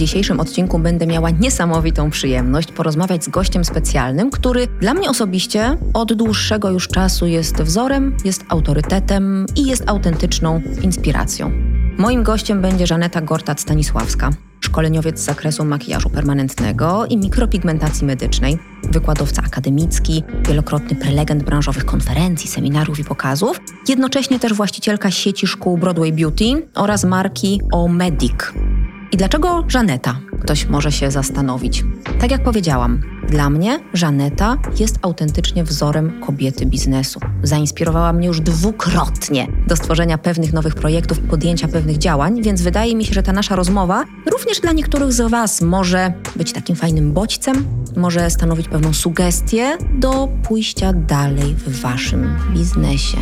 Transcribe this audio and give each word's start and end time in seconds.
dzisiejszym 0.00 0.40
odcinku 0.40 0.78
będę 0.78 1.06
miała 1.06 1.30
niesamowitą 1.30 2.10
przyjemność 2.10 2.72
porozmawiać 2.72 3.24
z 3.24 3.28
gościem 3.28 3.64
specjalnym, 3.64 4.30
który 4.30 4.66
dla 4.66 4.94
mnie 4.94 5.10
osobiście 5.10 5.76
od 5.94 6.12
dłuższego 6.12 6.70
już 6.70 6.88
czasu 6.88 7.26
jest 7.26 7.62
wzorem, 7.62 8.16
jest 8.24 8.44
autorytetem 8.48 9.46
i 9.56 9.66
jest 9.66 9.88
autentyczną 9.88 10.62
inspiracją. 10.82 11.52
Moim 11.98 12.22
gościem 12.22 12.62
będzie 12.62 12.86
Żaneta 12.86 13.20
Gortat-Stanisławska, 13.20 14.30
szkoleniowiec 14.60 15.20
z 15.20 15.24
zakresu 15.24 15.64
makijażu 15.64 16.10
permanentnego 16.10 17.06
i 17.06 17.16
mikropigmentacji 17.16 18.06
medycznej, 18.06 18.58
wykładowca 18.82 19.42
akademicki, 19.42 20.22
wielokrotny 20.48 20.96
prelegent 20.96 21.42
branżowych 21.42 21.84
konferencji, 21.84 22.50
seminariów 22.50 22.98
i 22.98 23.04
pokazów, 23.04 23.60
jednocześnie 23.88 24.38
też 24.38 24.54
właścicielka 24.54 25.10
sieci 25.10 25.46
szkół 25.46 25.78
Broadway 25.78 26.12
Beauty 26.12 26.44
oraz 26.74 27.04
marki 27.04 27.60
O 27.72 27.88
Medic. 27.88 28.52
I 29.12 29.16
dlaczego 29.16 29.64
Żaneta? 29.68 30.20
Ktoś 30.40 30.66
może 30.66 30.92
się 30.92 31.10
zastanowić. 31.10 31.84
Tak 32.20 32.30
jak 32.30 32.42
powiedziałam, 32.42 33.02
dla 33.28 33.50
mnie 33.50 33.80
Żaneta 33.94 34.56
jest 34.78 34.98
autentycznie 35.02 35.64
wzorem 35.64 36.20
kobiety 36.20 36.66
biznesu. 36.66 37.20
Zainspirowała 37.42 38.12
mnie 38.12 38.26
już 38.26 38.40
dwukrotnie 38.40 39.46
do 39.66 39.76
stworzenia 39.76 40.18
pewnych 40.18 40.52
nowych 40.52 40.74
projektów 40.74 41.18
podjęcia 41.18 41.68
pewnych 41.68 41.98
działań, 41.98 42.42
więc 42.42 42.62
wydaje 42.62 42.96
mi 42.96 43.04
się, 43.04 43.14
że 43.14 43.22
ta 43.22 43.32
nasza 43.32 43.56
rozmowa 43.56 44.04
również 44.30 44.60
dla 44.60 44.72
niektórych 44.72 45.12
z 45.12 45.30
Was 45.30 45.60
może 45.60 46.12
być 46.36 46.52
takim 46.52 46.76
fajnym 46.76 47.12
bodźcem, 47.12 47.64
może 47.96 48.30
stanowić 48.30 48.68
pewną 48.68 48.92
sugestię 48.92 49.78
do 49.98 50.28
pójścia 50.42 50.92
dalej 50.92 51.54
w 51.54 51.80
Waszym 51.80 52.36
biznesie. 52.54 53.18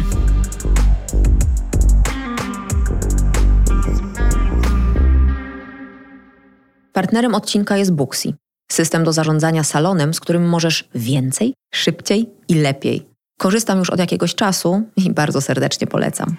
Partnerem 6.98 7.34
odcinka 7.34 7.76
jest 7.76 7.92
Booksy. 7.92 8.32
System 8.72 9.04
do 9.04 9.12
zarządzania 9.12 9.64
salonem, 9.64 10.14
z 10.14 10.20
którym 10.20 10.48
możesz 10.48 10.88
więcej, 10.94 11.54
szybciej 11.74 12.30
i 12.48 12.54
lepiej. 12.54 13.06
Korzystam 13.38 13.78
już 13.78 13.90
od 13.90 13.98
jakiegoś 13.98 14.34
czasu 14.34 14.82
i 14.96 15.10
bardzo 15.10 15.40
serdecznie 15.40 15.86
polecam. 15.86 16.36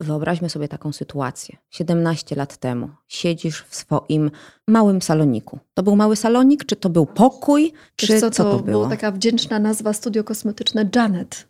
Wyobraźmy 0.00 0.50
sobie 0.50 0.68
taką 0.68 0.92
sytuację. 0.92 1.56
17 1.70 2.36
lat 2.36 2.56
temu 2.56 2.88
siedzisz 3.08 3.64
w 3.68 3.76
swoim 3.76 4.30
małym 4.68 5.02
saloniku. 5.02 5.58
To 5.74 5.82
był 5.82 5.96
mały 5.96 6.16
salonik, 6.16 6.64
czy 6.64 6.76
to 6.76 6.88
był 6.88 7.06
pokój, 7.06 7.72
Wiesz 8.00 8.08
czy 8.08 8.20
co, 8.20 8.30
co 8.30 8.44
to, 8.44 8.50
to 8.50 8.58
było? 8.58 8.78
była 8.78 8.88
taka 8.88 9.12
wdzięczna 9.12 9.58
nazwa 9.58 9.92
studio 9.92 10.24
kosmetyczne 10.24 10.88
Janet. 10.94 11.48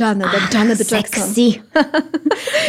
Janet, 0.00 0.28
jak 0.32 0.54
Janet 0.54 0.92
Jackson. 0.92 1.34
Sexy. 1.34 1.42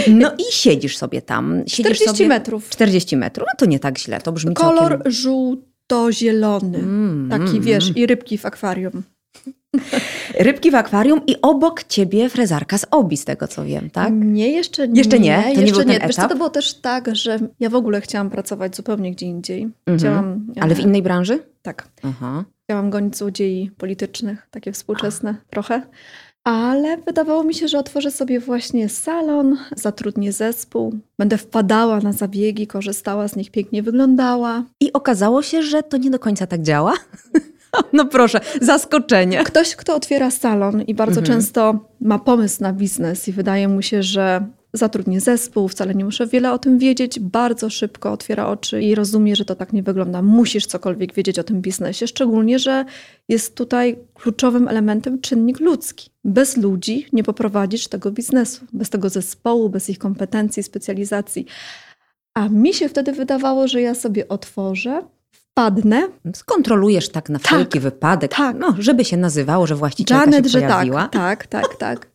No 0.07 0.31
i 0.37 0.53
siedzisz 0.53 0.97
sobie 0.97 1.21
tam. 1.21 1.63
Siedzisz 1.67 1.97
40 1.97 2.07
sobie... 2.07 2.27
metrów. 2.27 2.69
40 2.69 3.17
metrów, 3.17 3.47
no 3.47 3.57
to 3.57 3.65
nie 3.65 3.79
tak 3.79 3.97
źle, 3.97 4.21
to 4.21 4.31
brzmi 4.31 4.53
Kolor 4.53 4.91
całkiem... 4.91 5.11
żółto-zielony. 5.11 6.77
Mm, 6.77 7.29
Taki, 7.29 7.49
mm, 7.49 7.61
wiesz, 7.61 7.83
mm. 7.83 7.95
i 7.95 8.05
rybki 8.05 8.37
w 8.37 8.45
akwarium. 8.45 9.03
Rybki 10.39 10.71
w 10.71 10.75
akwarium 10.75 11.21
i 11.27 11.35
obok 11.41 11.83
ciebie 11.83 12.29
frezarka 12.29 12.77
z 12.77 12.85
obi, 12.91 13.17
z 13.17 13.25
tego 13.25 13.47
co 13.47 13.65
wiem, 13.65 13.89
tak? 13.89 14.13
Nie, 14.13 14.51
jeszcze 14.51 14.87
nie. 14.87 14.97
Jeszcze 14.97 15.19
nie? 15.19 15.43
To 15.43 15.59
nie 15.59 15.65
jeszcze 15.65 15.85
nie. 15.85 15.99
Wiesz 15.99 16.15
co, 16.15 16.27
to 16.27 16.35
było 16.35 16.49
też 16.49 16.73
tak, 16.73 17.15
że 17.15 17.39
ja 17.59 17.69
w 17.69 17.75
ogóle 17.75 18.01
chciałam 18.01 18.29
pracować 18.29 18.75
zupełnie 18.75 19.11
gdzie 19.11 19.25
indziej. 19.25 19.63
Mhm. 19.63 19.97
Chciałam... 19.97 20.47
Ale 20.61 20.75
w 20.75 20.79
e, 20.79 20.81
innej 20.81 21.01
branży? 21.01 21.39
Tak. 21.61 21.87
Aha. 22.03 22.43
Chciałam 22.63 22.89
gonić 22.89 23.17
złodziei 23.17 23.71
politycznych, 23.77 24.47
takie 24.51 24.71
współczesne 24.71 25.35
trochę. 25.49 25.81
Ale 26.43 26.97
wydawało 26.97 27.43
mi 27.43 27.53
się, 27.53 27.67
że 27.67 27.79
otworzę 27.79 28.11
sobie 28.11 28.39
właśnie 28.39 28.89
salon, 28.89 29.57
zatrudnię 29.75 30.31
zespół, 30.31 30.93
będę 31.17 31.37
wpadała 31.37 31.99
na 31.99 32.13
zabiegi, 32.13 32.67
korzystała 32.67 33.27
z 33.27 33.35
nich, 33.35 33.51
pięknie 33.51 33.83
wyglądała. 33.83 34.63
I 34.79 34.93
okazało 34.93 35.41
się, 35.41 35.61
że 35.63 35.83
to 35.83 35.97
nie 35.97 36.09
do 36.09 36.19
końca 36.19 36.47
tak 36.47 36.61
działa? 36.61 36.93
No 37.93 38.05
proszę, 38.05 38.39
zaskoczenie. 38.61 39.43
Ktoś, 39.43 39.75
kto 39.75 39.95
otwiera 39.95 40.31
salon 40.31 40.81
i 40.81 40.93
bardzo 40.95 41.19
Mhm. 41.19 41.37
często 41.39 41.79
ma 42.01 42.19
pomysł 42.19 42.63
na 42.63 42.73
biznes 42.73 43.27
i 43.27 43.31
wydaje 43.31 43.67
mu 43.67 43.81
się, 43.81 44.03
że 44.03 44.47
zatrudnię 44.73 45.21
zespół, 45.21 45.67
wcale 45.67 45.95
nie 45.95 46.05
muszę 46.05 46.27
wiele 46.27 46.51
o 46.53 46.59
tym 46.59 46.79
wiedzieć, 46.79 47.19
bardzo 47.19 47.69
szybko 47.69 48.11
otwiera 48.11 48.47
oczy 48.47 48.81
i 48.81 48.95
rozumie, 48.95 49.35
że 49.35 49.45
to 49.45 49.55
tak 49.55 49.73
nie 49.73 49.83
wygląda. 49.83 50.21
Musisz 50.21 50.65
cokolwiek 50.65 51.13
wiedzieć 51.13 51.39
o 51.39 51.43
tym 51.43 51.61
biznesie, 51.61 52.07
szczególnie, 52.07 52.59
że 52.59 52.85
jest 53.29 53.55
tutaj 53.55 53.97
kluczowym 54.13 54.67
elementem 54.67 55.21
czynnik 55.21 55.59
ludzki. 55.59 56.09
Bez 56.23 56.57
ludzi 56.57 57.05
nie 57.13 57.23
poprowadzisz 57.23 57.87
tego 57.87 58.11
biznesu, 58.11 58.65
bez 58.73 58.89
tego 58.89 59.09
zespołu, 59.09 59.69
bez 59.69 59.89
ich 59.89 59.97
kompetencji, 59.99 60.63
specjalizacji. 60.63 61.45
A 62.33 62.49
mi 62.49 62.73
się 62.73 62.89
wtedy 62.89 63.11
wydawało, 63.11 63.67
że 63.67 63.81
ja 63.81 63.95
sobie 63.95 64.27
otworzę, 64.27 65.01
wpadnę, 65.31 66.07
Skontrolujesz 66.35 67.09
tak 67.09 67.29
na 67.29 67.39
Tak, 67.39 67.47
wszelki 67.47 67.79
wypadek, 67.79 68.35
tak. 68.35 68.55
no, 68.59 68.75
żeby 68.79 69.05
się 69.05 69.17
nazywało, 69.17 69.67
że 69.67 69.75
właścicielka 69.75 70.23
Janet, 70.25 70.45
się 70.45 70.49
że 70.49 70.61
pojawiła. 70.61 71.07
tak, 71.07 71.47
tak, 71.47 71.67
tak, 71.67 71.75
tak. 71.77 72.07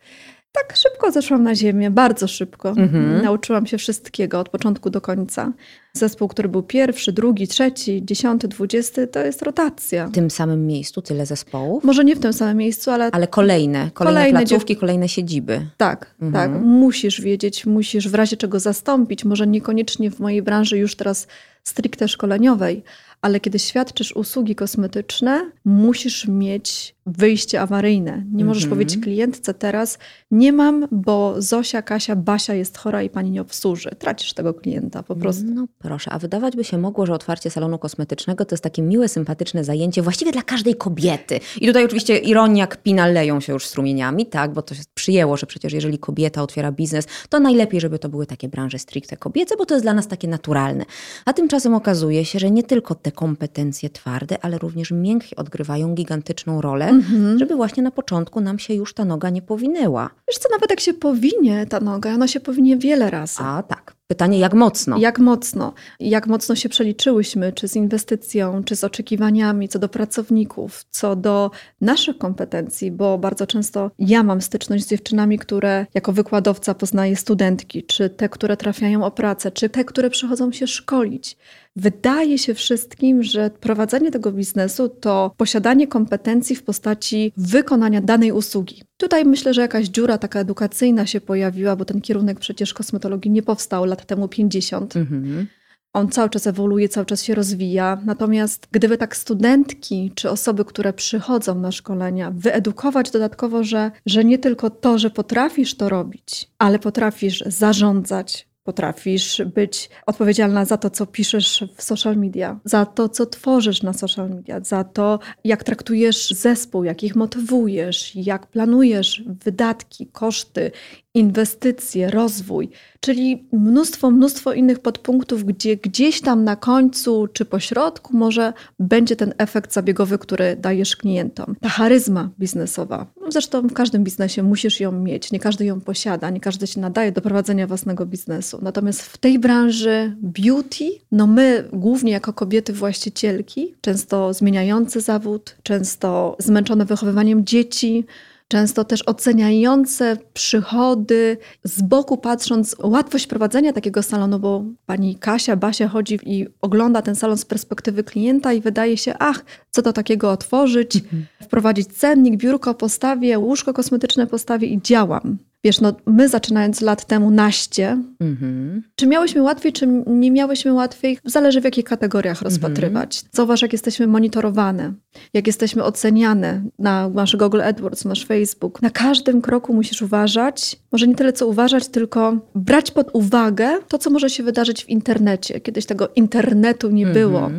Tak 0.55 0.77
szybko 0.77 1.11
zeszłam 1.13 1.43
na 1.43 1.55
ziemię, 1.55 1.91
bardzo 1.91 2.29
szybko. 2.29 2.69
Mhm. 2.69 3.23
Nauczyłam 3.23 3.67
się 3.67 3.79
wszystkiego 3.79 4.41
od 4.41 4.49
początku 4.49 4.91
do 4.91 5.01
końca. 5.01 5.53
Zespół, 5.93 6.29
który 6.29 6.49
był 6.49 6.63
pierwszy, 6.63 7.13
drugi, 7.13 7.49
trzeci, 7.49 8.03
dziesiąty, 8.05 8.49
dwudziesty, 8.49 9.07
to 9.07 9.21
jest 9.21 9.43
rotacja. 9.43 10.07
W 10.07 10.13
tym 10.13 10.31
samym 10.31 10.67
miejscu 10.67 11.03
tyle 11.03 11.27
zespołów, 11.27 11.85
Może 11.85 12.05
nie 12.05 12.17
w 12.17 12.21
tym 12.21 12.33
samym 12.33 12.57
miejscu, 12.57 12.91
ale, 12.91 13.11
ale 13.13 13.27
kolejne, 13.27 13.91
kolejne, 13.95 14.21
Kolejne 14.21 14.39
placówki, 14.47 14.77
kolejne 14.77 15.09
siedziby. 15.09 15.67
tak, 15.77 16.15
Mhm. 16.23 16.53
tak. 16.53 16.63
Musisz 16.63 17.21
wiedzieć, 17.21 17.67
musisz 17.67 18.09
w 18.09 18.15
razie 18.15 18.37
czego 18.37 18.61
zastąpić. 18.61 19.25
Może 19.25 19.47
niekoniecznie 19.47 20.11
w 20.11 20.21
mojej 20.21 20.43
branży 20.43 20.79
już 20.79 20.97
teraz 20.97 21.27
stricte 21.65 22.09
szkoleniowej, 22.09 22.83
ale 23.23 23.41
kiedy 23.41 23.59
świadczysz 23.59 24.17
usługi 24.17 24.55
kosmetyczne, 24.55 25.51
musisz 25.65 26.29
mieć 26.29 26.94
wyjście 27.07 27.61
awaryjne. 27.61 28.25
Nie 28.33 28.45
możesz 28.45 28.63
Mhm. 28.63 28.79
powiedzieć 28.79 29.03
klientce 29.03 29.55
teraz, 29.55 29.99
nie 30.31 30.53
mam, 30.53 30.89
bo 30.91 31.35
Zosia, 31.39 31.83
Kasia, 31.83 32.17
Basia 32.17 32.55
jest 32.55 32.79
chora 32.79 33.03
i 33.03 33.11
pani 33.11 33.31
nie 33.31 33.41
obsłuży. 33.41 33.91
Tracisz 33.99 34.33
tego 34.33 34.55
klienta 34.55 35.03
po 35.03 35.17
prostu. 35.17 35.45
No 35.45 35.67
proszę, 35.79 36.11
a 36.11 36.19
wydawać 36.19 36.57
by 36.57 36.65
się 36.65 36.79
mogło, 36.79 37.07
że 37.07 37.13
otwarcie 37.13 37.51
salonu 37.51 37.79
kosmetycznego 37.79 38.45
to 38.45 38.55
jest 38.55 38.65
takie 38.65 38.83
miłe, 38.83 39.09
sympatyczne 39.09 39.65
zajęcie 39.65 40.03
właściwie 40.03 40.33
dla 40.33 40.43
każdej 40.43 40.75
kobiety. 40.75 41.41
I 41.61 41.67
tutaj 41.67 41.85
oczywiście 41.85 42.19
ironia, 42.19 42.67
kpina 42.67 43.07
leją 43.07 43.41
się 43.41 43.53
już 43.53 43.67
strumieniami, 43.67 44.27
tak, 44.27 44.53
bo 44.53 44.63
to 44.63 44.75
się 44.75 44.83
przyjęło, 44.95 45.37
że 45.37 45.47
przecież 45.47 45.73
jeżeli 45.73 45.99
kobieta 45.99 46.43
otwiera 46.43 46.73
biznes, 46.73 47.07
to 47.29 47.41
najlepiej, 47.41 47.81
żeby 47.81 47.99
to 47.99 48.09
były 48.09 48.27
takie 48.27 48.49
branże 48.49 48.79
stricte 48.79 49.17
kobiece, 49.17 49.57
bo 49.57 49.67
to 49.67 49.75
jest 49.75 49.85
dla 49.85 49.95
nas 49.95 50.09
takie 50.09 50.29
naturalne. 50.29 50.85
A 51.25 51.33
tymczasem 51.33 51.75
okazuje 51.75 52.25
się, 52.25 52.39
że 52.39 52.51
nie 52.51 52.63
tylko 52.63 52.95
te 52.95 53.13
kompetencje 53.13 53.91
twarde, 53.91 54.45
ale 54.45 54.59
również 54.59 54.91
miękkie 54.91 55.37
odgrywają 55.37 55.95
gigantyczną 55.95 56.61
rolę, 56.61 56.94
Mhm. 56.95 57.39
żeby 57.39 57.55
właśnie 57.57 57.83
na 57.83 57.91
początku 57.91 58.41
nam 58.41 58.59
się 58.59 58.75
już 58.75 58.95
ta 58.95 59.05
noga 59.05 59.31
nie 59.31 59.43
powinęła. 59.43 60.11
Wiesz 60.29 60.39
co, 60.39 60.49
nawet 60.51 60.71
jak 60.71 60.81
się 60.81 60.95
powinie 60.95 61.67
ta 61.67 61.81
noga, 61.81 62.15
ona 62.15 62.29
się 62.29 62.41
powinie 62.41 62.77
wiele 62.77 63.11
razy. 63.11 63.39
A 63.43 63.63
tak, 63.63 63.97
pytanie 64.07 64.39
jak 64.39 64.55
mocno? 64.55 64.99
Jak 64.99 65.19
mocno? 65.19 65.75
Jak 66.01 66.27
mocno 66.27 66.55
się 66.55 66.69
przeliczyłyśmy, 66.69 67.53
czy 67.53 67.69
z 67.69 67.77
inwestycją, 67.77 68.65
czy 68.65 68.77
z 68.77 68.85
oczekiwaniami 68.85 69.69
co 69.69 69.79
do 69.79 69.89
pracowników, 69.89 70.85
co 70.91 71.17
do 71.17 71.51
naszych 71.81 72.19
kompetencji, 72.19 72.91
bo 72.91 73.19
bardzo 73.19 73.47
często 73.47 73.91
ja 73.99 74.23
mam 74.23 74.41
styczność 74.41 74.85
z 74.85 74.91
dziewczynami, 74.91 75.39
które 75.39 75.87
jako 75.95 76.13
wykładowca 76.13 76.75
poznaję 76.75 77.17
studentki, 77.17 77.83
czy 77.83 78.11
te, 78.11 78.29
które 78.29 78.57
trafiają 78.57 79.05
o 79.05 79.11
pracę, 79.11 79.53
czy 79.53 79.69
te, 79.69 79.85
które 79.85 80.11
przychodzą 80.11 80.53
się 80.53 80.67
szkolić. 80.67 81.37
Wydaje 81.77 82.39
się 82.39 82.55
wszystkim, 82.55 83.23
że 83.23 83.51
prowadzenie 83.51 84.11
tego 84.11 84.33
biznesu 84.33 84.89
to 84.89 85.35
posiadanie 85.37 85.87
kompetencji 85.89 86.57
w 86.57 86.63
postaci 86.63 87.33
wykonania 87.37 88.01
danej 88.01 88.33
usługi. 88.33 88.83
Tutaj 89.05 89.25
myślę, 89.25 89.55
że 89.55 89.61
jakaś 89.61 89.87
dziura 89.87 90.19
taka 90.19 90.41
edukacyjna 90.41 91.07
się 91.07 91.21
pojawiła, 91.21 91.77
bo 91.77 91.85
ten 91.85 92.01
kierunek 92.01 92.41
przecież 92.41 92.75
kosmetologii 92.75 93.31
nie 93.31 93.43
powstał 93.43 93.85
lat 93.85 94.07
temu 94.07 94.29
50. 94.29 94.97
Mhm. 94.97 95.47
On 95.93 96.09
cały 96.09 96.31
czas 96.31 96.47
ewoluuje, 96.47 96.89
cały 96.89 97.07
czas 97.07 97.23
się 97.23 97.35
rozwija. 97.35 97.99
Natomiast 98.05 98.69
gdyby 98.71 98.99
tak 98.99 99.17
studentki 99.17 100.13
czy 100.15 100.31
osoby, 100.31 100.65
które 100.65 100.93
przychodzą 100.93 101.55
na 101.61 101.73
szkolenia, 101.73 102.31
wyedukować 102.31 103.11
dodatkowo, 103.11 103.65
że, 103.65 103.91
że 104.07 104.25
nie 104.25 104.39
tylko 104.39 104.71
to, 104.71 104.99
że 104.99 105.11
potrafisz 105.11 105.77
to 105.77 105.89
robić, 105.89 106.51
ale 106.59 106.79
potrafisz 106.79 107.45
zarządzać, 107.47 108.49
potrafisz 108.65 109.43
być 109.55 109.91
odpowiedzialna 110.07 110.65
za 110.65 110.77
to, 110.77 110.91
co 110.91 111.07
piszesz 111.07 111.65
w 111.77 111.83
social 111.83 112.17
media, 112.17 112.61
za 112.65 112.87
to, 112.87 113.09
co 113.09 113.27
tworzysz 113.27 113.83
na 113.83 113.93
social 113.93 114.31
media, 114.31 114.61
za 114.61 114.85
to, 114.85 115.19
jak 115.45 115.65
traktujesz 115.65 116.31
zespół, 116.31 116.85
jak 116.85 117.03
ich 117.03 117.17
motywujesz, 117.17 118.17
jak 118.17 118.47
planujesz 118.47 119.23
wydatki, 119.27 120.07
koszty, 120.07 120.71
inwestycje, 121.15 122.11
rozwój, 122.11 122.71
czyli 123.01 123.49
mnóstwo, 123.53 124.11
mnóstwo 124.11 124.53
innych 124.53 124.79
podpunktów, 124.79 125.45
gdzie 125.45 125.77
gdzieś 125.77 126.21
tam 126.21 126.45
na 126.45 126.57
końcu 126.57 127.29
czy 127.33 127.45
po 127.45 127.61
środku 127.61 128.17
może 128.17 128.53
będzie 128.79 129.17
ten 129.17 129.35
efekt 129.39 129.73
zabiegowy, 129.73 130.19
który 130.19 130.57
dajesz 130.57 130.97
klientom. 130.97 131.57
Ta 131.61 131.69
charyzma 131.69 132.31
biznesowa, 132.39 133.07
no 133.21 133.33
zresztą 133.33 133.69
w 133.69 133.73
każdym 133.73 134.05
biznesie 134.05 134.43
musisz 134.43 134.81
ją 134.81 134.93
mieć, 134.93 135.33
nie 135.33 135.41
każdy 135.41 135.65
ją 135.65 135.81
posiada, 135.81 136.31
nie 136.31 136.41
każdy 136.41 136.67
się 136.67 136.81
nadaje 136.81 137.13
do 137.13 137.21
prowadzenia 137.21 137.67
własnego 137.67 138.07
biznesu. 138.07 138.59
Natomiast 138.63 139.03
w 139.03 139.19
tej 139.19 139.39
branży 139.39 140.17
beauty, 140.23 140.85
no 141.13 141.27
my 141.27 141.69
głównie 141.73 142.13
jako 142.13 142.33
kobiety 142.33 142.73
właścicielki, 142.73 143.75
często 143.81 144.33
zmieniające 144.33 145.01
zawód, 145.01 145.57
często 145.63 146.37
zmęczone 146.39 146.85
wychowywaniem 146.85 147.47
dzieci, 147.47 148.05
często 148.49 148.85
też 148.85 149.03
oceniające 149.09 150.17
przychody, 150.33 151.39
z 151.65 151.83
boku 151.83 152.17
patrząc 152.17 152.77
łatwość 152.83 153.27
prowadzenia 153.27 153.73
takiego 153.73 154.03
salonu, 154.03 154.39
bo 154.39 154.65
pani 154.87 155.17
Kasia, 155.17 155.57
Basia 155.57 155.89
chodzi 155.89 156.19
i 156.23 156.47
ogląda 156.61 157.03
ten 157.03 157.17
salon 157.17 157.39
z 157.39 157.45
perspektywy 157.45 158.05
klienta 158.05 158.53
i 158.53 158.61
wydaje 158.61 158.97
się, 158.97 159.15
ach, 159.19 159.45
co 159.71 159.83
to 159.83 159.93
takiego 159.93 160.31
otworzyć, 160.31 160.97
mhm. 160.97 161.27
wprowadzić 161.43 161.89
cennik, 161.89 162.37
biurko 162.37 162.75
postawię, 162.75 163.39
łóżko 163.39 163.75
kosmetyczne 163.75 164.27
postawię 164.27 164.67
i 164.69 164.83
działam. 164.83 165.39
Wiesz, 165.65 165.81
no 165.81 165.95
my 166.07 166.29
zaczynając 166.29 166.81
lat 166.81 167.05
temu 167.05 167.31
naście, 167.31 168.03
mm-hmm. 168.23 168.81
czy 168.97 169.07
miałyśmy 169.07 169.43
łatwiej, 169.43 169.73
czy 169.73 169.87
nie 170.07 170.31
miałyśmy 170.31 170.73
łatwiej, 170.73 171.19
zależy 171.25 171.61
w 171.61 171.65
jakich 171.65 171.85
kategoriach 171.85 172.39
mm-hmm. 172.39 172.45
rozpatrywać. 172.45 173.25
Zauważ, 173.33 173.63
jak 173.63 173.73
jesteśmy 173.73 174.07
monitorowane, 174.07 174.93
jak 175.35 175.47
jesteśmy 175.47 175.85
oceniane 175.85 176.63
na 176.79 177.09
masz 177.09 177.37
Google 177.37 177.61
AdWords, 177.61 178.05
masz 178.05 178.27
Facebook. 178.27 178.83
Na 178.83 178.91
każdym 178.91 179.43
kroku 179.43 179.75
musisz 179.75 180.03
uważać, 180.03 180.77
może 180.93 181.07
nie 181.07 181.15
tyle 181.15 181.33
co 181.33 181.47
uważać, 181.47 181.89
tylko 181.89 182.37
brać 182.55 182.91
pod 182.91 183.11
uwagę 183.13 183.79
to, 183.89 183.99
co 183.99 184.11
może 184.11 184.31
się 184.31 184.43
wydarzyć 184.43 184.85
w 184.85 184.89
internecie. 184.89 185.61
Kiedyś 185.61 185.87
tego 185.87 186.09
internetu 186.17 186.91
nie 186.91 187.07
było. 187.07 187.51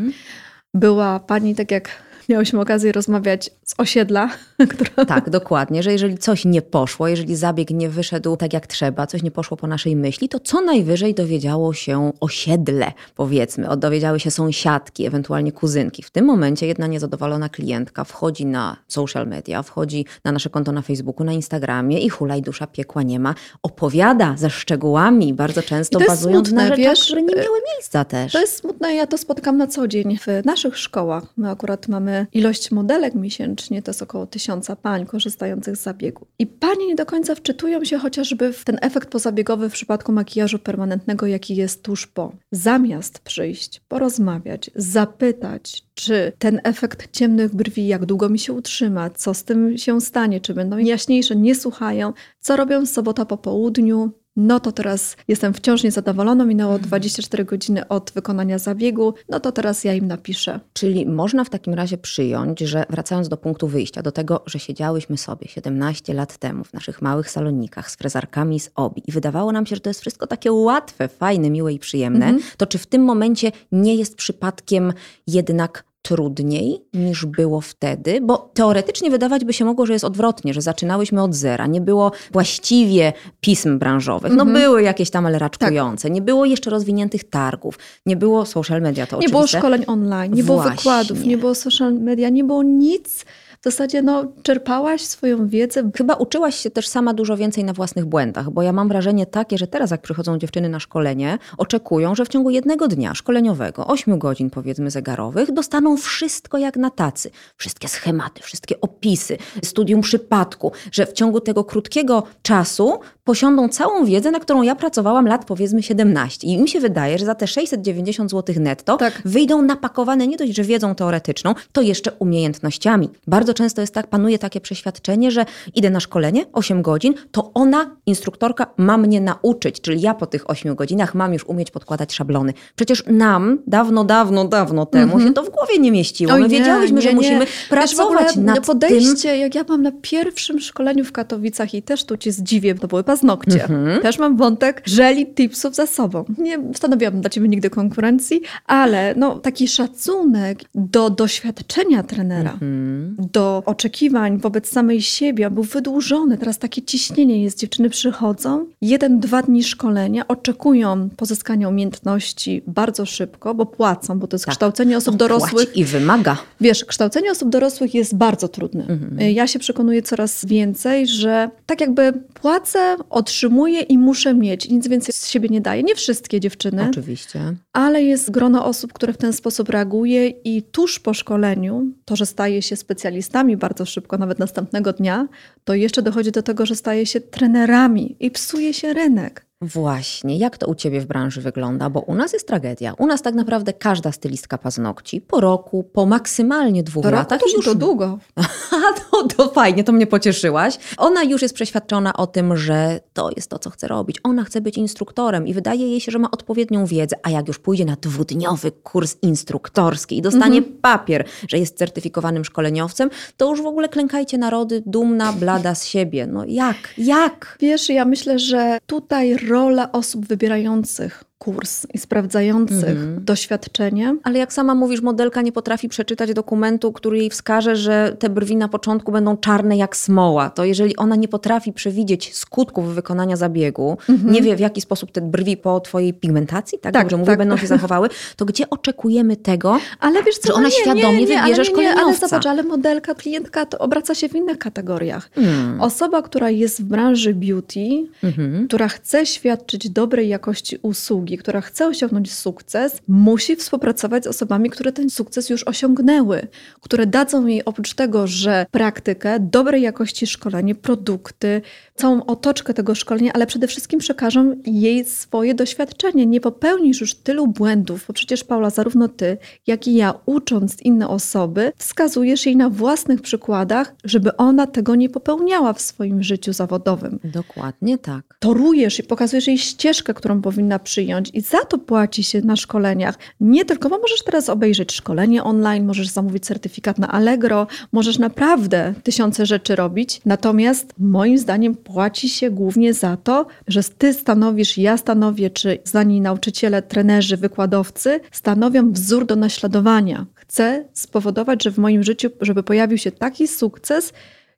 Była 0.73 1.19
pani, 1.19 1.55
tak 1.55 1.71
jak 1.71 1.89
miałyśmy 2.29 2.61
okazję 2.61 2.91
rozmawiać 2.91 3.49
z 3.63 3.73
osiedla. 3.77 4.29
Która... 4.69 5.05
Tak, 5.05 5.29
dokładnie, 5.29 5.83
że 5.83 5.91
jeżeli 5.91 6.17
coś 6.17 6.45
nie 6.45 6.61
poszło, 6.61 7.07
jeżeli 7.07 7.35
zabieg 7.35 7.69
nie 7.69 7.89
wyszedł 7.89 8.37
tak 8.37 8.53
jak 8.53 8.67
trzeba, 8.67 9.07
coś 9.07 9.23
nie 9.23 9.31
poszło 9.31 9.57
po 9.57 9.67
naszej 9.67 9.95
myśli, 9.95 10.29
to 10.29 10.39
co 10.39 10.61
najwyżej 10.61 11.13
dowiedziało 11.13 11.73
się 11.73 12.11
osiedle, 12.19 12.91
powiedzmy, 13.15 13.67
dowiedziały 13.77 14.19
się 14.19 14.31
sąsiadki, 14.31 15.05
ewentualnie 15.05 15.51
kuzynki. 15.51 16.03
W 16.03 16.09
tym 16.09 16.25
momencie 16.25 16.67
jedna 16.67 16.87
niezadowolona 16.87 17.49
klientka 17.49 18.03
wchodzi 18.03 18.45
na 18.45 18.77
social 18.87 19.27
media, 19.27 19.63
wchodzi 19.63 20.05
na 20.23 20.31
nasze 20.31 20.49
konto 20.49 20.71
na 20.71 20.81
Facebooku, 20.81 21.25
na 21.25 21.33
Instagramie 21.33 21.99
i 21.99 22.09
hulaj 22.09 22.41
dusza 22.41 22.67
piekła 22.67 23.03
nie 23.03 23.19
ma, 23.19 23.35
opowiada 23.63 24.35
ze 24.37 24.49
szczegółami, 24.49 25.33
bardzo 25.33 25.61
często 25.61 25.99
bazując 25.99 26.47
smutne, 26.47 26.63
na 26.63 26.75
rzeczach, 26.75 26.95
wiesz, 26.95 27.05
które 27.05 27.21
nie 27.21 27.35
miały 27.35 27.59
miejsca 27.73 28.05
też. 28.05 28.33
To 28.33 28.41
jest 28.41 28.55
smutne, 28.57 28.95
ja 28.95 29.07
to 29.07 29.17
spotykam 29.17 29.57
na 29.57 29.67
co 29.67 29.87
dzień 29.87 30.17
w 30.17 30.45
naszych 30.45 30.77
szkołach. 30.77 31.23
My 31.37 31.49
akurat 31.49 31.87
mamy 31.87 32.14
ilość 32.33 32.71
modelek 32.71 33.15
miesięcznie, 33.15 33.81
to 33.81 33.89
jest 33.89 34.01
około 34.01 34.25
tysiąca 34.25 34.75
pań 34.75 35.05
korzystających 35.05 35.75
z 35.75 35.83
zabiegu. 35.83 36.27
I 36.39 36.47
panie 36.47 36.87
nie 36.87 36.95
do 36.95 37.05
końca 37.05 37.35
wczytują 37.35 37.85
się 37.85 37.97
chociażby 37.97 38.53
w 38.53 38.65
ten 38.65 38.77
efekt 38.81 39.09
pozabiegowy 39.09 39.69
w 39.69 39.73
przypadku 39.73 40.11
makijażu 40.11 40.59
permanentnego, 40.59 41.27
jaki 41.27 41.55
jest 41.55 41.83
tuż 41.83 42.07
po. 42.07 42.31
Zamiast 42.51 43.19
przyjść, 43.19 43.81
porozmawiać, 43.87 44.71
zapytać, 44.75 45.83
czy 45.93 46.31
ten 46.39 46.61
efekt 46.63 47.11
ciemnych 47.11 47.55
brwi, 47.55 47.87
jak 47.87 48.05
długo 48.05 48.29
mi 48.29 48.39
się 48.39 48.53
utrzyma, 48.53 49.09
co 49.09 49.33
z 49.33 49.43
tym 49.43 49.77
się 49.77 50.01
stanie, 50.01 50.41
czy 50.41 50.53
będą 50.53 50.77
jaśniejsze, 50.77 51.35
nie 51.35 51.55
słuchają, 51.55 52.13
co 52.39 52.55
robią 52.55 52.85
sobota 52.85 53.25
po 53.25 53.37
południu, 53.37 54.11
no 54.35 54.59
to 54.59 54.71
teraz 54.71 55.17
jestem 55.27 55.53
wciąż 55.53 55.83
niezadowolona, 55.83 56.45
minęło 56.45 56.79
24 56.79 57.41
mhm. 57.41 57.47
godziny 57.47 57.87
od 57.87 58.11
wykonania 58.15 58.57
zabiegu, 58.59 59.13
no 59.29 59.39
to 59.39 59.51
teraz 59.51 59.83
ja 59.83 59.93
im 59.93 60.07
napiszę. 60.07 60.59
Czyli 60.73 61.05
można 61.05 61.43
w 61.43 61.49
takim 61.49 61.73
razie 61.73 61.97
przyjąć, 61.97 62.59
że 62.59 62.85
wracając 62.89 63.29
do 63.29 63.37
punktu 63.37 63.67
wyjścia, 63.67 64.01
do 64.01 64.11
tego, 64.11 64.43
że 64.45 64.59
siedziałyśmy 64.59 65.17
sobie 65.17 65.47
17 65.47 66.13
lat 66.13 66.37
temu 66.37 66.63
w 66.63 66.73
naszych 66.73 67.01
małych 67.01 67.29
salonikach 67.29 67.91
z 67.91 67.95
frezarkami 67.95 68.59
z 68.59 68.71
obi 68.75 69.01
i 69.07 69.11
wydawało 69.11 69.51
nam 69.51 69.65
się, 69.65 69.75
że 69.75 69.81
to 69.81 69.89
jest 69.89 70.01
wszystko 70.01 70.27
takie 70.27 70.51
łatwe, 70.51 71.07
fajne, 71.07 71.49
miłe 71.49 71.73
i 71.73 71.79
przyjemne, 71.79 72.25
mhm. 72.25 72.43
to 72.57 72.65
czy 72.65 72.77
w 72.77 72.87
tym 72.87 73.03
momencie 73.03 73.51
nie 73.71 73.95
jest 73.95 74.15
przypadkiem 74.15 74.93
jednak 75.27 75.83
trudniej 76.05 76.81
niż 76.93 77.25
było 77.25 77.61
wtedy, 77.61 78.21
bo 78.21 78.51
teoretycznie 78.53 79.11
wydawać 79.11 79.45
by 79.45 79.53
się 79.53 79.65
mogło, 79.65 79.85
że 79.85 79.93
jest 79.93 80.05
odwrotnie, 80.05 80.53
że 80.53 80.61
zaczynałyśmy 80.61 81.23
od 81.23 81.35
zera, 81.35 81.67
nie 81.67 81.81
było 81.81 82.11
właściwie 82.31 83.13
pism 83.41 83.79
branżowych. 83.79 84.33
No 84.33 84.43
mhm. 84.43 84.61
były 84.63 84.83
jakieś 84.83 85.09
tam, 85.09 85.25
ale 85.25 85.39
raczkujące. 85.39 86.03
Tak. 86.03 86.11
Nie 86.11 86.21
było 86.21 86.45
jeszcze 86.45 86.69
rozwiniętych 86.69 87.23
targów, 87.23 87.79
nie 88.05 88.15
było 88.15 88.45
social 88.45 88.81
media, 88.81 89.07
to 89.07 89.15
Nie 89.15 89.19
oczywiste. 89.19 89.31
było 89.31 89.47
szkoleń 89.47 89.83
online, 89.87 90.33
nie 90.33 90.43
Właśnie. 90.43 90.63
było 90.63 90.75
wykładów, 90.75 91.25
nie 91.25 91.37
było 91.37 91.55
social 91.55 91.93
media, 91.93 92.29
nie 92.29 92.43
było 92.43 92.63
nic 92.63 93.25
w 93.65 93.67
zasadzie 93.67 94.01
no, 94.01 94.25
czerpałaś 94.43 95.01
swoją 95.01 95.47
wiedzę. 95.47 95.91
Chyba 95.95 96.13
uczyłaś 96.13 96.55
się 96.55 96.71
też 96.71 96.87
sama 96.87 97.13
dużo 97.13 97.37
więcej 97.37 97.63
na 97.63 97.73
własnych 97.73 98.05
błędach, 98.05 98.49
bo 98.49 98.61
ja 98.61 98.73
mam 98.73 98.87
wrażenie 98.87 99.25
takie, 99.25 99.57
że 99.57 99.67
teraz 99.67 99.91
jak 99.91 100.01
przychodzą 100.01 100.37
dziewczyny 100.37 100.69
na 100.69 100.79
szkolenie, 100.79 101.37
oczekują, 101.57 102.15
że 102.15 102.25
w 102.25 102.27
ciągu 102.27 102.49
jednego 102.49 102.87
dnia 102.87 103.13
szkoleniowego, 103.13 103.87
8 103.87 104.19
godzin 104.19 104.49
powiedzmy 104.49 104.91
zegarowych, 104.91 105.51
dostaną 105.51 105.97
wszystko 105.97 106.57
jak 106.57 106.77
na 106.77 106.89
tacy. 106.89 107.31
Wszystkie 107.57 107.87
schematy, 107.87 108.41
wszystkie 108.43 108.81
opisy, 108.81 109.37
studium 109.63 110.01
przypadku, 110.01 110.71
że 110.91 111.05
w 111.05 111.13
ciągu 111.13 111.39
tego 111.39 111.63
krótkiego 111.63 112.23
czasu 112.41 112.99
posiądą 113.25 113.69
całą 113.69 114.05
wiedzę, 114.05 114.31
na 114.31 114.39
którą 114.39 114.61
ja 114.61 114.75
pracowałam 114.75 115.27
lat 115.27 115.45
powiedzmy 115.45 115.83
17. 115.83 116.47
I 116.47 116.57
mi 116.57 116.69
się 116.69 116.79
wydaje, 116.79 117.17
że 117.17 117.25
za 117.25 117.35
te 117.35 117.47
690 117.47 118.31
zł 118.31 118.55
netto 118.59 118.97
tak. 118.97 119.21
wyjdą 119.25 119.61
napakowane 119.61 120.27
nie 120.27 120.37
dość, 120.37 120.55
że 120.55 120.63
wiedzą 120.63 120.95
teoretyczną, 120.95 121.55
to 121.71 121.81
jeszcze 121.81 122.11
umiejętnościami. 122.11 123.09
Bardzo 123.27 123.53
często 123.53 123.81
jest 123.81 123.93
tak, 123.93 124.07
panuje 124.07 124.39
takie 124.39 124.61
przeświadczenie, 124.61 125.31
że 125.31 125.45
idę 125.75 125.89
na 125.89 125.99
szkolenie 125.99 126.45
8 126.53 126.81
godzin, 126.81 127.13
to 127.31 127.51
ona, 127.53 127.95
instruktorka, 128.05 128.67
ma 128.77 128.97
mnie 128.97 129.21
nauczyć, 129.21 129.81
czyli 129.81 130.01
ja 130.01 130.13
po 130.13 130.25
tych 130.25 130.49
8 130.49 130.75
godzinach 130.75 131.15
mam 131.15 131.33
już 131.33 131.45
umieć 131.45 131.71
podkładać 131.71 132.13
szablony. 132.13 132.53
Przecież 132.75 133.03
nam 133.07 133.57
dawno, 133.67 134.03
dawno, 134.03 134.45
dawno 134.45 134.85
temu 134.85 135.13
mm 135.13 135.25
-hmm. 135.25 135.27
się 135.27 135.33
to 135.33 135.43
w 135.43 135.49
głowie 135.49 135.79
nie 135.79 135.91
mieściło. 135.91 136.33
Oj, 136.33 136.41
My 136.41 136.47
nie, 136.47 136.59
wiedziałyśmy, 136.59 136.95
nie, 136.95 137.01
że 137.01 137.09
nie. 137.09 137.15
musimy 137.15 137.45
pracować 137.69 138.25
Wiesz, 138.25 138.35
nad 138.35 138.65
podejście, 138.65 139.29
tym. 139.29 139.39
jak 139.39 139.55
ja 139.55 139.65
mam 139.69 139.81
na 139.81 139.91
pierwszym 140.01 140.59
szkoleniu 140.59 141.05
w 141.05 141.11
Katowicach 141.11 141.73
i 141.73 141.81
też 141.81 142.03
tu 142.03 142.17
cię 142.17 142.31
zdziwię, 142.31 142.75
to 142.75 142.87
były 142.87 143.03
paznokcie. 143.15 143.67
-hmm. 143.67 144.01
Też 144.01 144.19
mam 144.19 144.37
wątek 144.37 144.83
żeli 144.87 145.25
tipsów 145.25 145.75
za 145.75 145.87
sobą. 145.87 146.25
Nie 146.37 146.57
stanowiłabym 146.73 147.21
dla 147.21 147.29
ciebie 147.29 147.47
nigdy 147.47 147.69
konkurencji, 147.69 148.41
ale 148.65 149.13
no, 149.17 149.39
taki 149.39 149.67
szacunek 149.67 150.59
do 150.75 151.09
doświadczenia 151.09 152.03
trenera, 152.03 152.57
-hmm. 152.61 153.13
do 153.31 153.63
oczekiwań 153.65 154.37
wobec 154.37 154.69
samej 154.69 155.01
siebie 155.01 155.49
był 155.49 155.63
wydłużony. 155.63 156.37
Teraz 156.37 156.59
takie 156.59 156.81
ciśnienie 156.81 157.43
jest. 157.43 157.59
Dziewczyny 157.59 157.89
przychodzą, 157.89 158.65
jeden, 158.81 159.19
dwa 159.19 159.41
dni 159.41 159.63
szkolenia, 159.63 160.27
oczekują 160.27 161.09
pozyskania 161.17 161.69
umiejętności 161.69 162.61
bardzo 162.67 163.05
szybko, 163.05 163.53
bo 163.53 163.65
płacą, 163.65 164.19
bo 164.19 164.27
to 164.27 164.35
jest 164.35 164.45
tak. 164.45 164.51
kształcenie 164.51 164.97
osób 164.97 165.15
dorosłych. 165.15 165.77
i 165.77 165.85
wymaga. 165.85 166.37
Wiesz, 166.61 166.85
kształcenie 166.85 167.31
osób 167.31 167.49
dorosłych 167.49 167.93
jest 167.93 168.15
bardzo 168.15 168.47
trudne. 168.47 168.85
Mhm. 168.87 169.29
Ja 169.31 169.47
się 169.47 169.59
przekonuję 169.59 170.01
coraz 170.01 170.45
więcej, 170.45 171.07
że 171.07 171.49
tak 171.65 171.81
jakby 171.81 172.13
płacę, 172.33 172.95
otrzymuję 173.09 173.81
i 173.81 173.97
muszę 173.97 174.33
mieć. 174.33 174.69
Nic 174.69 174.87
więcej 174.87 175.13
z 175.13 175.27
siebie 175.27 175.49
nie 175.49 175.61
daje. 175.61 175.83
Nie 175.83 175.95
wszystkie 175.95 176.39
dziewczyny. 176.39 176.87
Oczywiście. 176.89 177.55
Ale 177.73 178.03
jest 178.03 178.31
grono 178.31 178.65
osób, 178.65 178.93
które 178.93 179.13
w 179.13 179.17
ten 179.17 179.33
sposób 179.33 179.69
reaguje 179.69 180.27
i 180.27 180.63
tuż 180.63 180.99
po 180.99 181.13
szkoleniu, 181.13 181.91
to, 182.05 182.15
że 182.15 182.25
staje 182.25 182.61
się 182.61 182.75
specjalistą, 182.75 183.57
bardzo 183.57 183.85
szybko, 183.85 184.17
nawet 184.17 184.39
następnego 184.39 184.93
dnia, 184.93 185.27
to 185.63 185.73
jeszcze 185.73 186.01
dochodzi 186.01 186.31
do 186.31 186.43
tego, 186.43 186.65
że 186.65 186.75
staje 186.75 187.05
się 187.05 187.21
trenerami 187.21 188.15
i 188.19 188.31
psuje 188.31 188.73
się 188.73 188.93
rynek. 188.93 189.44
Właśnie, 189.61 190.37
jak 190.37 190.57
to 190.57 190.67
u 190.67 190.75
Ciebie 190.75 191.01
w 191.01 191.05
branży 191.05 191.41
wygląda? 191.41 191.89
Bo 191.89 191.99
u 191.99 192.15
nas 192.15 192.33
jest 192.33 192.47
tragedia. 192.47 192.93
U 192.97 193.07
nas 193.07 193.21
tak 193.21 193.35
naprawdę 193.35 193.73
każda 193.73 194.11
stylistka 194.11 194.57
paznokci 194.57 195.21
po 195.21 195.41
roku, 195.41 195.83
po 195.83 196.05
maksymalnie 196.05 196.83
dwóch 196.83 197.03
po 197.03 197.09
latach. 197.09 197.39
To 197.39 197.47
już 197.57 197.65
to 197.65 197.75
długo. 197.75 198.19
to, 199.11 199.27
to 199.27 199.49
fajnie, 199.49 199.83
to 199.83 199.91
mnie 199.91 200.07
pocieszyłaś. 200.07 200.77
Ona 200.97 201.23
już 201.23 201.41
jest 201.41 201.55
przeświadczona 201.55 202.13
o 202.13 202.27
tym, 202.27 202.57
że 202.57 202.99
to 203.13 203.29
jest 203.35 203.49
to, 203.49 203.59
co 203.59 203.69
chce 203.69 203.87
robić. 203.87 204.19
Ona 204.23 204.43
chce 204.43 204.61
być 204.61 204.77
instruktorem 204.77 205.47
i 205.47 205.53
wydaje 205.53 205.87
jej 205.87 206.01
się, 206.01 206.11
że 206.11 206.19
ma 206.19 206.31
odpowiednią 206.31 206.85
wiedzę, 206.85 207.15
a 207.23 207.29
jak 207.29 207.47
już 207.47 207.59
pójdzie 207.59 207.85
na 207.85 207.95
dwudniowy 208.01 208.71
kurs 208.71 209.15
instruktorski 209.21 210.17
i 210.17 210.21
dostanie 210.21 210.57
mhm. 210.57 210.77
papier, 210.81 211.25
że 211.47 211.57
jest 211.57 211.77
certyfikowanym 211.77 212.45
szkoleniowcem, 212.45 213.09
to 213.37 213.49
już 213.49 213.61
w 213.61 213.65
ogóle 213.65 213.89
klękajcie 213.89 214.37
narody, 214.37 214.83
dumna, 214.85 215.33
blada 215.33 215.75
z 215.75 215.85
siebie. 215.85 216.27
No 216.27 216.45
jak? 216.47 216.77
Jak? 216.97 217.57
Wiesz, 217.61 217.89
ja 217.89 218.05
myślę, 218.05 218.39
że 218.39 218.77
tutaj 218.85 219.37
rola 219.55 219.91
osób 219.91 220.25
wybierających 220.25 221.23
kurs 221.45 221.87
i 221.93 221.97
sprawdzających 221.97 222.89
Mhm. 222.89 223.25
doświadczenie. 223.25 224.15
Ale 224.23 224.39
jak 224.39 224.53
sama 224.53 224.75
mówisz, 224.75 225.01
modelka 225.01 225.41
nie 225.41 225.51
potrafi 225.51 225.89
przeczytać 225.89 226.33
dokumentu, 226.33 226.91
który 226.91 227.17
jej 227.17 227.29
wskaże, 227.29 227.75
że 227.75 228.15
te 228.19 228.29
brwi 228.29 228.55
na 228.55 228.67
początku 228.67 229.11
będą 229.11 229.37
czarne 229.37 229.77
jak 229.77 229.95
smoła. 229.97 230.49
To 230.49 230.65
jeżeli 230.65 230.95
ona 230.95 231.15
nie 231.15 231.27
potrafi 231.27 231.73
przewidzieć 231.73 232.35
skutków 232.35 232.95
wykonania 232.95 233.35
zabiegu, 233.35 233.97
nie 234.25 234.41
wie 234.41 234.55
w 234.55 234.59
jaki 234.59 234.81
sposób 234.81 235.11
te 235.11 235.21
brwi 235.21 235.57
po 235.57 235.79
twojej 235.79 236.13
pigmentacji, 236.13 236.79
tak, 236.79 236.93
Tak, 236.93 237.03
dobrze 237.03 237.17
mówię, 237.17 237.27
tak. 237.31 237.37
będą 237.39 237.57
się 237.57 237.67
zachowały, 237.67 238.09
to 238.35 238.45
gdzie 238.45 238.69
oczekujemy 238.69 239.35
tego, 239.35 239.79
Ale 239.99 240.23
wiesz 240.23 240.37
co, 240.37 240.47
Że 240.47 240.53
ona 240.53 240.65
nie, 240.67 240.71
świadomie 240.71 241.03
nie, 241.13 241.19
nie, 241.19 241.27
wybierze 241.27 241.41
nie, 241.47 241.53
Ale 241.55 241.65
szkoleniowca. 241.65 242.27
zobacz, 242.27 242.45
ale 242.45 242.63
modelka, 242.63 243.15
klientka 243.15 243.65
to 243.65 243.77
obraca 243.79 244.15
się 244.15 244.29
w 244.29 244.35
innych 244.35 244.57
kategoriach. 244.57 245.29
Hmm. 245.35 245.81
Osoba, 245.81 246.21
która 246.21 246.49
jest 246.49 246.81
w 246.81 246.83
branży 246.83 247.33
beauty, 247.33 247.79
Mhm. 248.23 248.67
która 248.67 248.87
chce 248.87 249.25
świadczyć 249.25 249.89
dobrej 249.89 250.29
jakości 250.29 250.77
usługi, 250.81 251.34
która 251.37 251.61
chce 251.61 251.87
osiągnąć 251.87 252.33
sukces, 252.33 253.01
musi 253.07 253.55
współpracować 253.55 254.23
z 254.23 254.27
osobami, 254.27 254.69
które 254.69 254.91
ten 254.91 255.09
sukces 255.09 255.49
już 255.49 255.63
osiągnęły, 255.63 256.47
które 256.81 257.05
dadzą 257.07 257.45
jej 257.45 257.65
oprócz 257.65 257.93
tego, 257.93 258.27
że 258.27 258.65
praktykę, 258.71 259.39
dobrej 259.39 259.81
jakości 259.81 260.27
szkolenie, 260.27 260.75
produkty, 260.75 261.61
całą 261.95 262.25
otoczkę 262.25 262.73
tego 262.73 262.95
szkolenia, 262.95 263.33
ale 263.33 263.47
przede 263.47 263.67
wszystkim 263.67 263.99
przekażą 263.99 264.55
jej 264.65 265.05
swoje 265.05 265.55
doświadczenie. 265.55 266.25
Nie 266.25 266.41
popełnisz 266.41 267.01
już 267.01 267.15
tylu 267.15 267.47
błędów, 267.47 268.03
bo 268.07 268.13
przecież 268.13 268.43
Paula, 268.43 268.69
zarówno 268.69 269.07
ty, 269.07 269.37
jak 269.67 269.87
i 269.87 269.95
ja, 269.95 270.13
ucząc 270.25 270.81
inne 270.81 271.07
osoby, 271.07 271.71
wskazujesz 271.77 272.45
jej 272.45 272.55
na 272.55 272.69
własnych 272.69 273.21
przykładach, 273.21 273.95
żeby 274.03 274.37
ona 274.37 274.67
tego 274.67 274.95
nie 274.95 275.09
popełniała 275.09 275.73
w 275.73 275.81
swoim 275.81 276.23
życiu 276.23 276.53
zawodowym 276.53 277.19
Dokładnie 277.23 277.97
tak. 277.97 278.37
torujesz 278.39 278.99
i 278.99 279.03
pokazujesz 279.03 279.47
jej 279.47 279.57
ścieżkę, 279.57 280.13
którą 280.13 280.41
powinna 280.41 280.79
przyjąć 280.79 281.24
i 281.33 281.41
za 281.41 281.65
to 281.65 281.77
płaci 281.77 282.23
się 282.23 282.41
na 282.41 282.55
szkoleniach. 282.55 283.15
Nie 283.39 283.65
tylko, 283.65 283.89
bo 283.89 283.97
możesz 283.97 284.23
teraz 284.23 284.49
obejrzeć 284.49 284.93
szkolenie 284.93 285.43
online, 285.43 285.85
możesz 285.85 286.07
zamówić 286.07 286.45
certyfikat 286.45 286.99
na 286.99 287.11
Allegro, 287.11 287.67
możesz 287.91 288.19
naprawdę 288.19 288.93
tysiące 289.03 289.45
rzeczy 289.45 289.75
robić. 289.75 290.21
Natomiast 290.25 290.93
moim 290.99 291.37
zdaniem 291.37 291.75
płaci 291.75 292.29
się 292.29 292.51
głównie 292.51 292.93
za 292.93 293.17
to, 293.17 293.47
że 293.67 293.83
ty 293.83 294.13
stanowisz, 294.13 294.77
ja 294.77 294.97
stanowię, 294.97 295.49
czy 295.49 295.79
znani 295.83 296.21
nauczyciele, 296.21 296.81
trenerzy, 296.81 297.37
wykładowcy 297.37 298.19
stanowią 298.31 298.91
wzór 298.91 299.25
do 299.25 299.35
naśladowania. 299.35 300.25
Chcę 300.35 300.85
spowodować, 300.93 301.63
że 301.63 301.71
w 301.71 301.77
moim 301.77 302.03
życiu, 302.03 302.29
żeby 302.41 302.63
pojawił 302.63 302.97
się 302.97 303.11
taki 303.11 303.47
sukces, 303.47 304.13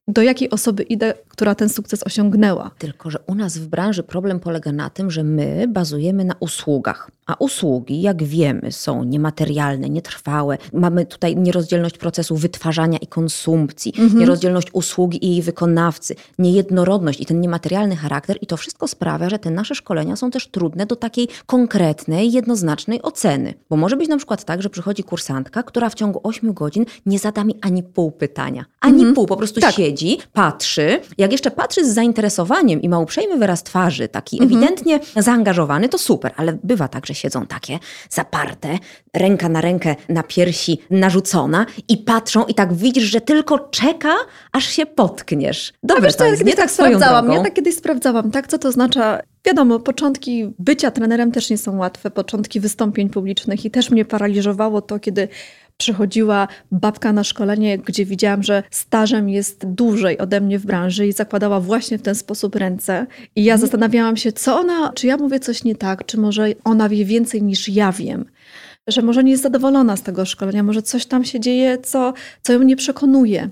do 0.07 0.21
jakiej 0.21 0.49
osoby 0.49 0.83
idę, 0.83 1.13
która 1.27 1.55
ten 1.55 1.69
sukces 1.69 2.03
osiągnęła. 2.03 2.71
Tylko, 2.77 3.11
że 3.11 3.19
u 3.27 3.35
nas 3.35 3.57
w 3.57 3.67
branży 3.67 4.03
problem 4.03 4.39
polega 4.39 4.71
na 4.71 4.89
tym, 4.89 5.11
że 5.11 5.23
my 5.23 5.67
bazujemy 5.67 6.25
na 6.25 6.35
usługach. 6.39 7.11
A 7.27 7.35
usługi, 7.39 8.01
jak 8.01 8.23
wiemy, 8.23 8.71
są 8.71 9.03
niematerialne, 9.03 9.89
nietrwałe. 9.89 10.57
Mamy 10.73 11.05
tutaj 11.05 11.35
nierozdzielność 11.35 11.97
procesu 11.97 12.35
wytwarzania 12.35 12.97
i 12.97 13.07
konsumpcji, 13.07 13.93
nierozdzielność 14.15 14.67
usługi 14.73 15.25
i 15.25 15.29
jej 15.29 15.41
wykonawcy, 15.41 16.15
niejednorodność 16.39 17.21
i 17.21 17.25
ten 17.25 17.41
niematerialny 17.41 17.95
charakter. 17.95 18.37
I 18.41 18.47
to 18.47 18.57
wszystko 18.57 18.87
sprawia, 18.87 19.29
że 19.29 19.39
te 19.39 19.51
nasze 19.51 19.75
szkolenia 19.75 20.15
są 20.15 20.31
też 20.31 20.47
trudne 20.47 20.85
do 20.85 20.95
takiej 20.95 21.27
konkretnej, 21.45 22.31
jednoznacznej 22.31 23.01
oceny. 23.01 23.53
Bo 23.69 23.77
może 23.77 23.95
być 23.95 24.09
na 24.09 24.17
przykład 24.17 24.43
tak, 24.43 24.61
że 24.61 24.69
przychodzi 24.69 25.03
kursantka, 25.03 25.63
która 25.63 25.89
w 25.89 25.95
ciągu 25.95 26.19
8 26.23 26.53
godzin 26.53 26.85
nie 27.05 27.19
zada 27.19 27.43
mi 27.43 27.55
ani 27.61 27.83
pół 27.83 28.11
pytania. 28.11 28.65
Ani 28.79 29.13
pół, 29.13 29.25
po 29.25 29.37
prostu 29.37 29.59
Tak. 29.59 29.75
siedzi, 29.75 30.17
patrzy. 30.33 30.99
Jak 31.17 31.31
jeszcze 31.31 31.51
patrzy 31.51 31.85
z 31.85 31.93
zainteresowaniem 31.93 32.81
i 32.81 32.89
ma 32.89 32.99
uprzejmy 32.99 33.37
wyraz 33.37 33.63
twarzy, 33.63 34.07
taki 34.07 34.43
ewidentnie 34.43 34.99
zaangażowany, 35.15 35.89
to 35.89 35.97
super. 35.97 36.33
Ale 36.37 36.57
bywa 36.63 36.87
tak, 36.87 37.05
że 37.05 37.16
siedzą 37.17 37.45
takie 37.45 37.79
zaparte, 38.09 38.79
ręka 39.13 39.49
na 39.49 39.61
rękę 39.61 39.95
na 40.09 40.23
piersi 40.23 40.81
narzucona 40.89 41.65
i 41.87 41.97
patrzą 41.97 42.45
i 42.45 42.53
tak 42.53 42.73
widzisz, 42.73 43.03
że 43.03 43.21
tylko 43.21 43.59
czeka, 43.59 44.13
aż 44.51 44.65
się 44.65 44.85
potkniesz. 44.85 45.73
A 45.83 45.87
Dobre 45.87 46.03
wiesz 46.03 46.15
to 46.15 46.25
ja 46.25 46.31
kiedyś 46.31 46.45
nie 46.45 46.53
tak 46.53 46.65
tak 46.65 46.71
sprawdzałam. 46.71 47.31
Ja 47.31 47.43
tak 47.43 47.53
kiedyś 47.53 47.75
sprawdzałam, 47.75 48.31
tak, 48.31 48.47
co 48.47 48.57
to 48.57 48.67
oznacza. 48.67 49.19
Wiadomo, 49.45 49.79
początki 49.79 50.53
bycia 50.59 50.91
trenerem 50.91 51.31
też 51.31 51.49
nie 51.49 51.57
są 51.57 51.77
łatwe, 51.77 52.11
początki 52.11 52.59
wystąpień 52.59 53.09
publicznych 53.09 53.65
i 53.65 53.71
też 53.71 53.91
mnie 53.91 54.05
paraliżowało 54.05 54.81
to, 54.81 54.99
kiedy 54.99 55.27
przychodziła 55.77 56.47
babka 56.71 57.13
na 57.13 57.23
szkolenie, 57.23 57.77
gdzie 57.77 58.05
widziałam, 58.05 58.43
że 58.43 58.63
stażem 58.71 59.29
jest 59.29 59.65
dłużej 59.65 60.17
ode 60.17 60.41
mnie 60.41 60.59
w 60.59 60.65
branży 60.65 61.07
i 61.07 61.13
zakładała 61.13 61.59
właśnie 61.59 61.97
w 61.97 62.01
ten 62.01 62.15
sposób 62.15 62.55
ręce. 62.55 63.05
I 63.35 63.43
ja 63.43 63.57
zastanawiałam 63.57 64.17
się, 64.17 64.31
co 64.31 64.59
ona, 64.59 64.91
czy 64.93 65.07
ja 65.07 65.17
mówię 65.17 65.39
coś 65.39 65.63
nie 65.63 65.75
tak, 65.75 66.05
czy 66.05 66.17
może 66.17 66.47
ona 66.63 66.89
wie 66.89 67.05
więcej 67.05 67.43
niż 67.43 67.69
ja 67.69 67.91
wiem. 67.91 68.25
Że 68.87 69.01
może 69.01 69.23
nie 69.23 69.31
jest 69.31 69.43
zadowolona 69.43 69.97
z 69.97 70.01
tego 70.01 70.25
szkolenia, 70.25 70.63
może 70.63 70.81
coś 70.81 71.05
tam 71.05 71.25
się 71.25 71.39
dzieje, 71.39 71.77
co, 71.77 72.13
co 72.41 72.53
ją 72.53 72.61
nie 72.61 72.75
przekonuje. 72.75 73.49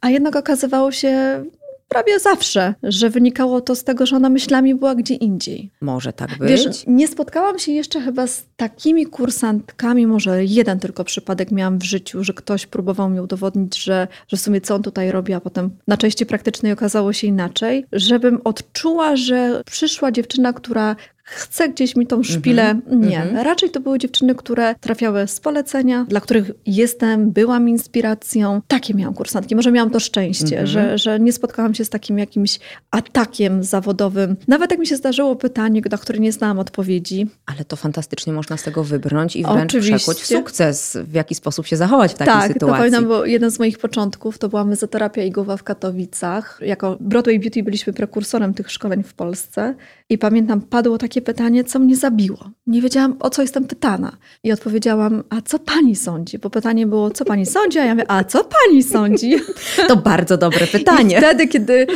A 0.00 0.10
jednak 0.10 0.36
okazywało 0.36 0.92
się 0.92 1.44
prawie 1.92 2.20
zawsze, 2.20 2.74
że 2.82 3.10
wynikało 3.10 3.60
to 3.60 3.74
z 3.74 3.84
tego, 3.84 4.06
że 4.06 4.16
ona 4.16 4.30
myślami 4.30 4.74
była 4.74 4.94
gdzie 4.94 5.14
indziej. 5.14 5.70
Może 5.80 6.12
tak 6.12 6.38
być. 6.38 6.48
Wiesz, 6.48 6.84
nie 6.86 7.08
spotkałam 7.08 7.58
się 7.58 7.72
jeszcze 7.72 8.00
chyba 8.00 8.26
z 8.26 8.44
takimi 8.56 9.06
kursantkami, 9.06 10.06
może 10.06 10.44
jeden 10.44 10.78
tylko 10.78 11.04
przypadek 11.04 11.50
miałam 11.50 11.78
w 11.78 11.82
życiu, 11.82 12.24
że 12.24 12.32
ktoś 12.32 12.66
próbował 12.66 13.10
mi 13.10 13.20
udowodnić, 13.20 13.84
że, 13.84 14.08
że 14.28 14.36
w 14.36 14.40
sumie 14.40 14.60
co 14.60 14.74
on 14.74 14.82
tutaj 14.82 15.12
robi, 15.12 15.32
a 15.32 15.40
potem 15.40 15.70
na 15.88 15.96
części 15.96 16.26
praktycznej 16.26 16.72
okazało 16.72 17.12
się 17.12 17.26
inaczej, 17.26 17.86
żebym 17.92 18.40
odczuła, 18.44 19.16
że 19.16 19.62
przyszła 19.66 20.12
dziewczyna, 20.12 20.52
która 20.52 20.96
chce 21.34 21.68
gdzieś 21.68 21.96
mi 21.96 22.06
tą 22.06 22.22
szpilę. 22.22 22.80
Nie, 22.90 23.22
mhm. 23.22 23.44
raczej 23.46 23.70
to 23.70 23.80
były 23.80 23.98
dziewczyny, 23.98 24.34
które 24.34 24.74
trafiały 24.74 25.26
z 25.26 25.40
polecenia, 25.40 26.06
dla 26.08 26.20
których 26.20 26.50
jestem, 26.66 27.30
byłam 27.30 27.68
inspiracją. 27.68 28.60
Takie 28.68 28.94
miałam 28.94 29.14
kursantki. 29.14 29.56
Może 29.56 29.72
miałam 29.72 29.90
to 29.90 30.00
szczęście, 30.00 30.44
Mhm. 30.60 30.66
że, 30.66 30.98
że 30.98 31.20
nie 31.20 31.32
spotkałam 31.32 31.74
się 31.74 31.84
z 31.84 31.90
takim 31.90 32.18
jakimś 32.18 32.58
atakiem 32.90 33.64
zawodowym. 33.64 34.36
Nawet 34.48 34.70
jak 34.70 34.80
mi 34.80 34.86
się 34.86 34.96
zdarzyło 34.96 35.36
pytanie, 35.36 35.82
na 35.90 35.98
które 35.98 36.18
nie 36.18 36.32
znałam 36.32 36.58
odpowiedzi, 36.58 37.26
Ale 37.46 37.64
to 37.64 37.76
fantastycznie 37.76 38.32
można 38.32 38.56
z 38.56 38.62
tego 38.62 38.84
wybrnąć 38.84 39.36
i 39.36 39.42
wręcz 39.42 39.70
Oczywiście. 39.70 39.96
przekuć 39.96 40.18
w 40.22 40.26
sukces, 40.26 40.98
w 41.04 41.14
jaki 41.14 41.34
sposób 41.34 41.66
się 41.66 41.76
zachować 41.76 42.12
w 42.12 42.14
takiej 42.14 42.34
tak, 42.34 42.52
sytuacji. 42.52 42.78
pamiętam, 42.78 43.06
bo 43.08 43.24
jeden 43.26 43.50
z 43.50 43.58
moich 43.58 43.78
początków 43.78 44.38
to 44.38 44.48
była 44.48 44.64
mezoterapia 44.64 45.22
igowa 45.22 45.56
w 45.56 45.62
Katowicach. 45.62 46.58
Jako 46.62 46.96
Broadway 47.00 47.40
Beauty 47.40 47.62
byliśmy 47.62 47.92
prekursorem 47.92 48.54
tych 48.54 48.70
szkoleń 48.70 49.02
w 49.02 49.14
Polsce 49.14 49.74
i 50.12 50.18
pamiętam, 50.18 50.60
padło 50.60 50.98
takie 50.98 51.22
pytanie, 51.22 51.64
co 51.64 51.78
mnie 51.78 51.96
zabiło. 51.96 52.50
Nie 52.66 52.82
wiedziałam, 52.82 53.16
o 53.20 53.30
co 53.30 53.42
jestem 53.42 53.64
pytana. 53.64 54.12
I 54.44 54.52
odpowiedziałam, 54.52 55.22
a 55.30 55.40
co 55.40 55.58
pani 55.58 55.96
sądzi? 55.96 56.38
Bo 56.38 56.50
pytanie 56.50 56.86
było, 56.86 57.10
co 57.10 57.24
pani 57.24 57.46
sądzi? 57.46 57.78
A 57.78 57.84
ja 57.84 57.94
mówię, 57.94 58.10
a 58.10 58.24
co 58.24 58.44
pani 58.44 58.82
sądzi? 58.82 59.34
To 59.88 59.96
bardzo 59.96 60.36
dobre 60.36 60.66
I 60.66 60.68
pytanie. 60.68 61.18
wtedy, 61.18 61.48
kiedy 61.48 61.86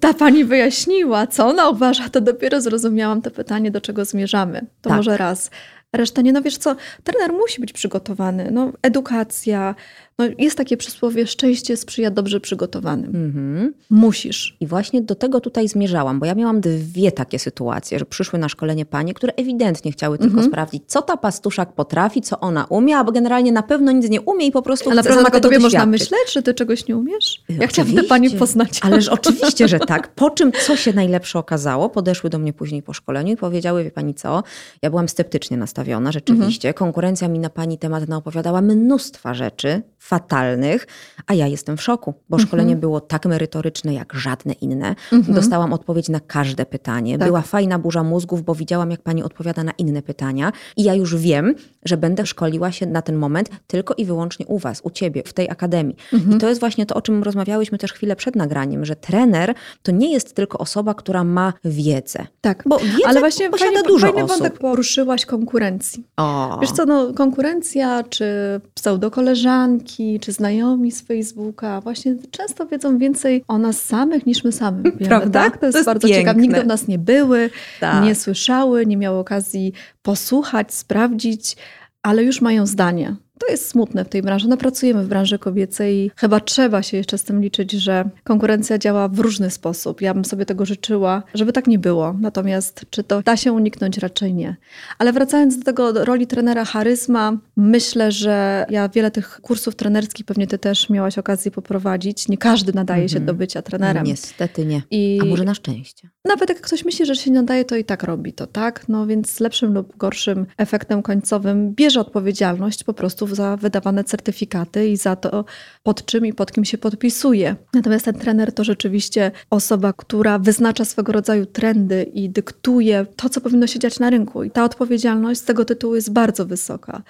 ta 0.00 0.14
pani 0.14 0.44
wyjaśniła, 0.44 1.26
co 1.26 1.46
ona 1.46 1.68
uważa, 1.68 2.08
to 2.08 2.20
dopiero 2.20 2.60
zrozumiałam 2.60 3.22
to 3.22 3.30
pytanie, 3.30 3.70
do 3.70 3.80
czego 3.80 4.04
zmierzamy. 4.04 4.60
To 4.80 4.88
Tak. 4.90 4.96
może 4.96 5.16
raz. 5.16 5.50
Reszta 5.92 6.22
nie, 6.22 6.32
no 6.32 6.42
wiesz 6.42 6.56
co, 6.58 6.76
trener 7.04 7.32
musi 7.32 7.60
być 7.60 7.72
przygotowany. 7.72 8.48
No, 8.52 8.72
edukacja, 8.82 9.74
no, 10.18 10.24
jest 10.38 10.56
takie 10.58 10.76
przysłowie, 10.76 11.26
szczęście 11.26 11.76
sprzyja 11.76 12.10
dobrze 12.10 12.40
przygotowanym. 12.40 13.16
Mhm. 13.16 13.74
Musisz. 13.90 14.56
I 14.60 14.66
właśnie 14.66 15.02
do 15.02 15.14
tego 15.14 15.40
tutaj 15.40 15.68
zmierzałam, 15.68 16.20
bo 16.20 16.26
ja 16.26 16.34
miałam 16.34 16.60
dwie 16.60 17.12
takie 17.12 17.38
sytuacje, 17.38 17.98
że 17.98 18.04
przyszły 18.06 18.38
na 18.38 18.48
szkolenie 18.48 18.86
panie, 18.86 19.14
które 19.14 19.32
ewidentnie 19.36 19.92
chciały 19.92 20.18
tylko 20.18 20.34
Mhm. 20.34 20.48
sprawdzić, 20.52 20.82
co 20.86 21.02
ta 21.02 21.16
pastuszak 21.16 21.72
potrafi, 21.72 22.22
co 22.22 22.40
ona 22.40 22.64
umie, 22.64 22.96
albo 22.96 23.12
generalnie 23.12 23.52
na 23.52 23.62
pewno 23.62 23.92
nic 23.92 24.10
nie 24.10 24.20
umie 24.20 24.46
i 24.46 24.52
po 24.52 24.62
prostu 24.62 24.90
Ale 24.90 24.96
naprawdę 24.96 25.24
tego 25.24 25.40
tobie 25.40 25.58
można 25.58 25.86
myśleć, 25.86 26.32
że 26.32 26.42
ty 26.42 26.54
czegoś 26.54 26.88
nie 26.88 26.96
umiesz? 26.96 27.42
Ja 27.48 27.66
chciałabym 27.66 27.94
tę 27.94 28.00
oczywiście. 28.00 28.08
pani 28.08 28.30
poznać. 28.30 28.80
Ależ 28.82 29.08
oczywiście, 29.18 29.68
że 29.68 29.78
tak. 29.78 30.14
Po 30.14 30.30
czym, 30.30 30.52
co 30.66 30.76
się 30.76 30.92
najlepsze 30.92 31.38
okazało, 31.38 31.88
podeszły 31.88 32.30
do 32.30 32.38
mnie 32.38 32.52
później 32.52 32.82
po 32.82 32.92
szkoleniu 32.92 33.32
i 33.32 33.36
powiedziały, 33.36 33.84
wie 33.84 33.90
pani 33.90 34.14
co, 34.14 34.42
ja 34.82 34.90
byłam 34.90 35.08
sceptycznie 35.08 35.56
nastawiona, 35.56 36.12
rzeczywiście. 36.12 36.68
Mhm. 36.68 36.78
Konkurencja 36.78 37.28
mi 37.28 37.38
na 37.38 37.50
pani 37.50 37.78
temat 37.78 38.08
naopowiadała 38.08 38.60
mnóstwa 38.60 39.34
rzeczy 39.34 39.82
fatalnych, 40.04 40.86
a 41.26 41.34
ja 41.34 41.46
jestem 41.46 41.76
w 41.76 41.82
szoku, 41.82 42.14
bo 42.28 42.36
Mhm. 42.36 42.48
szkolenie 42.48 42.76
było 42.76 43.00
tak 43.00 43.26
merytoryczne 43.26 43.94
jak 43.94 44.14
żadne 44.14 44.52
inne. 44.52 44.94
Dostałam 45.28 45.72
odpowiedź 45.72 46.08
na 46.08 46.20
każde 46.20 46.66
pytanie. 46.66 47.18
Tak. 47.18 47.28
Była 47.28 47.42
fajna 47.42 47.78
burza 47.78 48.02
mózgów, 48.02 48.42
bo 48.42 48.54
widziałam, 48.54 48.90
jak 48.90 49.02
pani 49.02 49.22
odpowiada 49.22 49.64
na 49.64 49.72
inne 49.78 50.02
pytania 50.02 50.52
i 50.76 50.82
ja 50.84 50.94
już 50.94 51.16
wiem, 51.16 51.54
że 51.84 51.96
będę 51.96 52.26
szkoliła 52.26 52.72
się 52.72 52.86
na 52.86 53.02
ten 53.02 53.16
moment 53.16 53.48
tylko 53.66 53.94
i 53.94 54.04
wyłącznie 54.04 54.46
u 54.46 54.58
was, 54.58 54.80
u 54.84 54.90
ciebie, 54.90 55.22
w 55.26 55.32
tej 55.32 55.50
akademii. 55.50 55.96
Mhm. 56.12 56.36
I 56.36 56.40
to 56.40 56.48
jest 56.48 56.60
właśnie 56.60 56.86
to, 56.86 56.94
o 56.94 57.02
czym 57.02 57.22
rozmawiałyśmy 57.22 57.78
też 57.78 57.92
chwilę 57.92 58.16
przed 58.16 58.36
nagraniem, 58.36 58.84
że 58.84 58.96
trener 58.96 59.54
to 59.82 59.92
nie 59.92 60.12
jest 60.12 60.34
tylko 60.34 60.58
osoba, 60.58 60.94
która 60.94 61.24
ma 61.24 61.52
wiedzę. 61.64 62.26
Tak, 62.40 62.62
Bo 62.66 62.78
wiedzę 62.78 62.98
ale 63.06 63.20
właśnie 63.20 63.50
posiada 63.50 63.72
fajnie, 63.72 63.88
dużo 63.88 64.06
fajny 64.06 64.24
osób. 64.24 64.38
wątek 64.38 64.58
poruszyłaś 64.58 65.26
konkurencji. 65.26 66.04
O. 66.16 66.58
Wiesz 66.60 66.70
co, 66.72 66.84
no, 66.84 67.12
konkurencja 67.14 68.02
czy 68.02 68.26
pseudokoleżanki, 68.74 69.93
koleżanki 69.94 70.20
czy 70.20 70.32
znajomi 70.32 70.92
z 70.92 71.02
Facebooka 71.02 71.80
właśnie 71.80 72.16
często 72.30 72.66
wiedzą 72.66 72.98
więcej 72.98 73.44
o 73.48 73.58
nas 73.58 73.82
samych 73.82 74.26
niż 74.26 74.44
my 74.44 74.52
sami 74.52 74.82
wiemy. 74.84 75.06
Prawda? 75.06 75.40
Tak? 75.44 75.52
To, 75.54 75.60
To 75.60 75.66
jest, 75.66 75.76
jest 75.76 75.86
bardzo 75.86 76.08
ciekawe. 76.08 76.40
Nigdy 76.40 76.62
w 76.62 76.66
nas 76.66 76.88
nie 76.88 76.98
były, 76.98 77.50
Tak. 77.80 78.04
nie 78.04 78.14
słyszały, 78.14 78.86
nie 78.86 78.96
miały 78.96 79.18
okazji 79.18 79.72
posłuchać, 80.02 80.74
sprawdzić, 80.74 81.56
ale 82.02 82.22
już 82.24 82.40
mają 82.40 82.66
zdanie. 82.66 83.16
To 83.38 83.46
jest 83.50 83.68
smutne 83.68 84.04
w 84.04 84.08
tej 84.08 84.22
branży. 84.22 84.48
No, 84.48 84.56
pracujemy 84.56 85.04
w 85.04 85.08
branży 85.08 85.38
kobiecej 85.38 85.96
i 85.96 86.10
chyba 86.16 86.40
trzeba 86.40 86.82
się 86.82 86.96
jeszcze 86.96 87.18
z 87.18 87.24
tym 87.24 87.40
liczyć, 87.42 87.72
że 87.72 88.04
konkurencja 88.24 88.78
działa 88.78 89.08
w 89.08 89.18
różny 89.18 89.50
sposób. 89.50 90.00
Ja 90.00 90.14
bym 90.14 90.24
sobie 90.24 90.46
tego 90.46 90.64
życzyła, 90.66 91.22
żeby 91.34 91.52
tak 91.52 91.66
nie 91.66 91.78
było. 91.78 92.14
Natomiast 92.20 92.84
czy 92.90 93.04
to 93.04 93.22
da 93.22 93.36
się 93.36 93.52
uniknąć? 93.52 93.98
Raczej 93.98 94.34
nie. 94.34 94.56
Ale 94.98 95.12
wracając 95.12 95.58
do 95.58 95.64
tego 95.64 95.92
do 95.92 96.04
roli 96.04 96.26
trenera 96.26 96.64
charyzma, 96.64 97.38
myślę, 97.56 98.12
że 98.12 98.66
ja 98.70 98.88
wiele 98.88 99.10
tych 99.10 99.40
kursów 99.42 99.76
trenerskich 99.76 100.26
pewnie 100.26 100.46
ty 100.46 100.58
też 100.58 100.90
miałaś 100.90 101.18
okazję 101.18 101.50
poprowadzić. 101.50 102.28
Nie 102.28 102.38
każdy 102.38 102.72
nadaje 102.72 103.08
się 103.08 103.16
Mhm. 103.16 103.26
do 103.26 103.34
bycia 103.34 103.62
trenerem. 103.62 104.04
Niestety 104.04 104.66
nie. 104.66 104.82
I 104.90 105.18
A 105.22 105.24
może 105.24 105.44
na 105.44 105.54
szczęście. 105.54 106.08
nawet 106.24 106.48
jak 106.48 106.60
ktoś 106.60 106.84
myśli, 106.84 107.06
że 107.06 107.16
się 107.16 107.30
nie 107.30 107.36
nadaje, 107.40 107.64
to 107.64 107.76
i 107.76 107.84
tak 107.84 108.02
robi 108.02 108.32
to, 108.32 108.46
tak? 108.46 108.88
No 108.88 109.06
więc 109.06 109.40
lepszym 109.40 109.74
lub 109.74 109.96
gorszym 109.96 110.46
efektem 110.58 111.02
końcowym 111.02 111.74
bierze 111.74 112.00
odpowiedzialność 112.00 112.84
po 112.84 112.94
prostu 112.94 113.23
za 113.32 113.56
wydawane 113.56 114.04
certyfikaty 114.04 114.88
i 114.88 114.96
za 114.96 115.16
to, 115.16 115.44
pod 115.82 116.06
czym 116.06 116.26
i 116.26 116.32
pod 116.32 116.52
kim 116.52 116.64
się 116.64 116.78
podpisuje. 116.78 117.56
Natomiast 117.74 118.04
ten 118.04 118.14
trener 118.18 118.52
to 118.52 118.64
rzeczywiście 118.64 119.30
osoba, 119.50 119.92
która 119.92 120.38
wyznacza 120.38 120.84
swego 120.84 121.12
rodzaju 121.12 121.46
trendy 121.46 122.02
i 122.02 122.30
dyktuje 122.30 123.06
to, 123.16 123.28
co 123.28 123.40
powinno 123.40 123.66
się 123.66 123.78
dziać 123.78 123.98
na 123.98 124.10
rynku. 124.10 124.44
I 124.44 124.50
ta 124.50 124.64
odpowiedzialność 124.64 125.40
z 125.40 125.44
tego 125.44 125.64
tytułu 125.64 125.94
jest 125.94 126.12
bardzo 126.12 126.46
wysoka. 126.46 127.02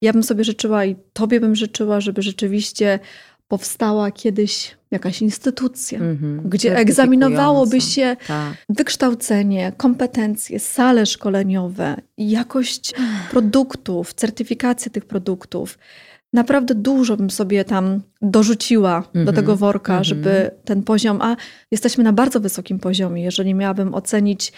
Ja 0.00 0.12
bym 0.12 0.22
sobie 0.22 0.44
życzyła 0.44 0.84
i 0.84 0.96
tobie 1.12 1.40
bym 1.40 1.56
życzyła, 1.56 2.00
żeby 2.00 2.22
rzeczywiście 2.22 2.98
powstała 3.48 4.10
kiedyś 4.10 4.76
jakaś 4.92 5.22
instytucja, 5.22 5.98
Mhm. 5.98 6.42
gdzie 6.44 6.76
egzaminowałoby 6.76 7.80
się 7.80 8.16
Tak. 8.26 8.54
wykształcenie, 8.68 9.72
kompetencje, 9.76 10.58
sale 10.60 11.06
szkoleniowe, 11.06 11.96
jakość 12.18 12.94
produktów, 13.30 14.14
certyfikację 14.14 14.90
tych 14.90 15.04
produktów. 15.04 15.78
Naprawdę 16.32 16.74
dużo 16.74 17.16
bym 17.16 17.30
sobie 17.30 17.64
tam 17.64 18.00
dorzuciła 18.22 19.02
do 19.14 19.20
Mhm, 19.20 19.36
tego 19.36 19.56
worka, 19.56 19.92
mhm. 19.92 20.04
żeby 20.04 20.50
ten 20.64 20.82
poziom, 20.82 21.22
a 21.22 21.36
jesteśmy 21.70 22.04
na 22.04 22.12
bardzo 22.12 22.40
wysokim 22.40 22.78
poziomie, 22.78 23.22
jeżeli 23.22 23.54
miałabym 23.54 23.94
ocenić 23.94 24.52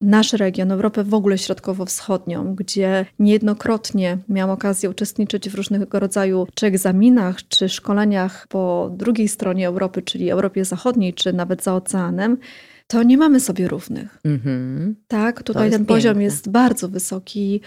nasz 0.00 0.32
region, 0.32 0.72
Europę 0.72 1.04
w 1.04 1.14
ogóle 1.14 1.38
środkowo-wschodnią, 1.38 2.54
gdzie 2.54 3.06
niejednokrotnie 3.18 4.18
miałam 4.28 4.50
okazję 4.50 4.90
uczestniczyć 4.90 5.50
w 5.50 5.54
różnego 5.54 6.00
rodzaju 6.00 6.46
czy 6.54 6.66
egzaminach, 6.66 7.48
czy 7.48 7.68
szkoleniach 7.68 8.46
po 8.48 8.90
drugiej 8.96 9.28
stronie 9.28 9.68
Europy, 9.68 10.02
czyli 10.02 10.30
Europie 10.30 10.64
Zachodniej, 10.64 11.14
czy 11.14 11.32
nawet 11.32 11.62
za 11.62 11.74
oceanem, 11.74 12.38
to 12.86 13.02
nie 13.02 13.18
mamy 13.18 13.40
sobie 13.40 13.68
równych. 13.68 14.18
Mhm. 14.24 14.96
Tak, 15.08 15.42
tutaj 15.42 15.70
ten 15.70 15.86
poziom 15.86 16.10
piękne. 16.10 16.24
jest 16.24 16.50
bardzo 16.50 16.88
wysoki. 16.88 17.60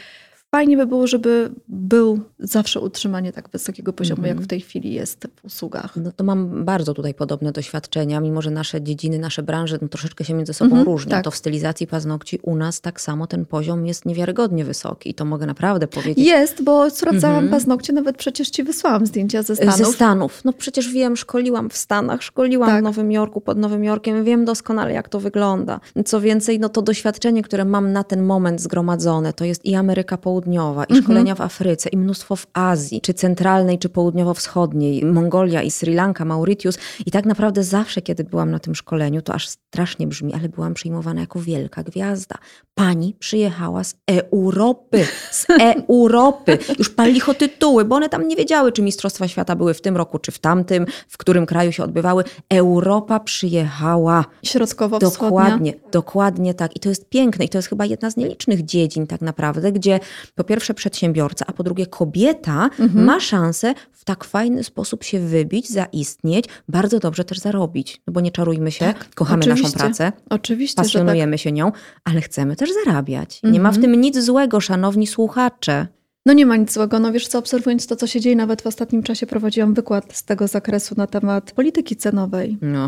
Fajnie 0.51 0.77
by 0.77 0.86
było, 0.86 1.08
żeby 1.08 1.51
był 1.68 2.20
zawsze 2.39 2.79
utrzymanie 2.79 3.32
tak 3.34 3.50
wysokiego 3.50 3.94
poziomu, 3.94 4.20
Mhm. 4.20 4.36
jak 4.38 4.46
w 4.46 4.48
tej 4.48 4.62
chwili 4.62 4.94
jest 4.94 5.27
w 5.36 5.46
usługach. 5.46 5.96
No 5.96 6.12
to 6.15 6.24
mam 6.24 6.65
bardzo 6.65 6.94
tutaj 6.94 7.13
podobne 7.13 7.51
doświadczenia, 7.51 8.20
mimo 8.20 8.41
że 8.41 8.51
nasze 8.51 8.82
dziedziny, 8.82 9.20
nasze 9.20 9.44
branże 9.44 9.77
no, 9.82 9.88
troszeczkę 9.88 10.24
się 10.25 10.34
między 10.34 10.53
sobą 10.53 10.70
Mhm, 10.70 10.86
różnią. 10.88 11.10
tak. 11.12 11.24
To 11.24 11.32
w 11.32 11.36
stylizacji 11.36 11.88
paznokci 11.88 12.39
u 12.41 12.56
nas 12.56 12.82
tak 12.82 13.01
samo 13.01 13.27
ten 13.27 13.46
poziom 13.46 13.86
jest 13.86 14.06
niewiarygodnie 14.06 14.65
wysoki. 14.65 15.10
I 15.10 15.13
to 15.13 15.25
mogę 15.25 15.46
naprawdę 15.46 15.88
powiedzieć. 15.88 16.27
Jest, 16.27 16.63
bo 16.63 16.89
sprawdzałam 16.89 17.36
Mhm. 17.44 17.51
paznokcie, 17.51 17.94
nawet 17.94 18.18
przecież 18.18 18.50
ci 18.50 18.63
wysłałam 18.63 19.06
zdjęcia 19.06 19.44
ze 19.44 19.56
Stanów. 19.56 19.75
Ze 19.77 19.86
Stanów. 19.86 20.41
No 20.46 20.53
przecież 20.53 20.91
wiem, 20.91 21.18
szkoliłam 21.18 21.70
w 21.70 21.77
Stanach, 21.77 22.24
szkoliłam 22.24 22.70
Tak. 22.70 22.79
w 22.82 22.84
Nowym 22.84 23.12
Jorku, 23.12 23.41
pod 23.41 23.58
Nowym 23.58 23.84
Jorkiem, 23.84 24.24
wiem 24.24 24.46
doskonale, 24.46 24.94
jak 24.94 25.10
to 25.10 25.20
wygląda. 25.20 25.79
Co 26.06 26.22
więcej, 26.22 26.60
no 26.60 26.70
to 26.70 26.82
doświadczenie, 26.82 27.44
które 27.44 27.65
mam 27.65 27.91
na 27.94 28.03
ten 28.03 28.22
moment 28.24 28.62
zgromadzone, 28.62 29.34
to 29.34 29.46
jest 29.46 29.65
i 29.65 29.75
Ameryka 29.75 30.18
Południowa, 30.18 30.38
i 30.48 30.91
Mhm. 30.91 31.03
szkolenia 31.03 31.36
w 31.36 31.41
Afryce, 31.41 31.89
i 31.89 31.98
mnóstwo 31.98 32.36
w 32.36 32.48
Azji, 32.53 33.01
czy 33.01 33.13
centralnej, 33.13 33.79
czy 33.79 33.89
południowo-wschodniej, 33.89 35.05
Mongolia 35.05 35.62
i 35.62 35.72
Sri 35.72 35.93
Lanka, 35.93 36.25
Mauritius. 36.25 36.77
I 37.05 37.12
tak 37.12 37.25
naprawdę 37.25 37.63
zawsze, 37.63 38.01
kiedy 38.01 38.24
byłam 38.24 38.51
na 38.51 38.60
tym 38.60 38.75
szkoleniu, 38.75 39.22
to 39.22 39.34
aż 39.34 39.48
strasznie 39.48 40.08
brzmi, 40.08 40.34
ale 40.34 40.50
byłam 40.50 40.74
przyjmowana 40.74 41.22
jako 41.22 41.39
wielka 41.39 41.84
gwiazda. 41.84 42.36
Pani 42.75 43.15
przyjechała 43.19 43.84
z 43.84 43.96
Europy, 44.08 45.05
z 45.31 45.46
Europy. 45.89 46.58
Już 46.79 46.89
pal 46.89 47.12
licho 47.12 47.34
tytuły, 47.34 47.86
bo 47.86 47.96
one 47.96 48.10
tam 48.10 48.27
nie 48.27 48.36
wiedziały, 48.36 48.72
czy 48.72 48.81
Mistrzostwa 48.81 49.27
Świata 49.27 49.55
były 49.55 49.74
w 49.74 49.81
tym 49.81 49.98
roku, 49.98 50.19
czy 50.19 50.31
w 50.31 50.39
tamtym, 50.39 50.86
w 51.08 51.17
którym 51.17 51.46
kraju 51.46 51.72
się 51.72 51.84
odbywały. 51.84 52.24
Europa 52.50 53.19
przyjechała. 53.19 54.25
Środkowo-wschodnia. 54.43 55.29
Dokładnie, 55.29 55.74
dokładnie 55.91 56.53
tak. 56.53 56.75
I 56.75 56.79
to 56.79 56.89
jest 56.89 57.10
piękne. 57.10 57.46
I 57.46 57.50
to 57.50 57.58
jest 57.58 57.67
chyba 57.67 57.86
jedna 57.86 58.12
z 58.12 58.17
nielicznych 58.17 58.65
dziedzin 58.65 59.08
tak 59.08 59.22
naprawdę, 59.22 59.72
gdzie 59.72 60.00
po 60.36 60.44
pierwsze 60.44 60.74
przedsiębiorca, 60.74 61.46
a 61.48 61.54
po 61.54 61.63
drugie 61.63 61.86
kobieta 61.88 62.70
Mhm. 62.80 63.06
ma 63.06 63.20
szansę 63.20 63.74
w 63.92 64.06
tak 64.06 64.24
fajny 64.24 64.63
sposób 64.63 65.04
się 65.04 65.20
wybić, 65.20 65.70
zaistnieć, 65.70 66.46
bardzo 66.68 67.00
dobrze 67.00 67.24
też 67.24 67.39
zarobić. 67.39 68.02
No 68.08 68.13
bo 68.13 68.22
nie 68.22 68.32
czarujmy 68.32 68.72
się, 68.72 68.86
Tak, 68.86 69.10
kochamy 69.15 69.39
oczywiście. 69.39 69.63
naszą 69.68 69.78
pracę, 69.78 70.12
Oczywiście, 70.30 70.76
tak. 70.76 70.86
pasjonujemy 70.86 71.38
się 71.38 71.52
nią, 71.52 71.72
ale 72.04 72.22
chcemy 72.22 72.56
też 72.56 72.70
zarabiać. 72.86 73.39
Nie 73.44 73.60
ma 73.60 73.72
w 73.72 73.76
Mhm. 73.76 73.82
tym 73.94 74.02
nic 74.02 74.20
złego, 74.20 74.62
szanowni 74.62 75.08
słuchacze. 75.08 75.88
No 76.26 76.34
nie 76.34 76.46
ma 76.46 76.56
nic 76.56 76.74
złego. 76.74 77.00
No 77.00 77.12
wiesz 77.12 77.28
co, 77.28 77.39
obserwując 77.39 77.88
to, 77.88 77.96
co 77.96 78.08
się 78.08 78.20
dzieje, 78.22 78.36
nawet 78.36 78.62
w 78.62 78.68
ostatnim 78.68 79.04
czasie 79.04 79.28
prowadziłam 79.28 79.74
wykład 79.74 80.06
z 80.18 80.24
tego 80.24 80.48
zakresu 80.48 80.96
na 80.98 81.08
temat 81.08 81.52
polityki 81.52 81.96
cenowej. 81.96 82.58
No, 82.62 82.88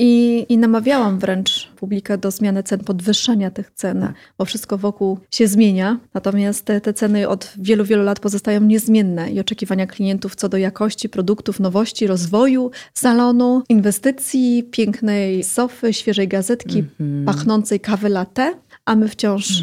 I, 0.00 0.46
I 0.48 0.58
namawiałam 0.58 1.18
wręcz 1.18 1.68
publikę 1.76 2.18
do 2.18 2.30
zmiany 2.30 2.62
cen, 2.62 2.80
podwyższenia 2.80 3.50
tych 3.50 3.70
cen, 3.74 4.00
Tak. 4.00 4.14
bo 4.38 4.44
wszystko 4.44 4.78
wokół 4.78 5.18
się 5.30 5.48
zmienia. 5.48 5.98
Natomiast 6.14 6.64
te, 6.64 6.80
te 6.80 6.94
ceny 6.94 7.28
od 7.28 7.52
wielu, 7.58 7.84
wielu 7.84 8.02
lat 8.02 8.20
pozostają 8.20 8.60
niezmienne 8.60 9.30
i 9.30 9.40
oczekiwania 9.40 9.86
klientów 9.86 10.34
co 10.36 10.48
do 10.48 10.56
jakości 10.56 11.08
produktów, 11.08 11.60
nowości, 11.60 12.06
rozwoju 12.06 12.70
salonu, 12.94 13.62
inwestycji, 13.68 14.64
pięknej 14.70 15.44
sofy, 15.44 15.92
świeżej 15.92 16.28
gazetki, 16.28 16.78
Mhm. 16.78 17.24
pachnącej 17.24 17.80
kawy 17.80 18.08
latte, 18.08 18.54
a 18.84 18.96
my 18.96 19.08
wciąż 19.08 19.62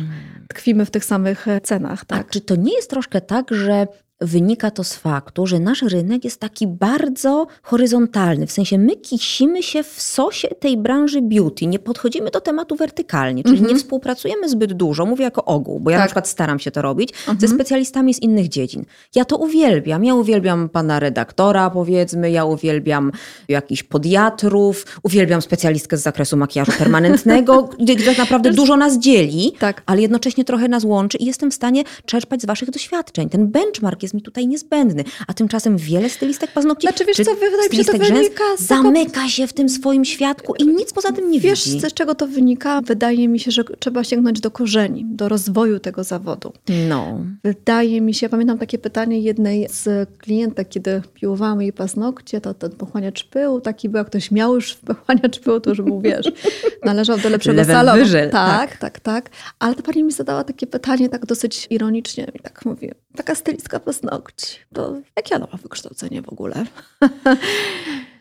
tkwimy 0.49 0.85
w 0.85 0.91
tych 0.91 1.05
samych 1.05 1.45
cenach. 1.63 2.01
A 2.01 2.05
Tak? 2.05 2.29
czy 2.29 2.41
to 2.41 2.55
nie 2.55 2.73
jest 2.73 2.89
troszkę 2.89 3.21
tak, 3.21 3.51
że 3.51 3.87
wynika 4.21 4.71
to 4.71 4.83
z 4.83 4.93
faktu, 4.95 5.45
że 5.47 5.59
nasz 5.59 5.81
rynek 5.81 6.23
jest 6.23 6.39
taki 6.39 6.67
bardzo 6.67 7.47
horyzontalny. 7.61 8.47
W 8.47 8.51
sensie 8.51 8.77
my 8.77 8.95
kisimy 8.95 9.63
się 9.63 9.83
w 9.83 10.01
sosie 10.01 10.47
tej 10.47 10.77
branży 10.77 11.21
beauty. 11.21 11.67
Nie 11.67 11.79
podchodzimy 11.79 12.31
do 12.31 12.41
tematu 12.41 12.75
wertykalnie, 12.75 13.43
czyli 13.43 13.55
Mhm. 13.57 13.73
nie 13.73 13.79
współpracujemy 13.79 14.49
zbyt 14.49 14.73
dużo. 14.73 15.05
Mówię 15.05 15.23
jako 15.23 15.45
ogół, 15.45 15.79
bo 15.79 15.91
ja 15.91 15.97
na 15.97 16.03
Tak. 16.03 16.07
przykład 16.09 16.27
staram 16.27 16.59
się 16.59 16.71
to 16.71 16.81
robić 16.81 17.13
ze 17.25 17.31
Mhm. 17.31 17.53
specjalistami 17.53 18.13
z 18.13 18.21
innych 18.21 18.47
dziedzin. 18.49 18.85
Ja 19.15 19.25
to 19.25 19.37
uwielbiam. 19.37 20.03
Ja 20.05 20.15
uwielbiam 20.15 20.69
pana 20.69 20.99
redaktora, 20.99 21.69
powiedzmy, 21.69 22.31
ja 22.31 22.45
uwielbiam 22.45 23.11
jakichś 23.47 23.83
podiatrów, 23.83 24.85
uwielbiam 25.03 25.41
specjalistkę 25.41 25.97
z 25.97 26.01
zakresu 26.01 26.37
makijażu 26.37 26.71
permanentnego, 26.83 27.69
gdzie 27.79 27.95
tak 27.95 28.17
naprawdę 28.17 28.51
dużo 28.51 28.77
nas 28.77 28.99
dzieli 28.99 29.53
Tak. 29.59 29.83
ale 29.85 30.01
jednocześnie 30.01 30.45
trochę 30.45 30.67
nas 30.67 30.83
łączy 30.83 31.17
i 31.17 31.25
jestem 31.25 31.51
w 31.51 31.53
stanie 31.53 31.83
czerpać 32.05 32.41
z 32.41 32.45
waszych 32.45 32.69
doświadczeń. 32.69 33.29
Ten 33.29 33.47
benchmark 33.47 34.03
jest 34.05 34.13
mi 34.13 34.21
tutaj 34.21 34.47
niezbędny, 34.47 35.03
a 35.27 35.33
tymczasem 35.33 35.77
wiele 35.77 36.09
stylistek 36.09 36.51
paznokci 36.51 36.87
Znaczy, 36.87 37.05
wiesz 37.05 37.17
czy 37.17 37.25
co, 37.25 37.35
wydaje 37.35 37.69
mi 37.69 37.77
się, 37.77 37.85
to 37.85 37.97
wynika 37.97 38.43
z 38.57 38.61
zamyka 38.61 39.29
się 39.29 39.47
w 39.47 39.53
tym 39.53 39.69
swoim 39.69 40.05
świadku 40.05 40.55
i 40.55 40.67
nic 40.67 40.93
poza 40.93 41.11
tym 41.11 41.31
nie 41.31 41.39
Wiesz, 41.39 41.65
widzi. 41.65 41.79
z 41.79 41.93
czego 41.93 42.15
to 42.15 42.27
wynika? 42.27 42.81
Wydaje 42.81 43.27
mi 43.27 43.39
się, 43.39 43.51
że 43.51 43.63
trzeba 43.79 44.03
sięgnąć 44.03 44.39
do 44.39 44.51
korzeni, 44.51 45.05
do 45.05 45.29
rozwoju 45.29 45.79
tego 45.79 46.03
zawodu. 46.03 46.53
No. 46.89 47.19
Wydaje 47.43 48.01
mi 48.01 48.13
się, 48.13 48.29
pamiętam 48.29 48.57
takie 48.57 48.77
pytanie 48.77 49.19
jednej 49.19 49.67
z 49.69 50.09
klientek, 50.17 50.69
kiedy 50.69 51.01
piłowałam 51.13 51.61
jej 51.61 51.73
paznokcie, 51.73 52.41
to 52.41 52.53
ten 52.53 52.71
pochłaniacz 52.71 53.23
pyłu 53.23 53.61
taki 53.61 53.89
był, 53.89 53.97
jak 53.97 54.07
ktoś 54.07 54.31
miał 54.31 54.55
już 54.55 54.73
pochłaniacz 54.75 55.39
pyłu, 55.39 55.59
to 55.59 55.69
już 55.69 55.81
był, 55.81 56.01
wiesz, 56.01 56.31
należał 56.85 57.17
do 57.17 57.29
lepszego 57.29 57.57
Level 57.57 57.75
salonu. 57.75 58.05
tak, 58.31 58.31
tak. 58.31 58.77
tak, 58.77 58.99
tak, 58.99 59.29
Ale 59.59 59.75
ta 59.75 59.81
pani 59.81 60.03
mi 60.03 60.11
zadała 60.11 60.43
takie 60.43 60.67
pytanie 60.67 61.09
tak 61.09 61.25
dosyć 61.25 61.67
ironicznie 61.69 62.31
i 62.35 62.39
tak 62.39 62.65
mówi, 62.65 62.91
taka 63.15 63.35
stylistka 63.35 63.79
paznokci, 63.79 64.57
to 64.73 64.95
jakie 65.17 65.35
ona 65.35 65.47
ma 65.51 65.57
wykształcenie 65.57 66.21
w 66.21 66.29
ogóle? 66.29 66.65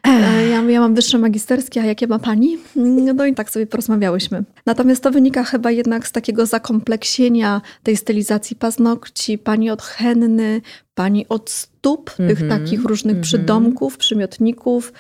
E, 0.07 0.49
Ja, 0.49 0.63
ja 0.71 0.81
mam 0.81 0.95
wyższe 0.95 1.19
magisterskie, 1.19 1.81
a 1.81 1.85
jakie 1.85 2.07
ma 2.07 2.19
pani? 2.19 2.59
No 2.77 3.27
i 3.27 3.35
tak 3.35 3.51
sobie 3.51 3.67
porozmawiałyśmy. 3.67 4.45
Natomiast 4.67 5.03
to 5.03 5.11
wynika 5.11 5.45
chyba 5.45 5.71
jednak 5.71 6.09
z 6.09 6.13
takiego 6.13 6.47
zakompleksienia 6.47 7.61
tej 7.83 7.97
stylizacji 7.97 8.57
paznokci, 8.57 9.39
pani 9.39 9.71
od 9.71 9.83
henny, 9.83 10.61
pani 10.95 11.29
od 11.29 11.51
stóp, 11.51 12.11
tych 12.11 12.43
Mhm, 12.43 12.49
takich 12.49 12.85
różnych 12.85 13.17
mhm. 13.17 13.23
przydomków, 13.23 13.97
przymiotników. 13.97 14.93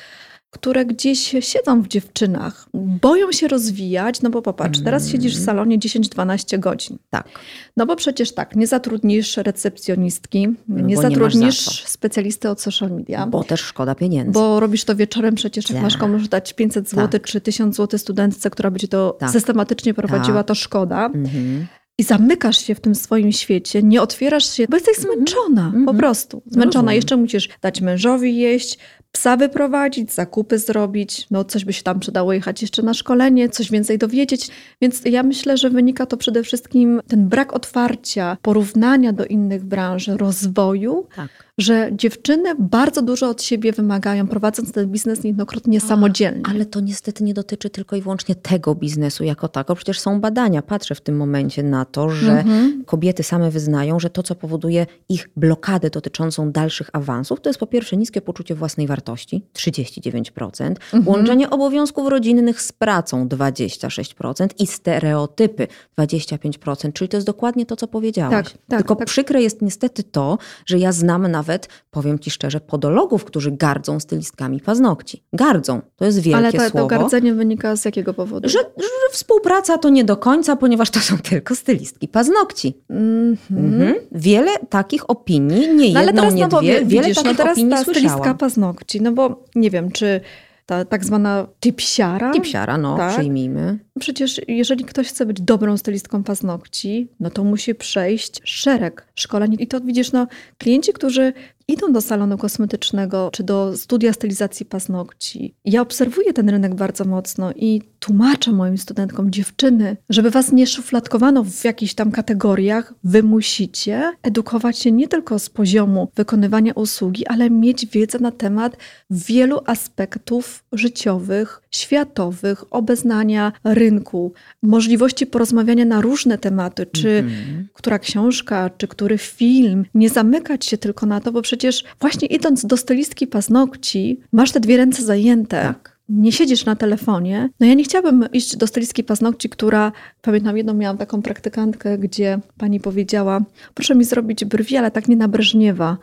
Które 0.54 0.84
gdzieś 0.86 1.34
siedzą 1.40 1.82
w 1.82 1.88
dziewczynach, 1.88 2.66
boją 2.74 3.32
się 3.32 3.48
rozwijać, 3.48 4.22
no 4.22 4.30
bo 4.30 4.42
popatrz, 4.42 4.80
teraz 4.84 5.08
siedzisz 5.08 5.36
w 5.38 5.44
salonie 5.44 5.78
10-12 5.78 6.58
godzin. 6.58 6.98
Tak. 7.10 7.28
No 7.76 7.86
bo 7.86 7.96
przecież 7.96 8.34
tak, 8.34 8.56
nie 8.56 8.66
zatrudnisz 8.66 9.36
recepcjonistki, 9.36 10.40
nie 10.48 10.54
No 10.68 10.80
nie 10.86 10.96
zatrudnisz 10.96 11.66
masz 11.66 11.82
za 11.82 11.88
specjalisty 11.88 12.50
od 12.50 12.60
social 12.60 12.90
media. 12.90 13.26
Bo 13.26 13.44
też 13.44 13.60
szkoda 13.60 13.94
pieniędzy. 13.94 14.32
Bo 14.32 14.60
robisz 14.60 14.84
to 14.84 14.96
wieczorem 14.96 15.34
przecież, 15.34 15.64
jak 15.70 15.74
Tak. 15.76 15.82
masz 15.82 15.96
komuś 15.96 16.28
dać 16.28 16.52
500 16.52 16.88
zł 16.90 17.08
Tak. 17.08 17.22
czy 17.22 17.40
1000 17.40 17.76
zł 17.76 17.98
studentce, 17.98 18.50
która 18.50 18.70
będzie 18.70 18.88
to 18.88 19.16
Tak. 19.20 19.30
systematycznie 19.30 19.94
prowadziła, 19.94 20.36
Tak. 20.38 20.46
to 20.46 20.54
szkoda. 20.54 21.06
Mhm. 21.06 21.66
I 21.98 22.02
zamykasz 22.02 22.58
się 22.58 22.74
w 22.74 22.80
tym 22.80 22.94
swoim 22.94 23.32
świecie, 23.32 23.82
nie 23.82 24.02
otwierasz 24.02 24.50
się, 24.50 24.66
bo 24.70 24.76
jesteś 24.76 24.96
zmęczona, 24.96 25.70
po 25.72 25.78
Mhm. 25.78 25.96
prostu. 25.98 26.42
Zmęczona. 26.46 26.82
Rozumiem. 26.82 26.96
Jeszcze 26.96 27.16
musisz 27.16 27.48
dać 27.62 27.80
mężowi 27.80 28.36
jeść, 28.36 28.78
psa 29.14 29.36
wyprowadzić, 29.36 30.12
zakupy 30.12 30.58
zrobić, 30.58 31.26
no 31.30 31.44
coś 31.44 31.64
by 31.64 31.72
się 31.72 31.82
tam 31.82 32.00
przydało 32.00 32.32
jechać 32.32 32.62
jeszcze 32.62 32.82
na 32.82 32.94
szkolenie, 32.94 33.48
coś 33.48 33.70
więcej 33.70 33.98
dowiedzieć. 33.98 34.50
Więc 34.80 35.02
ja 35.04 35.22
myślę, 35.22 35.56
że 35.56 35.70
wynika 35.70 36.06
to 36.06 36.16
przede 36.16 36.42
wszystkim 36.42 37.00
ten 37.08 37.28
brak 37.28 37.52
otwarcia, 37.52 38.36
porównania 38.42 39.12
do 39.12 39.26
innych 39.26 39.64
branż, 39.64 40.06
rozwoju, 40.08 41.06
Tak. 41.16 41.43
Że 41.58 41.88
dziewczyny 41.92 42.54
bardzo 42.58 43.02
dużo 43.02 43.28
od 43.28 43.42
siebie 43.42 43.72
wymagają, 43.72 44.26
prowadząc 44.28 44.72
ten 44.72 44.86
biznes 44.90 45.22
niejednokrotnie 45.24 45.80
samodzielnie. 45.80 46.42
Ale 46.50 46.66
to 46.66 46.80
niestety 46.80 47.24
nie 47.24 47.34
dotyczy 47.34 47.70
tylko 47.70 47.96
i 47.96 48.00
wyłącznie 48.02 48.34
tego 48.34 48.74
biznesu 48.74 49.24
jako 49.24 49.48
tako. 49.48 49.74
Przecież 49.74 50.00
są 50.00 50.20
badania. 50.20 50.62
Patrzę 50.62 50.94
w 50.94 51.00
tym 51.00 51.16
momencie 51.16 51.62
na 51.62 51.84
to, 51.84 52.10
że 52.10 52.32
Mhm. 52.38 52.84
kobiety 52.84 53.22
same 53.22 53.50
wyznają, 53.50 54.00
że 54.00 54.10
to, 54.10 54.22
co 54.22 54.34
powoduje 54.34 54.86
ich 55.08 55.28
blokadę 55.36 55.90
dotyczącą 55.90 56.52
dalszych 56.52 56.90
awansów, 56.92 57.40
to 57.40 57.48
jest 57.50 57.60
po 57.60 57.66
pierwsze 57.66 57.96
niskie 57.96 58.20
poczucie 58.20 58.54
własnej 58.54 58.86
wartości 58.86 59.42
39%, 59.52 60.80
Mhm. 60.92 61.08
łączenie 61.08 61.50
obowiązków 61.50 62.08
rodzinnych 62.08 62.62
z 62.62 62.72
pracą 62.72 63.28
26% 63.28 64.48
i 64.58 64.66
stereotypy 64.66 65.66
25%, 65.98 66.92
czyli 66.92 67.08
to 67.08 67.16
jest 67.16 67.26
dokładnie 67.26 67.66
to, 67.66 67.76
co 67.76 67.88
powiedziałaś. 67.88 68.32
Tak, 68.52 68.58
tak, 68.68 68.78
Tylko 68.78 68.96
tak. 68.96 69.06
przykre 69.08 69.42
jest 69.42 69.62
niestety 69.62 70.02
to, 70.02 70.38
że 70.66 70.78
ja 70.78 70.92
znam 70.92 71.26
nawet, 71.44 71.68
powiem 71.90 72.18
ci 72.18 72.30
szczerze, 72.30 72.60
podologów, 72.60 73.24
którzy 73.24 73.50
gardzą 73.52 74.00
stylistkami 74.00 74.60
paznokci. 74.60 75.22
Gardzą. 75.32 75.80
To 75.96 76.04
jest 76.04 76.18
wielkie 76.18 76.36
Ale 76.38 76.52
to, 76.52 76.58
to 76.58 76.68
słowo. 76.68 76.86
gardzenie 76.86 77.34
wynika 77.34 77.76
z 77.76 77.84
jakiego 77.84 78.14
powodu? 78.14 78.48
Że, 78.48 78.58
że 78.58 78.88
współpraca 79.12 79.78
to 79.78 79.88
nie 79.88 80.04
do 80.04 80.16
końca, 80.16 80.56
ponieważ 80.56 80.90
to 80.90 81.00
są 81.00 81.18
tylko 81.18 81.54
stylistki 81.54 82.08
paznokci. 82.08 82.78
Mhm. 82.90 83.36
Mhm. 83.50 83.94
Wiele 84.12 84.50
takich 84.70 85.10
opinii, 85.10 85.68
nie 85.74 85.92
No 85.92 85.98
ale 85.98 86.06
jedną, 86.06 86.22
teraz, 86.22 86.34
nie 86.34 86.42
no 86.42 86.48
bo 86.48 86.60
dwie, 86.60 86.84
wiele 86.84 86.86
widzisz, 86.86 87.16
takich 87.16 87.30
no 87.32 87.36
teraz 87.36 87.52
opinii 87.52 87.70
ta 87.70 87.82
stylistka 87.82 88.08
słyszałam. 88.10 88.38
paznokci, 88.38 89.00
no 89.02 89.12
bo 89.12 89.44
nie 89.54 89.70
wiem, 89.70 89.90
czy 89.90 90.20
ta 90.66 90.84
tak 90.84 91.04
zwana 91.04 91.46
typsiara. 91.60 92.32
Tipsiara, 92.32 92.78
no, 92.78 92.96
Tak. 92.96 93.12
przyjmijmy. 93.12 93.78
Przecież 94.00 94.40
jeżeli 94.48 94.84
ktoś 94.84 95.08
chce 95.08 95.26
być 95.26 95.40
dobrą 95.40 95.76
stylistką 95.76 96.22
paznokci, 96.24 97.08
no 97.20 97.30
to 97.30 97.44
musi 97.44 97.74
przejść 97.74 98.40
szereg 98.44 99.06
szkoleń. 99.14 99.56
I 99.58 99.66
to 99.66 99.80
widzisz, 99.80 100.12
no 100.12 100.26
klienci, 100.58 100.92
którzy 100.92 101.32
idą 101.68 101.92
do 101.92 102.00
salonu 102.00 102.38
kosmetycznego 102.38 103.30
czy 103.32 103.44
do 103.44 103.76
studia 103.76 104.12
stylizacji 104.12 104.66
paznokci. 104.66 105.54
Ja 105.64 105.80
obserwuję 105.80 106.32
ten 106.32 106.48
rynek 106.48 106.74
bardzo 106.74 107.04
mocno 107.04 107.52
i 107.56 107.82
tłumaczę 108.04 108.52
moim 108.52 108.78
studentkom, 108.78 109.30
dziewczyny, 109.30 109.96
żeby 110.10 110.30
was 110.30 110.52
nie 110.52 110.66
szufladkowano 110.66 111.44
w 111.44 111.64
jakichś 111.64 111.94
tam 111.94 112.10
kategoriach, 112.10 112.94
wy 113.04 113.22
musicie 113.22 114.12
edukować 114.22 114.78
się 114.78 114.92
nie 114.92 115.08
tylko 115.08 115.38
z 115.38 115.50
poziomu 115.50 116.08
wykonywania 116.16 116.72
usługi, 116.72 117.26
ale 117.26 117.50
mieć 117.50 117.86
wiedzę 117.86 118.18
na 118.18 118.30
temat 118.30 118.76
wielu 119.10 119.60
aspektów 119.66 120.64
życiowych, 120.72 121.60
światowych, 121.70 122.64
obeznania 122.70 123.52
rynku, 123.64 124.32
możliwości 124.62 125.26
porozmawiania 125.26 125.84
na 125.84 126.00
różne 126.00 126.38
tematy, 126.38 126.86
czy 126.86 127.08
Mhm. 127.08 127.68
która 127.72 127.98
książka, 127.98 128.70
czy 128.78 128.88
który 128.88 129.18
film, 129.18 129.84
nie 129.94 130.08
zamykać 130.10 130.66
się 130.66 130.78
tylko 130.78 131.06
na 131.06 131.20
to, 131.20 131.32
bo 131.32 131.42
przecież 131.42 131.84
właśnie 132.00 132.28
idąc 132.28 132.66
do 132.66 132.76
stylistki 132.76 133.26
paznokci, 133.26 134.20
masz 134.32 134.52
te 134.52 134.60
dwie 134.60 134.76
ręce 134.76 135.02
zajęte. 135.02 135.62
Tak. 135.62 135.93
Nie 136.08 136.32
siedzisz 136.32 136.64
na 136.64 136.76
telefonie. 136.76 137.48
No 137.60 137.66
ja 137.66 137.74
nie 137.74 137.84
chciałabym 137.84 138.26
iść 138.32 138.56
do 138.56 138.66
stylistki 138.66 139.04
paznokci, 139.04 139.48
która, 139.48 139.92
pamiętam 140.22 140.56
jedną 140.56 140.74
miałam 140.74 140.98
taką 140.98 141.22
praktykantkę, 141.22 141.98
gdzie 141.98 142.38
pani 142.58 142.80
powiedziała, 142.80 143.40
proszę 143.74 143.94
mi 143.94 144.04
zrobić 144.04 144.44
brwi, 144.44 144.76
ale 144.76 144.90
tak 144.90 145.08
nie 145.08 145.16
na 145.16 145.28
Breżniewa. 145.28 145.98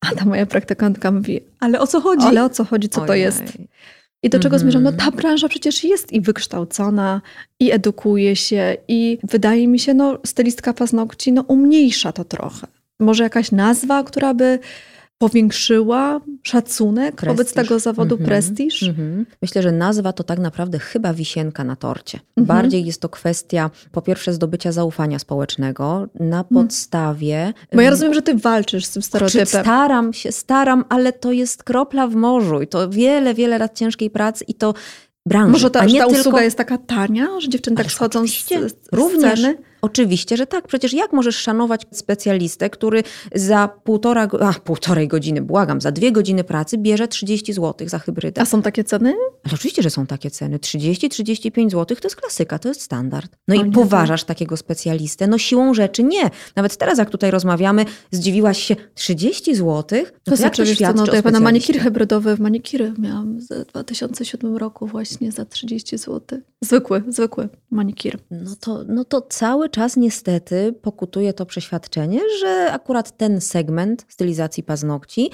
A 0.00 0.14
ta 0.14 0.24
moja 0.24 0.46
praktykantka 0.46 1.10
mówi, 1.10 1.40
ale 1.60 1.80
o 1.80 1.86
co 1.86 2.00
chodzi? 2.00 2.26
Ale 2.26 2.44
o 2.44 2.50
co 2.50 2.64
chodzi, 2.64 2.88
co 2.88 3.00
to 3.00 3.12
Ojej. 3.12 3.22
jest? 3.22 3.42
I 4.22 4.30
do 4.30 4.38
czego 4.38 4.56
Mhm. 4.56 4.60
zmierzam? 4.60 4.82
No 4.82 4.92
ta 4.92 5.10
branża 5.10 5.48
przecież 5.48 5.84
jest 5.84 6.12
i 6.12 6.20
wykształcona, 6.20 7.20
i 7.60 7.72
edukuje 7.72 8.36
się, 8.36 8.76
i 8.88 9.18
wydaje 9.22 9.68
mi 9.68 9.78
się, 9.78 9.94
no 9.94 10.18
stylistka 10.26 10.72
paznokci, 10.72 11.32
no 11.32 11.42
umniejsza 11.48 12.12
to 12.12 12.24
trochę. 12.24 12.66
Może 13.00 13.22
jakaś 13.24 13.52
nazwa, 13.52 14.04
która 14.04 14.34
by 14.34 14.58
powiększyła 15.18 16.20
szacunek 16.42 17.14
wobec 17.24 17.36
Prestiż. 17.36 17.54
tego 17.54 17.78
zawodu, 17.78 18.14
Mhm. 18.14 18.28
prestiż? 18.28 18.82
Mhm. 18.82 19.26
Myślę, 19.42 19.62
że 19.62 19.72
nazwa 19.72 20.12
to 20.12 20.24
tak 20.24 20.38
naprawdę 20.38 20.78
chyba 20.78 21.14
wisienka 21.14 21.64
na 21.64 21.76
torcie. 21.76 22.18
Mhm. 22.36 22.46
Bardziej 22.46 22.84
jest 22.84 23.00
to 23.00 23.08
kwestia, 23.08 23.70
po 23.92 24.02
pierwsze, 24.02 24.32
zdobycia 24.32 24.72
zaufania 24.72 25.18
społecznego 25.18 26.08
na 26.20 26.44
podstawie. 26.44 27.36
Mhm. 27.38 27.66
Bo 27.74 27.80
ja 27.80 27.90
rozumiem, 27.90 28.14
że 28.14 28.22
ty 28.22 28.34
walczysz 28.34 28.84
z 28.84 28.90
tym 28.90 29.02
stereotypem. 29.02 29.46
Staram 29.46 30.12
się, 30.12 30.32
staram, 30.32 30.84
ale 30.88 31.12
to 31.12 31.32
jest 31.32 31.62
kropla 31.64 32.06
w 32.08 32.14
morzu 32.14 32.62
i 32.62 32.66
to 32.66 32.90
wiele, 32.90 33.34
wiele 33.34 33.58
lat 33.58 33.78
ciężkiej 33.78 34.10
pracy 34.10 34.44
i 34.48 34.54
to 34.54 34.74
branży. 35.26 35.52
Może 35.52 35.70
ta, 35.70 35.80
ta 35.80 35.86
tylko... 35.86 36.06
usługa 36.08 36.42
jest 36.42 36.56
taka 36.58 36.78
tania, 36.78 37.26
że 37.40 37.48
dziewczyny 37.48 37.76
tak 37.76 37.92
schodzą 37.92 38.20
z, 38.20 38.22
oczywiście. 38.22 38.68
z 38.68 38.74
Również. 38.92 39.38
sceny? 39.40 39.58
Oczywiście, 39.86 40.36
że 40.36 40.46
tak. 40.46 40.66
Przecież 40.66 40.92
jak 40.92 41.12
możesz 41.12 41.36
szanować 41.36 41.82
specjalistę, 41.92 42.70
który 42.70 43.02
za 43.34 43.68
półtora, 43.84 44.28
a, 44.40 44.52
półtorej 44.52 45.08
godziny, 45.08 45.42
błagam, 45.42 45.80
za 45.80 45.92
dwie 45.92 46.12
godziny 46.12 46.44
pracy 46.44 46.78
bierze 46.78 47.08
30 47.08 47.52
zł 47.52 47.88
za 47.88 47.98
hybrydę? 47.98 48.40
A 48.40 48.44
są 48.44 48.62
takie 48.62 48.84
ceny? 48.84 49.14
Ale 49.44 49.54
oczywiście, 49.54 49.82
że 49.82 49.90
są 49.90 50.06
takie 50.06 50.30
ceny. 50.30 50.58
30-35 50.58 51.70
zł 51.70 51.96
to 51.96 52.06
jest 52.08 52.16
klasyka, 52.16 52.58
to 52.58 52.68
jest 52.68 52.82
standard. 52.82 53.36
No 53.48 53.54
O 53.54 53.58
i 53.58 53.64
nie, 53.64 53.72
poważasz 53.72 54.24
takiego 54.24 54.56
specjalistę? 54.56 55.26
No 55.26 55.38
siłą 55.38 55.74
rzeczy 55.74 56.02
nie. 56.02 56.30
Nawet 56.56 56.76
teraz, 56.76 56.98
jak 56.98 57.10
tutaj 57.10 57.30
rozmawiamy, 57.30 57.84
zdziwiłaś 58.10 58.62
się 58.62 58.76
30 58.94 59.54
zł? 59.54 59.84
No 59.92 60.04
to, 60.04 60.10
To 60.24 60.30
jak 60.30 60.38
znaczy, 60.38 60.62
to 60.62 60.66
wiesz 60.68 60.78
co, 60.78 60.84
świadczy 60.84 60.96
no 61.00 61.06
to 61.06 61.12
ja 61.14 61.20
specjaliście? 61.20 61.44
manikiry 61.44 61.80
hybrydowe 61.80 62.36
w 62.36 62.40
manikiry 62.40 62.92
miałam 62.98 63.38
w 63.38 63.64
2007 63.66 64.56
roku 64.56 64.86
właśnie 64.86 65.32
za 65.32 65.44
30 65.44 65.98
zł. 65.98 66.38
Zwykły, 66.60 67.02
zwykły 67.08 67.48
manikir. 67.70 68.18
No 68.30 68.56
to, 68.60 68.84
no 68.88 69.04
to 69.04 69.20
cały 69.20 69.68
czas 69.76 69.96
niestety 69.96 70.74
pokutuje 70.82 71.32
to 71.32 71.46
przeświadczenie, 71.46 72.20
że 72.40 72.72
akurat 72.72 73.16
ten 73.16 73.40
segment 73.40 74.04
stylizacji 74.08 74.62
paznokci 74.62 75.30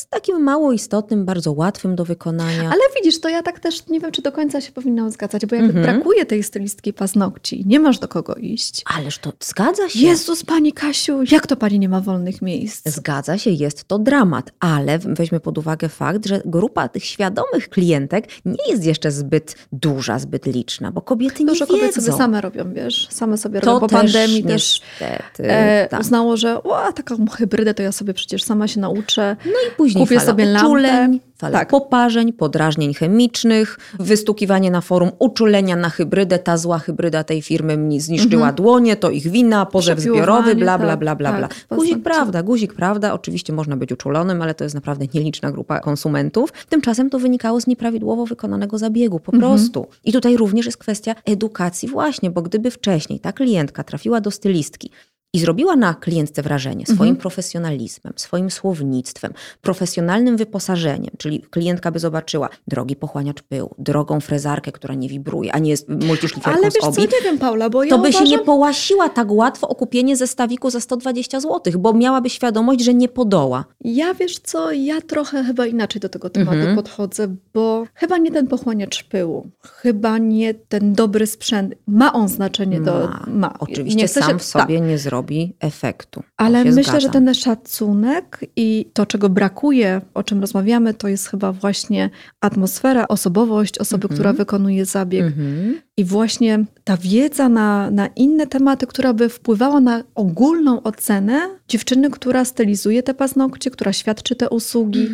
jest 0.00 0.10
takim 0.10 0.42
mało 0.42 0.72
istotnym, 0.72 1.24
bardzo 1.24 1.52
łatwym 1.52 1.96
do 1.96 2.04
wykonania. 2.04 2.62
Ale 2.64 2.80
widzisz, 2.96 3.20
to 3.20 3.28
ja 3.28 3.42
tak 3.42 3.60
też 3.60 3.86
nie 3.86 4.00
wiem, 4.00 4.12
czy 4.12 4.22
do 4.22 4.32
końca 4.32 4.60
się 4.60 4.72
powinnam 4.72 5.10
zgadzać, 5.10 5.46
bo 5.46 5.56
jak 5.56 5.64
Mhm. 5.64 5.82
brakuje 5.84 6.26
tej 6.26 6.42
stylistki 6.42 6.92
paznokci, 6.92 7.64
nie 7.66 7.80
masz 7.80 7.98
do 7.98 8.08
kogo 8.08 8.34
iść. 8.34 8.82
Ależ 8.98 9.18
to 9.18 9.32
zgadza 9.40 9.88
się. 9.88 9.98
Jezus, 9.98 10.44
pani 10.44 10.72
Kasiu, 10.72 11.18
jak 11.32 11.46
to 11.46 11.56
pani 11.56 11.78
nie 11.78 11.88
ma 11.88 12.00
wolnych 12.00 12.42
miejsc? 12.42 12.88
Zgadza 12.88 13.38
się, 13.38 13.50
jest 13.50 13.84
to 13.84 13.98
dramat, 13.98 14.50
ale 14.60 14.98
weźmy 14.98 15.40
pod 15.40 15.58
uwagę 15.58 15.88
fakt, 15.88 16.26
że 16.26 16.42
grupa 16.44 16.88
tych 16.88 17.04
świadomych 17.04 17.68
klientek 17.68 18.28
nie 18.44 18.70
jest 18.72 18.84
jeszcze 18.84 19.10
zbyt 19.10 19.54
duża, 19.72 20.18
zbyt 20.18 20.46
liczna, 20.46 20.92
bo 20.92 21.02
kobiety 21.02 21.44
Dużo 21.44 21.64
nie 21.64 21.70
wiedzą. 21.72 21.80
kobiet 21.80 21.94
sobie 22.04 22.16
same 22.18 22.40
robią, 22.40 22.72
wiesz, 22.74 23.08
same 23.10 23.38
sobie 23.38 23.60
to 23.60 23.66
robią. 23.66 23.80
Po 23.80 23.88
też 23.88 24.00
pandemii 24.00 24.44
też 24.44 24.80
niestety, 25.00 25.50
e, 25.50 25.88
tak. 25.90 26.00
uznało, 26.00 26.36
że 26.36 26.62
o, 26.62 26.92
taką 26.92 27.26
hybrydę 27.26 27.74
to 27.74 27.82
ja 27.82 27.92
sobie 27.92 28.14
przecież 28.14 28.42
sama 28.42 28.68
się 28.68 28.80
nauczę. 28.80 29.36
No 29.46 29.52
i 29.68 29.76
później 29.76 29.89
Kupię 29.94 30.14
fala 30.16 30.26
sobie 30.26 30.44
lampę. 30.44 30.66
uczuleń, 30.68 31.20
fala 31.38 31.58
Tak. 31.58 31.68
poparzeń, 31.68 32.32
podrażnień 32.32 32.94
chemicznych, 32.94 33.78
wystukiwanie 34.00 34.70
na 34.70 34.80
forum 34.80 35.10
uczulenia 35.18 35.76
na 35.76 35.90
hybrydę, 35.90 36.38
ta 36.38 36.56
zła 36.56 36.78
hybryda 36.78 37.24
tej 37.24 37.42
firmy 37.42 37.76
mi 37.76 38.00
zniszczyła 38.00 38.52
dłonie, 38.52 38.96
to 38.96 39.10
ich 39.10 39.26
wina, 39.28 39.66
pozew 39.66 40.00
zbiorowy, 40.00 40.54
bla, 40.54 40.78
bla, 40.78 40.88
tak, 40.88 40.98
bla, 40.98 41.16
bla, 41.16 41.32
bla. 41.32 41.48
tak, 41.48 41.56
Guzik 41.58 41.68
paznokcie. 41.68 41.98
prawda, 41.98 42.42
guzik 42.42 42.74
prawda, 42.74 43.12
oczywiście 43.14 43.52
można 43.52 43.76
być 43.76 43.92
uczulonym, 43.92 44.42
ale 44.42 44.54
to 44.54 44.64
jest 44.64 44.74
naprawdę 44.74 45.06
nieliczna 45.14 45.52
grupa 45.52 45.80
konsumentów. 45.80 46.52
Tymczasem 46.68 47.10
to 47.10 47.18
wynikało 47.18 47.60
z 47.60 47.66
nieprawidłowo 47.66 48.26
wykonanego 48.26 48.78
zabiegu, 48.78 49.20
po 49.20 49.32
prostu. 49.32 49.86
I 50.04 50.12
tutaj 50.12 50.36
również 50.36 50.66
jest 50.66 50.78
kwestia 50.78 51.14
edukacji 51.24 51.88
właśnie, 51.88 52.30
bo 52.30 52.42
gdyby 52.42 52.70
wcześniej 52.70 53.20
ta 53.20 53.32
klientka 53.32 53.84
trafiła 53.84 54.20
do 54.20 54.30
stylistki, 54.30 54.90
i 55.32 55.38
zrobiła 55.40 55.76
na 55.76 55.94
klientce 55.94 56.42
wrażenie 56.42 56.84
swoim 56.86 57.00
Mhm. 57.00 57.16
profesjonalizmem, 57.16 58.12
swoim 58.16 58.50
słownictwem, 58.50 59.32
profesjonalnym 59.60 60.36
wyposażeniem, 60.36 61.10
czyli 61.18 61.40
klientka 61.50 61.90
by 61.90 61.98
zobaczyła 61.98 62.48
drogi 62.68 62.96
pochłaniacz 62.96 63.42
pyłu, 63.42 63.74
drogą 63.78 64.20
frezarkę, 64.20 64.72
która 64.72 64.94
nie 64.94 65.08
wibruje, 65.08 65.52
a 65.52 65.58
nie 65.58 65.70
jest 65.70 65.88
multiszlifierką 65.88 66.50
Ale 66.60 66.70
z 66.70 66.74
wiesz 66.74 66.82
co, 66.82 66.88
obi, 66.88 67.02
nie 67.02 67.20
wiem 67.24 67.38
Paula, 67.38 67.70
bo 67.70 67.84
ja 67.84 67.90
to 67.90 67.98
by 67.98 68.12
się 68.12 68.18
uważam, 68.18 68.38
nie 68.38 68.44
połasiła 68.44 69.08
tak 69.08 69.32
łatwo 69.32 69.68
o 69.68 69.74
kupienie 69.74 70.16
zestawiku 70.16 70.70
za 70.70 70.80
120 70.80 71.40
zł, 71.40 71.60
bo 71.78 71.92
miałaby 71.92 72.30
świadomość, 72.30 72.80
że 72.84 72.94
nie 72.94 73.08
podoła. 73.08 73.64
Ja 73.84 74.14
wiesz 74.14 74.38
co, 74.38 74.72
ja 74.72 75.00
trochę 75.00 75.44
chyba 75.44 75.66
inaczej 75.66 76.00
do 76.00 76.08
tego 76.08 76.30
tematu 76.30 76.56
Mhm. 76.58 76.76
podchodzę, 76.76 77.34
bo 77.54 77.84
chyba 77.94 78.18
nie 78.18 78.30
ten 78.30 78.46
pochłaniacz 78.46 79.04
pyłu, 79.04 79.50
chyba 79.72 80.18
nie 80.18 80.54
ten 80.54 80.92
dobry 80.92 81.26
sprzęt. 81.26 81.74
Ma 81.86 82.12
on 82.12 82.28
znaczenie 82.28 82.80
do. 82.80 82.92
Ma. 83.08 83.24
Ma. 83.28 83.54
Oczywiście 83.58 84.00
Nie 84.02 84.08
sam 84.08 84.30
się- 84.30 84.38
w 84.38 84.42
sobie 84.42 84.78
tak. 84.78 84.88
nie 84.88 84.98
zrobi 84.98 85.19
efektu. 85.60 86.20
To 86.20 86.26
Ale 86.36 86.64
myślę, 86.64 86.82
że 86.82 86.90
zgadzam. 87.00 87.12
ten 87.12 87.34
szacunek 87.34 88.40
i 88.56 88.90
to, 88.92 89.06
czego 89.06 89.28
brakuje, 89.28 90.00
o 90.14 90.22
czym 90.22 90.40
rozmawiamy, 90.40 90.94
to 90.94 91.08
jest 91.08 91.28
chyba 91.28 91.52
właśnie 91.52 92.10
atmosfera, 92.40 93.08
osobowość 93.08 93.78
osoby, 93.78 94.04
Mhm. 94.04 94.14
która 94.16 94.32
wykonuje 94.32 94.84
zabieg. 94.84 95.24
Mhm. 95.26 95.80
I 95.96 96.04
właśnie 96.04 96.64
ta 96.84 96.96
wiedza 96.96 97.48
na, 97.48 97.90
na 97.90 98.06
inne 98.06 98.46
tematy, 98.46 98.86
która 98.86 99.12
by 99.12 99.28
wpływała 99.28 99.80
na 99.80 100.02
ogólną 100.14 100.82
ocenę 100.82 101.40
dziewczyny, 101.68 102.10
która 102.10 102.44
stylizuje 102.44 103.02
te 103.02 103.14
paznokcie, 103.14 103.70
która 103.70 103.92
świadczy 103.92 104.36
te 104.36 104.50
usługi. 104.50 105.08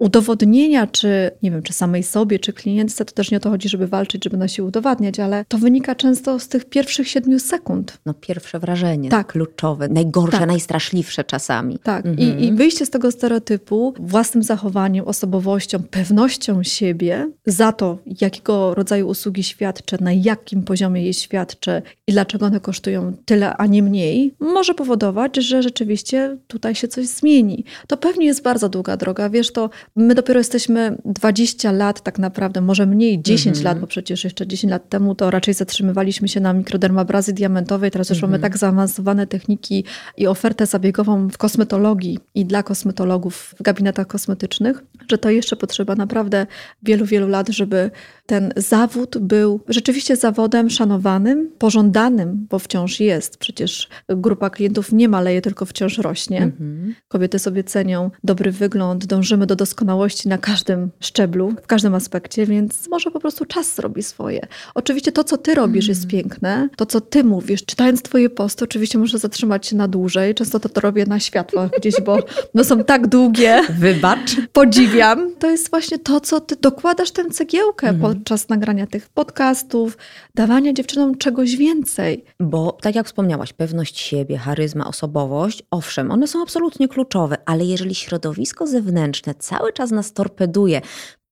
Udowodnienia, 0.00 0.86
czy 0.86 1.30
nie 1.42 1.50
wiem, 1.50 1.62
czy 1.62 1.72
samej 1.72 2.02
sobie, 2.02 2.38
czy 2.38 2.52
klientce, 2.52 3.04
to 3.04 3.12
też 3.12 3.30
nie 3.30 3.36
o 3.36 3.40
to 3.40 3.50
chodzi, 3.50 3.68
żeby 3.68 3.86
walczyć, 3.86 4.24
żeby 4.24 4.36
na 4.36 4.48
siebie 4.48 4.68
udowadniać, 4.68 5.20
ale 5.20 5.44
to 5.48 5.58
wynika 5.58 5.94
często 5.94 6.38
z 6.38 6.48
tych 6.48 6.64
pierwszych 6.64 7.08
siedmiu 7.08 7.38
sekund. 7.38 7.98
No 8.06 8.14
pierwsze 8.14 8.58
wrażenie, 8.58 9.10
Tak. 9.10 9.26
kluczowe, 9.32 9.88
najgorsze, 9.88 10.38
Tak. 10.38 10.46
najstraszliwsze 10.48 11.24
czasami. 11.24 11.78
Tak, 11.78 12.06
Mhm. 12.06 12.38
I, 12.38 12.44
i 12.44 12.52
wyjście 12.52 12.86
z 12.86 12.90
tego 12.90 13.12
stereotypu 13.12 13.94
własnym 13.98 14.42
zachowaniem, 14.42 15.04
osobowością, 15.04 15.78
pewnością 15.90 16.62
siebie 16.62 17.30
za 17.46 17.72
to, 17.72 17.98
jakiego 18.20 18.74
rodzaju 18.74 19.08
usługi 19.08 19.42
świadczę, 19.44 19.96
na 20.00 20.12
jakim 20.12 20.62
poziomie 20.62 21.02
je 21.04 21.14
świadczę 21.14 21.82
i 22.06 22.12
dlaczego 22.12 22.46
one 22.46 22.60
kosztują 22.60 23.12
tyle, 23.24 23.56
a 23.56 23.66
nie 23.66 23.82
mniej, 23.82 24.34
może 24.40 24.74
powodować, 24.74 25.36
że 25.36 25.62
rzeczywiście 25.62 26.36
tutaj 26.46 26.74
się 26.74 26.88
coś 26.88 27.06
zmieni. 27.06 27.64
To 27.86 27.96
pewnie 27.96 28.26
jest 28.26 28.42
bardzo 28.42 28.68
długa 28.68 28.96
droga. 28.96 29.30
Wiesz, 29.30 29.52
to 29.52 29.70
my 30.00 30.14
dopiero 30.14 30.40
jesteśmy 30.40 30.96
20 31.04 31.72
lat 31.72 32.00
tak 32.02 32.18
naprawdę, 32.18 32.60
może 32.60 32.86
mniej, 32.86 33.22
10 33.22 33.56
Mhm. 33.56 33.64
lat, 33.64 33.80
bo 33.80 33.86
przecież 33.86 34.24
jeszcze 34.24 34.46
10 34.46 34.70
lat 34.70 34.88
temu 34.88 35.14
to 35.14 35.30
raczej 35.30 35.54
zatrzymywaliśmy 35.54 36.28
się 36.28 36.40
na 36.40 36.52
mikrodermabrazy 36.52 37.32
diamentowej, 37.32 37.90
teraz 37.90 38.10
już 38.10 38.22
mamy 38.22 38.34
Mhm. 38.36 38.52
tak 38.52 38.58
zaawansowane 38.58 39.26
techniki 39.26 39.84
i 40.16 40.26
ofertę 40.26 40.66
zabiegową 40.66 41.28
w 41.28 41.38
kosmetologii 41.38 42.18
i 42.34 42.44
dla 42.44 42.62
kosmetologów 42.62 43.54
w 43.58 43.62
gabinetach 43.62 44.06
kosmetycznych, 44.06 44.82
że 45.10 45.18
to 45.18 45.30
jeszcze 45.30 45.56
potrzeba 45.56 45.94
naprawdę 45.96 46.46
wielu, 46.82 47.04
wielu 47.06 47.28
lat, 47.28 47.48
żeby 47.48 47.90
ten 48.26 48.52
zawód 48.56 49.18
był 49.18 49.60
rzeczywiście 49.68 50.16
zawodem 50.16 50.70
szanowanym, 50.70 51.50
pożądanym, 51.58 52.46
bo 52.50 52.58
wciąż 52.58 53.00
jest. 53.00 53.36
Przecież 53.36 53.88
grupa 54.08 54.50
klientów 54.50 54.92
nie 54.92 55.08
maleje, 55.08 55.42
tylko 55.42 55.66
wciąż 55.66 55.98
rośnie. 55.98 56.42
Mhm. 56.42 56.94
Kobiety 57.08 57.38
sobie 57.38 57.64
cenią 57.64 58.10
dobry 58.24 58.52
wygląd, 58.52 59.06
dążymy 59.06 59.46
do 59.46 59.56
doskonałości 59.90 60.28
na 60.28 60.38
każdym 60.38 60.90
szczeblu, 61.00 61.54
w 61.62 61.66
każdym 61.66 61.94
aspekcie, 61.94 62.46
więc 62.46 62.88
może 62.90 63.10
po 63.10 63.20
prostu 63.20 63.44
czas 63.44 63.74
zrobi 63.74 64.02
swoje. 64.02 64.40
Oczywiście 64.74 65.12
to, 65.12 65.24
co 65.24 65.36
ty 65.36 65.54
robisz, 65.54 65.88
jest 65.88 66.06
piękne. 66.06 66.68
To, 66.76 66.86
co 66.86 67.00
ty 67.00 67.24
mówisz, 67.24 67.64
czytając 67.64 68.02
twoje 68.02 68.30
posty, 68.30 68.64
oczywiście 68.64 68.98
muszę 68.98 69.18
zatrzymać 69.18 69.66
się 69.66 69.76
na 69.76 69.88
dłużej. 69.88 70.34
Często 70.34 70.60
to, 70.60 70.68
to 70.68 70.80
robię 70.80 71.06
na 71.06 71.20
światło 71.20 71.68
gdzieś, 71.78 72.00
bo 72.00 72.18
no 72.54 72.64
są 72.64 72.84
tak 72.84 73.06
długie. 73.06 73.62
Wybacz. 73.78 74.36
Podziwiam. 74.52 75.34
To 75.38 75.50
jest 75.50 75.70
właśnie 75.70 75.98
to, 75.98 76.20
co 76.20 76.40
ty 76.40 76.56
dokładasz 76.56 77.10
tę 77.10 77.30
cegiełkę 77.30 77.88
Mhm. 77.88 78.14
podczas 78.14 78.48
nagrania 78.48 78.86
tych 78.86 79.08
podcastów, 79.08 79.98
dawania 80.34 80.72
dziewczynom 80.72 81.18
czegoś 81.18 81.56
więcej. 81.56 82.24
Bo 82.40 82.78
tak 82.82 82.94
jak 82.94 83.06
wspomniałaś, 83.06 83.52
pewność 83.52 83.98
siebie, 83.98 84.38
charyzma, 84.38 84.86
osobowość, 84.86 85.62
owszem, 85.70 86.10
one 86.10 86.26
są 86.26 86.42
absolutnie 86.42 86.88
kluczowe, 86.88 87.36
ale 87.46 87.64
jeżeli 87.64 87.94
środowisko 87.94 88.66
zewnętrzne 88.66 89.34
cały 89.34 89.69
czas 89.72 89.90
nas 89.90 90.12
torpeduje 90.12 90.80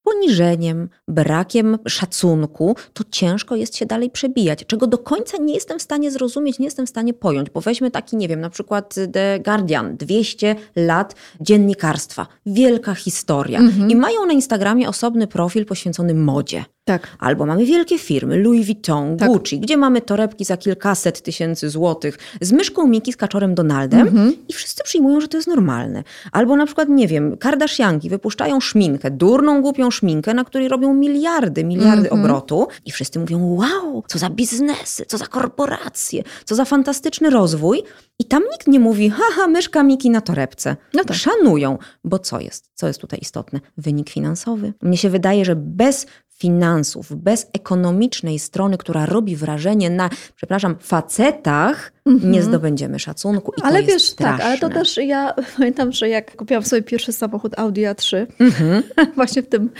poniżeniem, 0.02 0.88
brakiem 1.08 1.78
szacunku, 1.88 2.76
to 2.92 3.04
ciężko 3.10 3.56
jest 3.56 3.76
się 3.76 3.86
dalej 3.86 4.10
przebijać, 4.10 4.64
czego 4.66 4.86
do 4.86 4.98
końca 4.98 5.36
nie 5.38 5.54
jestem 5.54 5.78
w 5.78 5.82
stanie 5.82 6.10
zrozumieć, 6.10 6.58
nie 6.58 6.64
jestem 6.64 6.86
w 6.86 6.88
stanie 6.88 7.14
pojąć, 7.14 7.50
bo 7.50 7.60
weźmy 7.60 7.90
taki, 7.90 8.16
nie 8.16 8.28
wiem, 8.28 8.40
na 8.40 8.50
przykład 8.50 8.94
The 9.12 9.40
Guardian, 9.44 9.96
200 9.96 10.56
lat 10.76 11.14
dziennikarstwa, 11.40 12.26
wielka 12.46 12.94
historia 12.94 13.58
Mhm. 13.58 13.90
i 13.90 13.96
mają 13.96 14.26
na 14.26 14.32
Instagramie 14.32 14.88
osobny 14.88 15.26
profil 15.26 15.66
poświęcony 15.66 16.14
modzie. 16.14 16.64
Tak. 16.88 17.08
Albo 17.18 17.46
mamy 17.46 17.64
wielkie 17.64 17.98
firmy, 17.98 18.38
Louis 18.42 18.66
Vuitton, 18.66 19.16
Tak. 19.16 19.28
Gucci, 19.28 19.60
gdzie 19.60 19.76
mamy 19.76 20.00
torebki 20.00 20.44
za 20.44 20.56
kilkaset 20.56 21.22
tysięcy 21.22 21.70
złotych 21.70 22.18
z 22.40 22.52
myszką 22.52 22.86
Miki, 22.86 23.12
z 23.12 23.16
kaczorem 23.16 23.54
Donaldem 23.54 24.00
Mhm. 24.00 24.32
i 24.48 24.52
wszyscy 24.52 24.82
przyjmują, 24.84 25.20
że 25.20 25.28
to 25.28 25.36
jest 25.36 25.48
normalne. 25.48 26.04
Albo 26.32 26.56
na 26.56 26.66
przykład, 26.66 26.88
nie 26.88 27.08
wiem, 27.08 27.36
Kardashianki 27.36 28.10
wypuszczają 28.10 28.60
szminkę, 28.60 29.10
durną, 29.10 29.62
głupią 29.62 29.90
szminkę, 29.90 30.34
na 30.34 30.44
której 30.44 30.68
robią 30.68 30.94
miliardy, 30.94 31.64
miliardy 31.64 32.10
Mhm. 32.10 32.20
obrotu 32.24 32.66
i 32.84 32.90
wszyscy 32.92 33.18
mówią, 33.18 33.54
wow, 33.54 34.02
co 34.06 34.18
za 34.18 34.30
biznesy, 34.30 35.04
co 35.06 35.18
za 35.18 35.26
korporacje, 35.26 36.22
co 36.44 36.54
za 36.54 36.64
fantastyczny 36.64 37.30
rozwój. 37.30 37.82
I 38.20 38.24
tam 38.24 38.42
nikt 38.52 38.66
nie 38.66 38.80
mówi, 38.80 39.10
haha, 39.10 39.46
myszka 39.46 39.82
Miki 39.82 40.10
na 40.10 40.20
torebce. 40.20 40.76
No 40.94 41.04
tak. 41.04 41.16
Szanują, 41.16 41.78
bo 42.04 42.18
co 42.18 42.40
jest? 42.40 42.70
Co 42.74 42.86
jest 42.86 43.00
tutaj 43.00 43.18
istotne? 43.22 43.60
Wynik 43.76 44.10
finansowy. 44.10 44.72
Mnie 44.82 44.96
się 44.96 45.10
wydaje, 45.10 45.44
że 45.44 45.56
bez 45.56 46.06
finansów, 46.38 47.16
bez 47.16 47.46
ekonomicznej 47.52 48.38
strony, 48.38 48.78
która 48.78 49.06
robi 49.06 49.36
wrażenie 49.36 49.90
na, 49.90 50.10
przepraszam, 50.36 50.76
facetach, 50.80 51.92
Mhm. 52.06 52.32
nie 52.32 52.42
zdobędziemy 52.42 52.98
szacunku. 52.98 53.52
I 53.58 53.62
ale 53.62 53.80
to 53.82 53.86
wiesz, 53.86 54.14
tak, 54.14 54.40
ale 54.40 54.58
to 54.58 54.68
też 54.68 54.96
ja 54.96 55.34
pamiętam, 55.56 55.92
że 55.92 56.08
jak 56.08 56.36
kupiłam 56.36 56.62
sobie 56.62 56.82
pierwszy 56.82 57.12
samochód 57.12 57.58
Audi 57.58 57.80
A3, 57.82 58.26
Mhm. 58.40 58.82
właśnie 59.16 59.42
w 59.42 59.48
tym 59.48 59.70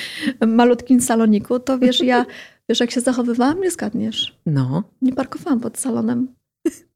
malutkim 0.47 1.01
saloniku, 1.01 1.59
to 1.61 1.79
wiesz, 1.79 2.01
ja, 2.01 2.27
wiesz, 2.68 2.81
jak 2.81 2.90
się 2.90 3.01
zachowywałam, 3.01 3.61
nie 3.61 3.71
zgadniesz. 3.71 4.38
No, 4.47 4.83
Nie 5.03 5.12
parkowałam 5.12 5.61
pod 5.61 5.79
salonem. 5.79 6.29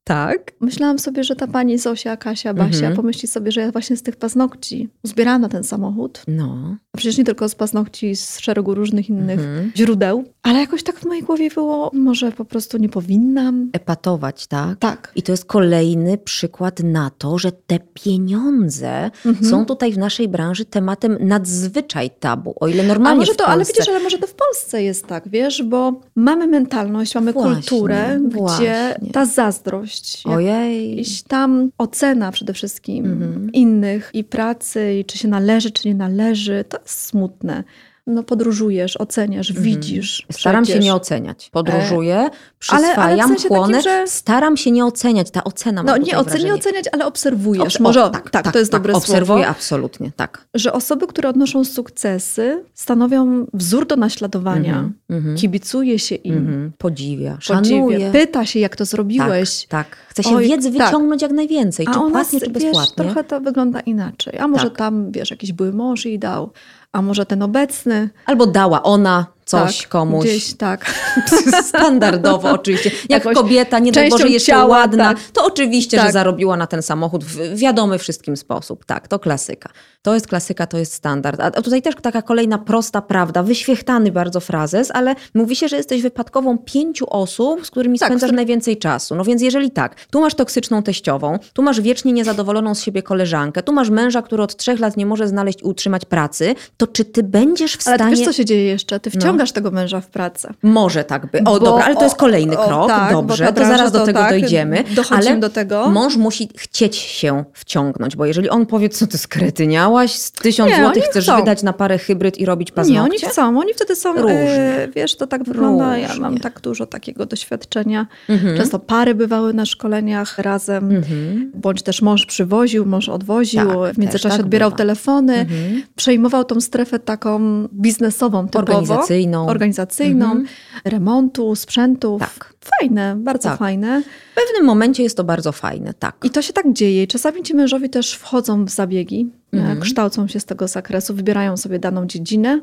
Tak. 0.04 0.52
Myślałam 0.60 0.98
sobie, 0.98 1.24
że 1.24 1.36
ta 1.36 1.46
pani 1.46 1.78
Zosia, 1.78 2.16
Kasia, 2.16 2.54
Basia 2.54 2.76
Mhm. 2.76 2.96
pomyśli 2.96 3.28
sobie, 3.28 3.52
że 3.52 3.60
ja 3.60 3.72
właśnie 3.72 3.96
z 3.96 4.02
tych 4.02 4.16
paznokci 4.16 4.88
zbierałam 5.02 5.40
na 5.42 5.48
ten 5.48 5.64
samochód. 5.64 6.22
No. 6.28 6.76
A 6.92 6.98
przecież 6.98 7.18
nie 7.18 7.24
tylko 7.24 7.48
z 7.48 7.54
paznokci, 7.54 8.16
z 8.16 8.38
szeregu 8.38 8.74
różnych 8.74 9.08
innych 9.08 9.38
Mhm. 9.40 9.72
źródeł. 9.76 10.24
Ale 10.42 10.58
jakoś 10.60 10.82
tak 10.82 11.00
w 11.00 11.04
mojej 11.06 11.22
głowie 11.22 11.50
było, 11.50 11.90
może 11.94 12.32
po 12.32 12.44
prostu 12.44 12.78
nie 12.78 12.88
powinnam. 12.88 13.70
Epatować, 13.72 14.46
tak? 14.46 14.78
Tak. 14.78 15.12
I 15.16 15.22
to 15.22 15.32
jest 15.32 15.44
kolejny 15.44 16.18
przykład 16.18 16.80
na 16.80 17.10
to, 17.18 17.38
że 17.38 17.52
te 17.52 17.78
pieniądze 17.94 19.10
Mhm. 19.26 19.50
są 19.50 19.66
tutaj 19.66 19.92
w 19.92 19.98
naszej 19.98 20.28
branży 20.28 20.64
tematem 20.64 21.16
nadzwyczaj 21.20 22.10
tabu. 22.20 22.54
O 22.60 22.68
ile 22.68 22.82
A 22.82 22.86
normalnie 22.86 23.18
może 23.20 23.32
w 23.32 23.36
to, 23.36 23.46
ale 23.46 23.64
widzisz, 23.64 23.88
ale 23.88 24.00
może 24.00 24.18
to 24.18 24.26
w 24.26 24.34
Polsce 24.34 24.82
jest 24.82 25.06
tak, 25.06 25.28
wiesz, 25.28 25.62
bo 25.62 26.00
mamy 26.16 26.46
mentalność, 26.46 27.14
mamy 27.14 27.32
Właśnie, 27.32 27.54
kulturę, 27.54 28.18
gdzie 28.26 28.36
właśnie. 28.38 28.94
ta 29.12 29.26
zazdrość, 29.26 29.91
Ojej. 30.24 30.90
jakaś 30.96 31.22
tam 31.22 31.70
ocena 31.78 32.32
przede 32.32 32.52
wszystkim 32.52 33.04
Mhm. 33.04 33.52
innych 33.52 34.10
i 34.14 34.24
pracy, 34.24 34.94
i 34.94 35.04
czy 35.04 35.18
się 35.18 35.28
należy, 35.28 35.70
czy 35.70 35.88
nie 35.88 35.94
należy, 35.94 36.64
to 36.68 36.78
jest 36.82 37.00
smutne. 37.06 37.64
No 38.06 38.22
podróżujesz, 38.22 38.96
oceniasz, 39.00 39.50
Mhm. 39.50 39.64
widzisz. 39.66 40.26
Staram 40.32 40.64
się 40.64 40.68
przecież. 40.72 40.84
nie 40.84 40.94
oceniać. 40.94 41.50
Podróżuję, 41.52 42.16
ale 42.18 42.30
w 42.30 42.58
przyswajam, 42.58 43.28
sensie 43.28 43.42
takim, 43.42 43.56
chłonę. 43.56 43.82
że- 43.82 44.06
Staram 44.06 44.56
się 44.56 44.70
nie 44.70 44.84
oceniać. 44.86 45.30
Ta 45.30 45.44
ocena 45.44 45.82
No 45.82 45.92
ma 45.92 45.98
nie, 45.98 46.18
ocen, 46.18 46.44
nie 46.44 46.54
oceniać, 46.54 46.84
ale 46.92 47.06
obserwujesz. 47.06 47.76
Obs- 47.76 47.80
Może 47.82 48.02
o, 48.04 48.06
o, 48.06 48.10
tak, 48.10 48.52
to 48.52 48.58
jest 48.58 48.72
dobre 48.72 48.92
Obserwuję 48.94 49.38
słowo. 49.44 49.50
absolutnie, 49.56 50.12
tak. 50.16 50.46
Że 50.54 50.72
osoby, 50.72 51.06
które 51.06 51.28
odnoszą 51.28 51.64
sukcesy, 51.64 52.64
stanowią 52.74 53.46
wzór 53.54 53.86
do 53.86 53.96
naśladowania. 53.96 54.74
Mhm, 54.74 54.94
mhm, 55.10 55.36
Kibicuje 55.36 55.98
się 55.98 56.14
im. 56.14 56.36
mhm. 56.38 56.72
Podziwia, 56.78 57.30
Podziwia. 57.48 57.76
szanuje. 57.76 58.10
Pyta 58.10 58.46
się, 58.46 58.58
jak 58.60 58.76
to 58.76 58.84
zrobiłeś. 58.84 59.66
Tak, 59.66 59.86
tak. 59.88 59.96
Chce 60.08 60.22
się 60.22 60.36
Oj, 60.36 60.48
wiedzy 60.48 60.72
tak. 60.72 60.86
wyciągnąć 60.86 61.22
jak 61.22 61.32
najwięcej. 61.32 61.86
Czy 61.86 61.92
A 61.92 61.98
u 62.00 62.04
nas, 62.10 62.12
płatnie, 62.12 62.40
czy 62.40 62.46
wiesz, 62.52 62.62
bezpłatnie. 62.64 63.04
trochę 63.04 63.24
to 63.24 63.40
wygląda 63.40 63.80
inaczej. 63.80 64.38
A 64.38 64.48
może 64.48 64.64
Tak. 64.70 64.78
tam, 64.78 65.12
wiesz, 65.12 65.30
jakiś 65.30 65.52
były 65.52 65.72
mąż 65.72 66.04
jej 66.04 66.18
dał, 66.18 66.50
a 66.92 67.02
może 67.02 67.26
ten 67.26 67.42
obecny. 67.42 68.10
Albo 68.26 68.46
dała 68.46 68.82
ona, 68.82 69.26
coś 69.44 69.78
tak, 69.78 69.88
komuś. 69.88 70.24
Gdzieś, 70.24 70.54
tak. 70.54 70.94
Standardowo 71.68 72.50
oczywiście. 72.50 72.90
Jak 72.90 73.10
Jakąś 73.10 73.34
kobieta, 73.36 73.78
nie 73.78 73.92
daj 73.92 74.10
Boże, 74.10 74.28
jeszcze 74.28 74.46
ciała, 74.52 74.66
ładna, 74.66 75.14
tak. 75.14 75.18
to 75.32 75.44
oczywiście, 75.46 75.96
że 75.96 76.02
Tak. 76.02 76.12
zarobiła 76.12 76.56
na 76.56 76.66
ten 76.66 76.82
samochód 76.82 77.24
w 77.24 77.58
wiadomy 77.58 77.98
wszystkim 77.98 78.36
sposób. 78.36 78.84
Tak, 78.84 79.08
to 79.08 79.18
klasyka. 79.18 79.68
To 80.02 80.14
jest 80.14 80.26
klasyka, 80.26 80.66
to 80.66 80.78
jest 80.78 80.92
standard. 80.94 81.40
A 81.40 81.50
tutaj 81.50 81.82
też 81.82 81.94
taka 82.02 82.22
kolejna 82.22 82.58
prosta 82.58 83.02
prawda, 83.02 83.42
wyświechtany 83.42 84.12
bardzo 84.12 84.40
frazes, 84.40 84.90
ale 84.90 85.14
mówi 85.34 85.56
się, 85.56 85.68
że 85.68 85.76
jesteś 85.76 86.02
wypadkową 86.02 86.58
pięciu 86.58 87.06
osób, 87.10 87.66
z 87.66 87.70
którymi 87.70 87.98
Tak, 87.98 88.08
spędzasz 88.08 88.32
najwięcej 88.32 88.76
czasu. 88.76 89.14
No 89.14 89.24
więc 89.24 89.42
jeżeli 89.42 89.70
tak, 89.70 90.06
tu 90.10 90.20
masz 90.20 90.34
toksyczną 90.34 90.82
teściową, 90.82 91.38
tu 91.52 91.62
masz 91.62 91.80
wiecznie 91.80 92.12
niezadowoloną 92.12 92.74
z 92.74 92.82
siebie 92.82 93.02
koleżankę, 93.02 93.62
tu 93.62 93.72
masz 93.72 93.90
męża, 93.90 94.22
który 94.22 94.42
od 94.42 94.56
trzech 94.56 94.80
lat 94.80 94.96
nie 94.96 95.06
może 95.06 95.28
znaleźć 95.28 95.60
i 95.60 95.64
utrzymać 95.64 96.04
pracy, 96.04 96.54
to 96.76 96.86
czy 96.86 97.04
ty 97.04 97.22
będziesz 97.22 97.76
w 97.76 97.88
Ale 97.88 97.96
stanie... 97.96 98.16
wiesz, 98.16 98.24
co 98.24 98.32
się 98.32 98.44
dzieje 98.44 98.64
jeszcze? 98.64 99.00
Ty 99.00 99.10
wciągasz 99.10 99.41
tego 99.50 99.70
męża 99.70 100.00
w 100.00 100.06
pracę. 100.06 100.54
Może 100.62 101.04
tak 101.04 101.30
by. 101.30 101.38
O, 101.38 101.42
Bo- 101.42 101.60
dobra, 101.60 101.84
ale 101.84 101.94
to 101.96 102.02
jest 102.02 102.14
o- 102.14 102.18
kolejny 102.18 102.58
o, 102.58 102.68
krok. 102.68 102.88
tak, 102.88 103.12
bo 103.12 103.22
Dobrze, 103.22 103.52
to 103.52 103.64
zaraz 103.64 103.92
do 103.92 103.98
to 103.98 104.06
tego 104.06 104.18
tak, 104.18 104.30
dojdziemy. 104.30 104.84
ale 105.10 105.36
do 105.36 105.50
tego. 105.50 105.88
Mąż 105.90 106.16
musi 106.16 106.48
chcieć 106.56 106.96
się 106.96 107.44
wciągnąć, 107.52 108.16
bo 108.16 108.26
jeżeli 108.26 108.48
on 108.50 108.66
powie, 108.66 108.88
co 108.88 109.06
ty 109.06 109.18
skretyniałaś, 109.18 110.12
z 110.12 110.30
tysiąc 110.30 110.70
Nie, 110.70 110.76
złotych 110.84 111.04
chcesz 111.04 111.24
chcą. 111.24 111.36
wydać 111.36 111.62
na 111.62 111.72
parę 111.72 111.98
hybryd 111.98 112.38
i 112.38 112.46
robić 112.46 112.68
Nie, 112.68 112.74
paznokcie? 112.74 113.02
oni 113.02 113.18
chcą, 113.18 113.58
oni 113.60 113.74
wtedy 113.74 113.96
są, 113.96 114.12
Różnie. 114.12 114.36
e, 114.38 114.88
wiesz, 114.94 115.16
to 115.16 115.26
tak 115.26 115.44
wygląda, 115.44 115.96
ja 115.98 116.06
Różnie. 116.08 116.22
mam 116.22 116.38
tak 116.38 116.60
dużo 116.60 116.86
takiego 116.86 117.26
doświadczenia. 117.26 118.06
Mhm. 118.28 118.56
Często 118.56 118.78
pary 118.78 119.14
bywały 119.14 119.54
na 119.54 119.66
szkoleniach 119.66 120.38
razem, 120.38 120.90
Mhm. 120.96 121.52
bądź 121.54 121.82
też 121.82 122.02
mąż 122.02 122.26
przywoził, 122.26 122.86
mąż 122.86 123.08
odwoził, 123.08 123.60
Tak, 123.82 123.94
w 123.94 123.98
międzyczasie 123.98 124.36
tak 124.36 124.40
odbierał 124.44 124.70
bywa. 124.70 124.78
telefony, 124.78 125.34
Mhm. 125.34 125.82
przejmował 125.96 126.44
tą 126.44 126.60
strefę 126.60 126.98
taką 126.98 127.40
biznesową, 127.72 128.46
typowo, 128.46 128.58
Organizacyjną. 128.58 129.21
Organizacyjną 129.30 130.24
Mhm. 130.26 130.46
remontu, 130.84 131.54
sprzętów. 131.56 132.20
Tak. 132.20 132.54
Fajne, 132.80 133.16
bardzo 133.18 133.48
Tak. 133.48 133.58
fajne. 133.58 134.02
W 134.32 134.34
pewnym 134.34 134.66
momencie 134.66 135.02
jest 135.02 135.16
to 135.16 135.24
bardzo 135.24 135.52
fajne, 135.52 135.94
tak. 135.94 136.16
I 136.24 136.30
to 136.30 136.42
się 136.42 136.52
tak 136.52 136.72
dzieje. 136.72 137.06
Czasami 137.06 137.42
ci 137.42 137.54
mężowie 137.54 137.88
też 137.88 138.14
wchodzą 138.14 138.64
w 138.64 138.70
zabiegi, 138.70 139.30
Mhm. 139.52 139.78
e, 139.78 139.80
kształcą 139.80 140.28
się 140.28 140.40
z 140.40 140.44
tego 140.44 140.68
zakresu, 140.68 141.14
wybierają 141.14 141.56
sobie 141.56 141.78
daną 141.78 142.06
dziedzinę 142.06 142.60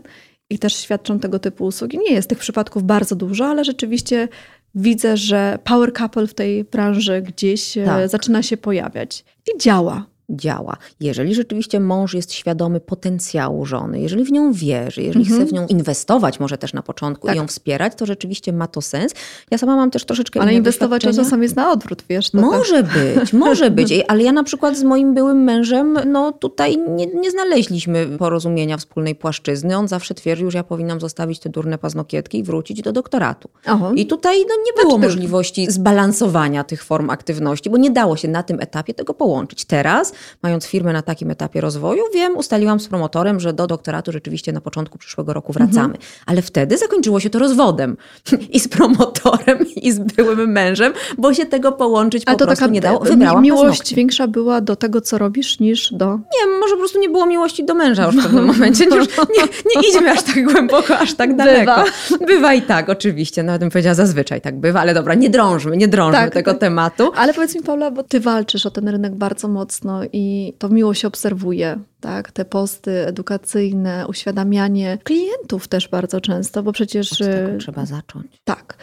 i 0.50 0.60
też 0.60 0.76
świadczą 0.76 1.20
tego 1.20 1.40
typu 1.40 1.66
usługi. 1.66 1.98
Nie 1.98 2.12
jest 2.14 2.30
tych 2.30 2.38
przypadków 2.40 2.84
bardzo 2.84 3.16
dużo, 3.16 3.46
ale 3.46 3.66
rzeczywiście 3.66 4.28
widzę, 4.76 5.18
że 5.18 5.60
power 5.64 5.94
couple 5.94 6.28
w 6.28 6.34
tej 6.34 6.64
branży 6.64 7.22
gdzieś 7.22 7.78
e, 7.78 7.86
Tak. 7.86 8.10
zaczyna 8.10 8.44
się 8.44 8.58
pojawiać. 8.58 9.26
I 9.56 9.60
działa. 9.60 10.06
Działa. 10.30 10.78
Jeżeli 11.00 11.36
rzeczywiście 11.36 11.80
mąż 11.80 12.14
jest 12.14 12.34
świadomy 12.34 12.80
potencjału 12.80 13.66
żony, 13.66 14.00
jeżeli 14.00 14.24
w 14.26 14.32
nią 14.32 14.54
wierzy, 14.54 15.02
jeżeli 15.02 15.26
Mhm. 15.26 15.42
chce 15.42 15.50
w 15.50 15.54
nią 15.54 15.68
inwestować 15.68 16.40
może 16.40 16.58
też 16.58 16.74
na 16.74 16.82
początku 16.84 17.28
Tak. 17.28 17.36
i 17.36 17.40
ją 17.40 17.48
wspierać, 17.48 17.94
to 17.98 18.06
rzeczywiście 18.06 18.54
ma 18.54 18.68
to 18.68 18.82
sens. 18.82 19.14
Ja 19.52 19.58
sama 19.58 19.76
mam 19.76 19.92
też 19.92 20.06
troszeczkę 20.06 20.42
Ale 20.42 20.54
inwestować 20.54 21.02
czasem 21.02 21.44
jest 21.44 21.56
na 21.56 21.72
odwrót, 21.72 22.04
wiesz. 22.10 22.30
To 22.32 22.38
tak. 22.38 22.46
Może 22.46 22.84
być, 22.84 23.34
może 23.34 23.72
być. 23.80 23.94
Ale 24.08 24.24
ja 24.24 24.32
na 24.32 24.44
przykład 24.44 24.78
z 24.78 24.84
moim 24.84 25.14
byłym 25.14 25.44
mężem, 25.44 25.98
no 26.06 26.32
tutaj 26.32 26.78
nie, 26.90 27.06
nie 27.06 27.32
znaleźliśmy 27.32 28.08
porozumienia 28.18 28.78
wspólnej 28.78 29.16
płaszczyzny. 29.16 29.78
On 29.78 29.88
zawsze 29.88 30.14
twierdził, 30.14 30.52
że 30.52 30.58
ja 30.58 30.64
powinnam 30.64 31.00
zostawić 31.00 31.40
te 31.40 31.50
durne 31.50 31.78
paznokietki 31.78 32.40
i 32.40 32.44
wrócić 32.44 32.82
do 32.82 32.92
doktoratu. 32.92 33.50
Oho. 33.68 33.92
I 33.96 34.06
tutaj 34.06 34.38
no, 34.40 34.56
nie 34.66 34.84
było 34.84 34.98
możliwości 34.98 35.72
zbalansowania 35.72 36.64
tych 36.64 36.84
form 36.84 37.10
aktywności, 37.10 37.70
bo 37.70 37.78
nie 37.78 37.92
dało 37.92 38.16
się 38.18 38.28
na 38.28 38.44
tym 38.44 38.60
etapie 38.60 38.94
tego 38.94 39.14
połączyć. 39.14 39.66
Teraz, 39.66 40.14
mając 40.44 40.66
firmę 40.66 40.94
na 40.94 41.02
takim 41.02 41.32
etapie 41.32 41.62
rozwoju, 41.62 42.04
wiem, 42.14 42.38
ustaliłam 42.38 42.80
z 42.80 42.88
promotorem, 42.88 43.40
że 43.40 43.54
do 43.54 43.68
doktoratu 43.68 44.12
rzeczywiście 44.12 44.54
na 44.54 44.62
początku 44.62 44.98
przyszłego 44.98 45.34
roku 45.34 45.54
wracamy. 45.54 45.94
Mhm. 45.94 46.04
Ale 46.26 46.42
wtedy 46.42 46.78
zakończyło 46.78 47.20
się 47.20 47.30
to 47.30 47.40
rozwodem. 47.40 47.98
I 48.56 48.60
z 48.60 48.68
promotorem, 48.68 49.58
i 49.76 49.92
z 49.92 50.00
byłym 50.00 50.52
mężem, 50.52 50.94
bo 51.18 51.34
się 51.34 51.46
tego 51.46 51.72
połączyć 51.72 52.26
po 52.26 52.32
to 52.32 52.46
prostu 52.46 52.62
taka 52.62 52.74
nie 52.74 52.82
dało. 52.82 53.00
Wybrałam 53.00 53.44
miłość 53.44 53.64
paznokcie. 53.70 53.96
większa 53.96 54.28
była 54.28 54.62
do 54.62 54.76
tego, 54.76 55.02
co 55.02 55.18
robisz, 55.18 55.60
niż 55.60 55.94
do... 55.94 56.06
Nie, 56.16 56.60
może 56.60 56.74
po 56.74 56.80
prostu 56.80 57.00
nie 57.00 57.10
było 57.10 57.26
miłości 57.26 57.66
do 57.66 57.74
męża 57.74 58.06
już 58.06 58.16
w 58.16 58.24
pewnym 58.24 58.46
momencie. 58.46 58.86
Już 58.86 59.08
nie, 59.38 59.44
nie 59.76 59.90
idźmy 59.90 60.12
aż 60.12 60.24
tak 60.24 60.46
głęboko, 60.46 60.98
aż 60.98 61.14
tak 61.14 61.36
daleko. 61.36 61.84
Bywa. 62.28 62.54
i 62.54 62.62
tak, 62.62 62.90
oczywiście. 62.90 63.44
Nawet 63.44 63.62
bym 63.62 63.70
powiedziała, 63.70 63.96
zazwyczaj 63.96 64.42
tak 64.42 64.60
bywa, 64.60 64.80
ale 64.80 64.94
dobra, 64.94 65.14
nie 65.14 65.30
drążmy, 65.30 65.78
nie 65.78 65.88
drążmy 65.88 66.20
Tak, 66.20 66.34
tego 66.34 66.52
tak. 66.52 66.60
tematu. 66.60 67.12
Ale 67.16 67.34
powiedz 67.34 67.56
mi, 67.56 67.62
Paula, 67.62 67.92
bo 67.92 68.04
ty 68.04 68.20
walczysz 68.20 68.66
o 68.66 68.72
ten 68.72 68.88
rynek 68.88 69.16
bardzo 69.16 69.48
mocno 69.48 70.02
i 70.14 70.54
to 70.58 70.70
miło 70.70 70.94
się 70.94 71.08
obserwuje, 71.08 71.80
tak? 72.00 72.32
Te 72.32 72.46
posty 72.46 73.08
edukacyjne, 73.08 74.06
uświadamianie 74.08 74.98
klientów 75.04 75.68
też 75.68 75.88
bardzo 75.88 76.22
często, 76.22 76.64
bo 76.64 76.72
przecież... 76.72 77.12
Od 77.12 77.18
tego 77.28 77.50
e, 77.50 77.58
trzeba 77.58 77.86
zacząć. 77.86 78.42
Tak. 78.44 78.78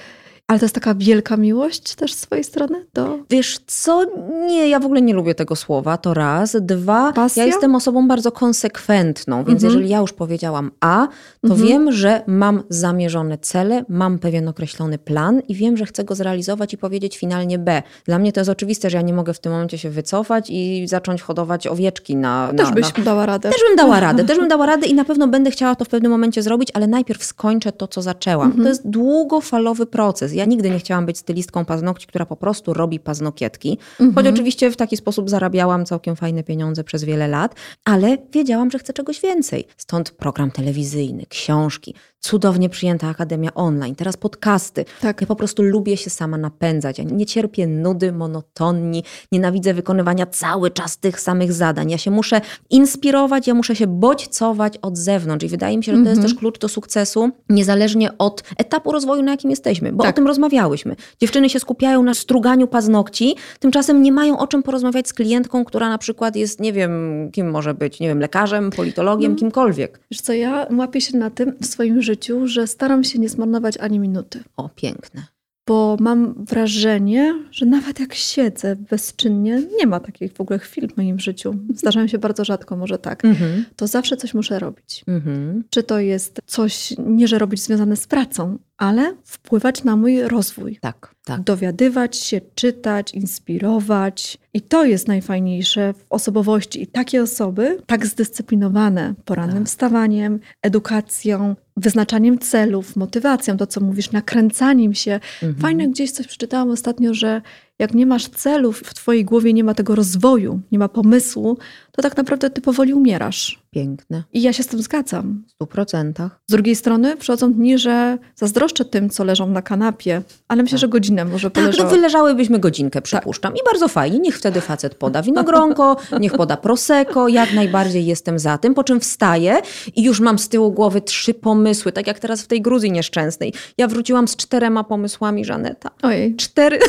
Ale 0.49 0.59
to 0.59 0.65
jest 0.65 0.75
taka 0.75 0.95
wielka 0.95 1.37
miłość 1.37 1.95
też 1.95 2.13
z 2.15 2.19
swojej 2.19 2.45
strony 2.45 2.87
do... 2.95 3.19
Wiesz 3.31 3.59
co, 3.67 4.05
nie, 4.47 4.69
ja 4.69 4.81
w 4.81 4.85
ogóle 4.85 5.03
nie 5.03 5.15
lubię 5.15 5.35
tego 5.35 5.57
słowa, 5.57 5.97
to 5.97 6.15
raz. 6.15 6.57
Dwa, 6.61 7.13
Pasja? 7.13 7.43
ja 7.43 7.47
jestem 7.47 7.75
osobą 7.75 8.09
bardzo 8.09 8.33
konsekwentną, 8.33 9.37
więc 9.45 9.65
Mhm. 9.65 9.73
jeżeli 9.73 9.89
ja 9.93 9.99
już 9.99 10.13
powiedziałam 10.13 10.71
A, 10.81 11.07
to 11.43 11.49
Mhm. 11.53 11.69
wiem, 11.69 11.93
że 11.93 12.23
mam 12.27 12.63
zamierzone 12.69 13.39
cele, 13.39 13.85
mam 13.89 14.19
pewien 14.19 14.49
określony 14.49 14.99
plan 14.99 15.41
i 15.49 15.55
wiem, 15.55 15.77
że 15.77 15.87
chcę 15.87 16.05
go 16.05 16.15
zrealizować 16.15 16.73
i 16.75 16.79
powiedzieć 16.79 17.19
finalnie 17.19 17.59
B. 17.59 17.83
Dla 18.05 18.19
mnie 18.19 18.33
to 18.33 18.41
jest 18.41 18.51
oczywiste, 18.51 18.91
że 18.91 18.97
ja 18.97 19.03
nie 19.03 19.13
mogę 19.13 19.35
w 19.35 19.39
tym 19.41 19.53
momencie 19.53 19.79
się 19.79 19.91
wycofać 19.91 20.47
i 20.51 20.87
zacząć 20.89 21.23
hodować 21.23 21.67
owieczki 21.67 22.17
na... 22.17 22.53
na 22.53 22.65
Też 22.65 22.75
byś 22.75 22.97
na... 22.99 23.05
dała 23.05 23.27
radę. 23.27 23.51
Też 23.51 23.61
bym 23.69 23.77
dała 23.77 24.01
radę, 24.01 24.25
też 24.29 24.39
bym 24.39 24.49
dała 24.49 24.67
radę 24.67 24.87
i 24.87 24.95
na 24.95 25.05
pewno 25.05 25.29
będę 25.29 25.51
chciała 25.51 25.75
to 25.75 25.85
w 25.85 25.89
pewnym 25.89 26.13
momencie 26.13 26.43
zrobić, 26.43 26.69
ale 26.75 26.87
najpierw 26.87 27.25
skończę 27.25 27.73
to, 27.73 27.89
co 27.89 28.03
zaczęłam. 28.03 28.47
Mhm. 28.47 28.63
To 28.65 28.69
jest 28.69 28.89
długofalowy 28.89 29.87
proces. 29.87 30.36
Ja 30.37 30.45
nigdy 30.45 30.71
nie 30.71 30.79
chciałam 30.79 31.07
być 31.07 31.19
stylistką 31.19 31.65
paznokci, 31.65 32.07
która 32.07 32.27
po 32.27 32.37
prostu 32.37 32.75
robi 32.75 33.01
paznokietki. 33.01 33.79
Mhm. 34.01 34.15
Choć 34.15 34.27
oczywiście 34.35 34.71
w 34.71 34.77
taki 34.77 34.97
sposób 34.97 35.31
zarabiałam 35.31 35.87
całkiem 35.87 36.17
fajne 36.17 36.43
pieniądze 36.43 36.85
przez 36.85 37.05
wiele 37.05 37.29
lat, 37.29 37.55
ale 37.85 38.19
wiedziałam, 38.33 38.71
że 38.71 38.79
chcę 38.79 38.93
czegoś 38.93 39.21
więcej. 39.21 39.67
Stąd 39.77 40.11
program 40.11 40.51
telewizyjny, 40.51 41.27
książki, 41.29 41.95
cudownie 42.31 42.69
przyjęta 42.69 43.09
Akademia 43.09 43.55
Online, 43.55 43.95
teraz 43.95 44.17
podcasty. 44.17 44.85
Tak. 45.01 45.21
Ja 45.21 45.27
po 45.27 45.37
prostu 45.37 45.63
lubię 45.63 45.97
się 45.97 46.11
sama 46.11 46.39
napędzać. 46.39 46.99
Ja 46.99 47.05
nie 47.05 47.27
cierpię 47.27 47.67
nudy, 47.67 48.13
monotonii, 48.13 49.03
nienawidzę 49.33 49.75
wykonywania 49.75 50.27
cały 50.27 50.71
czas 50.71 50.99
tych 50.99 51.21
samych 51.21 51.53
zadań. 51.53 51.91
Ja 51.91 51.99
się 51.99 52.11
muszę 52.11 52.41
inspirować, 52.71 53.47
ja 53.47 53.55
muszę 53.55 53.77
się 53.77 53.87
bodźcować 53.87 54.79
od 54.83 54.99
zewnątrz 54.99 55.45
i 55.45 55.49
wydaje 55.49 55.77
mi 55.79 55.85
się, 55.85 55.93
że 55.93 55.99
to 56.03 56.09
jest 56.09 56.19
Mhm. 56.19 56.29
też 56.33 56.39
klucz 56.39 56.59
do 56.59 56.69
sukcesu, 56.69 57.31
niezależnie 57.49 58.19
od 58.19 58.43
etapu 58.59 58.93
rozwoju, 58.93 59.23
na 59.23 59.31
jakim 59.31 59.51
jesteśmy, 59.51 59.93
bo 59.93 60.03
Tak. 60.05 60.13
o 60.13 60.17
tym 60.17 60.27
rozmawiałyśmy. 60.27 60.97
Dziewczyny 61.21 61.51
się 61.51 61.61
skupiają 61.61 62.03
na 62.03 62.15
struganiu 62.15 62.67
paznokci, 62.69 63.35
tymczasem 63.61 64.03
nie 64.03 64.13
mają 64.13 64.39
o 64.39 64.47
czym 64.47 64.63
porozmawiać 64.63 65.09
z 65.09 65.13
klientką, 65.13 65.65
która 65.65 65.89
na 65.89 65.99
przykład 65.99 66.37
jest, 66.37 66.61
nie 66.61 66.73
wiem, 66.73 66.93
kim 67.33 67.51
może 67.51 67.75
być, 67.75 68.01
nie 68.01 68.09
wiem, 68.09 68.19
lekarzem, 68.21 68.71
politologiem, 68.71 69.31
Mhm. 69.33 69.39
kimkolwiek. 69.39 70.01
Wiesz 70.11 70.21
co, 70.21 70.33
ja 70.33 70.67
łapię 70.79 71.01
się 71.01 71.19
na 71.19 71.31
tym 71.31 71.53
w 71.63 71.67
swoim 71.67 72.03
życiu, 72.03 72.16
że 72.45 72.67
staram 72.67 73.05
się 73.05 73.19
nie 73.19 73.29
zmarnować 73.29 73.79
ani 73.79 73.99
minuty. 73.99 74.43
O, 74.57 74.69
piękne. 74.69 75.23
Bo 75.69 75.97
mam 76.01 76.45
wrażenie, 76.45 77.35
że 77.51 77.67
nawet 77.67 78.01
jak 78.01 78.15
siedzę 78.15 78.77
bezczynnie, 78.77 79.63
nie 79.79 79.87
ma 79.87 80.01
takich 80.01 80.33
w 80.33 80.41
ogóle 80.41 80.59
chwil 80.59 80.89
w 80.89 80.97
moim 80.97 81.21
życiu. 81.21 81.55
Zdarzają 81.75 82.07
się 82.07 82.19
bardzo 82.19 82.45
rzadko, 82.45 82.77
może 82.77 82.99
tak. 82.99 83.25
Mhm. 83.25 83.65
To 83.77 83.87
zawsze 83.87 84.17
coś 84.17 84.35
muszę 84.35 84.59
robić. 84.59 85.05
Mhm. 85.07 85.65
Czy 85.71 85.83
to 85.83 86.01
jest 86.01 86.41
coś, 86.47 86.95
nie 86.99 87.29
że 87.29 87.39
robić 87.39 87.63
związane 87.63 87.97
z 87.97 88.07
pracą, 88.07 88.59
ale 88.77 89.15
wpływać 89.25 89.85
na 89.85 89.97
mój 89.97 90.23
rozwój. 90.23 90.79
Tak, 90.81 91.15
tak. 91.25 91.41
Dowiadywać 91.41 92.17
się, 92.17 92.41
czytać, 92.55 93.15
inspirować. 93.15 94.39
I 94.55 94.61
to 94.61 94.85
jest 94.85 95.09
najfajniejsze 95.09 95.93
w 95.93 96.07
osobowości. 96.11 96.83
I 96.83 96.87
takie 96.87 97.23
osoby, 97.23 97.79
tak 97.87 98.07
zdyscyplinowane 98.07 99.15
porannym 99.25 99.59
Tak. 99.59 99.67
wstawaniem, 99.67 100.41
edukacją, 100.63 101.57
wyznaczaniem 101.77 102.39
celów, 102.39 102.97
motywacją, 102.97 103.57
to 103.57 103.67
co 103.67 103.81
mówisz, 103.81 104.11
nakręcaniem 104.11 104.95
się. 104.95 105.13
Mhm. 105.13 105.55
Fajne 105.55 105.89
gdzieś 105.89 106.11
coś 106.11 106.27
przeczytałam 106.27 106.71
ostatnio, 106.71 107.15
że 107.15 107.43
jak 107.79 107.95
nie 107.95 108.07
masz 108.07 108.29
celów, 108.29 108.79
w 108.81 108.95
twojej 108.95 109.25
głowie 109.25 109.53
nie 109.53 109.65
ma 109.65 109.75
tego 109.75 109.95
rozwoju, 109.95 110.61
nie 110.73 110.79
ma 110.79 110.89
pomysłu, 110.89 111.59
to 111.93 112.03
tak 112.03 112.17
naprawdę 112.17 112.51
ty 112.51 112.61
powoli 112.61 112.95
umierasz. 112.95 113.63
Piękne. 113.71 114.23
I 114.33 114.43
ja 114.43 114.53
się 114.53 114.63
z 114.63 114.67
tym 114.67 114.83
zgadzam. 114.83 115.45
W 115.49 115.51
stu 115.51 115.67
procentach. 115.67 116.41
Z 116.49 116.53
drugiej 116.53 116.77
strony 116.77 117.17
przychodzą 117.17 117.53
dni, 117.53 117.79
że 117.79 118.19
zazdroszczę 118.35 118.85
tym, 118.85 119.11
co 119.11 119.25
leżą 119.25 119.51
na 119.51 119.63
kanapie, 119.63 120.23
ale 120.49 120.63
myślę, 120.63 120.77
Tak. 120.77 120.81
że 120.81 120.89
godzinę 120.89 121.25
może 121.25 121.51
Tak, 121.51 121.65
no 121.65 121.71
poleżało. 121.71 121.91
wyleżałybyśmy 121.91 122.59
godzinkę, 122.59 123.03
przypuszczam. 123.03 123.55
I 123.55 123.59
bardzo 123.67 123.89
fajnie. 123.89 124.19
Niech 124.19 124.39
wtedy 124.39 124.61
facet 124.61 124.95
poda 124.95 125.23
winogronko, 125.23 125.97
niech 126.21 126.33
poda 126.33 126.57
prosecco. 126.57 127.29
Jak 127.29 127.53
najbardziej 127.53 128.07
jestem 128.07 128.39
za 128.39 128.59
tym. 128.59 128.75
Po 128.75 128.85
czym 128.85 129.01
wstaję 129.01 129.57
i 129.97 130.03
już 130.03 130.21
mam 130.21 130.39
z 130.39 130.49
tyłu 130.49 130.73
głowy 130.73 131.01
trzy 131.01 131.35
pomysły. 131.35 131.93
Tak 131.93 132.07
jak 132.07 132.19
teraz 132.19 132.43
w 132.43 132.47
tej 132.47 132.63
Gruzji 132.63 132.93
nieszczęsnej. 132.93 133.53
Ja 133.79 133.89
wróciłam 133.89 134.29
z 134.29 134.37
czterema 134.37 134.85
pomysłami, 134.85 135.45
Żaneta. 135.45 135.91
Ojej. 136.03 136.37
Cztery... 136.37 136.79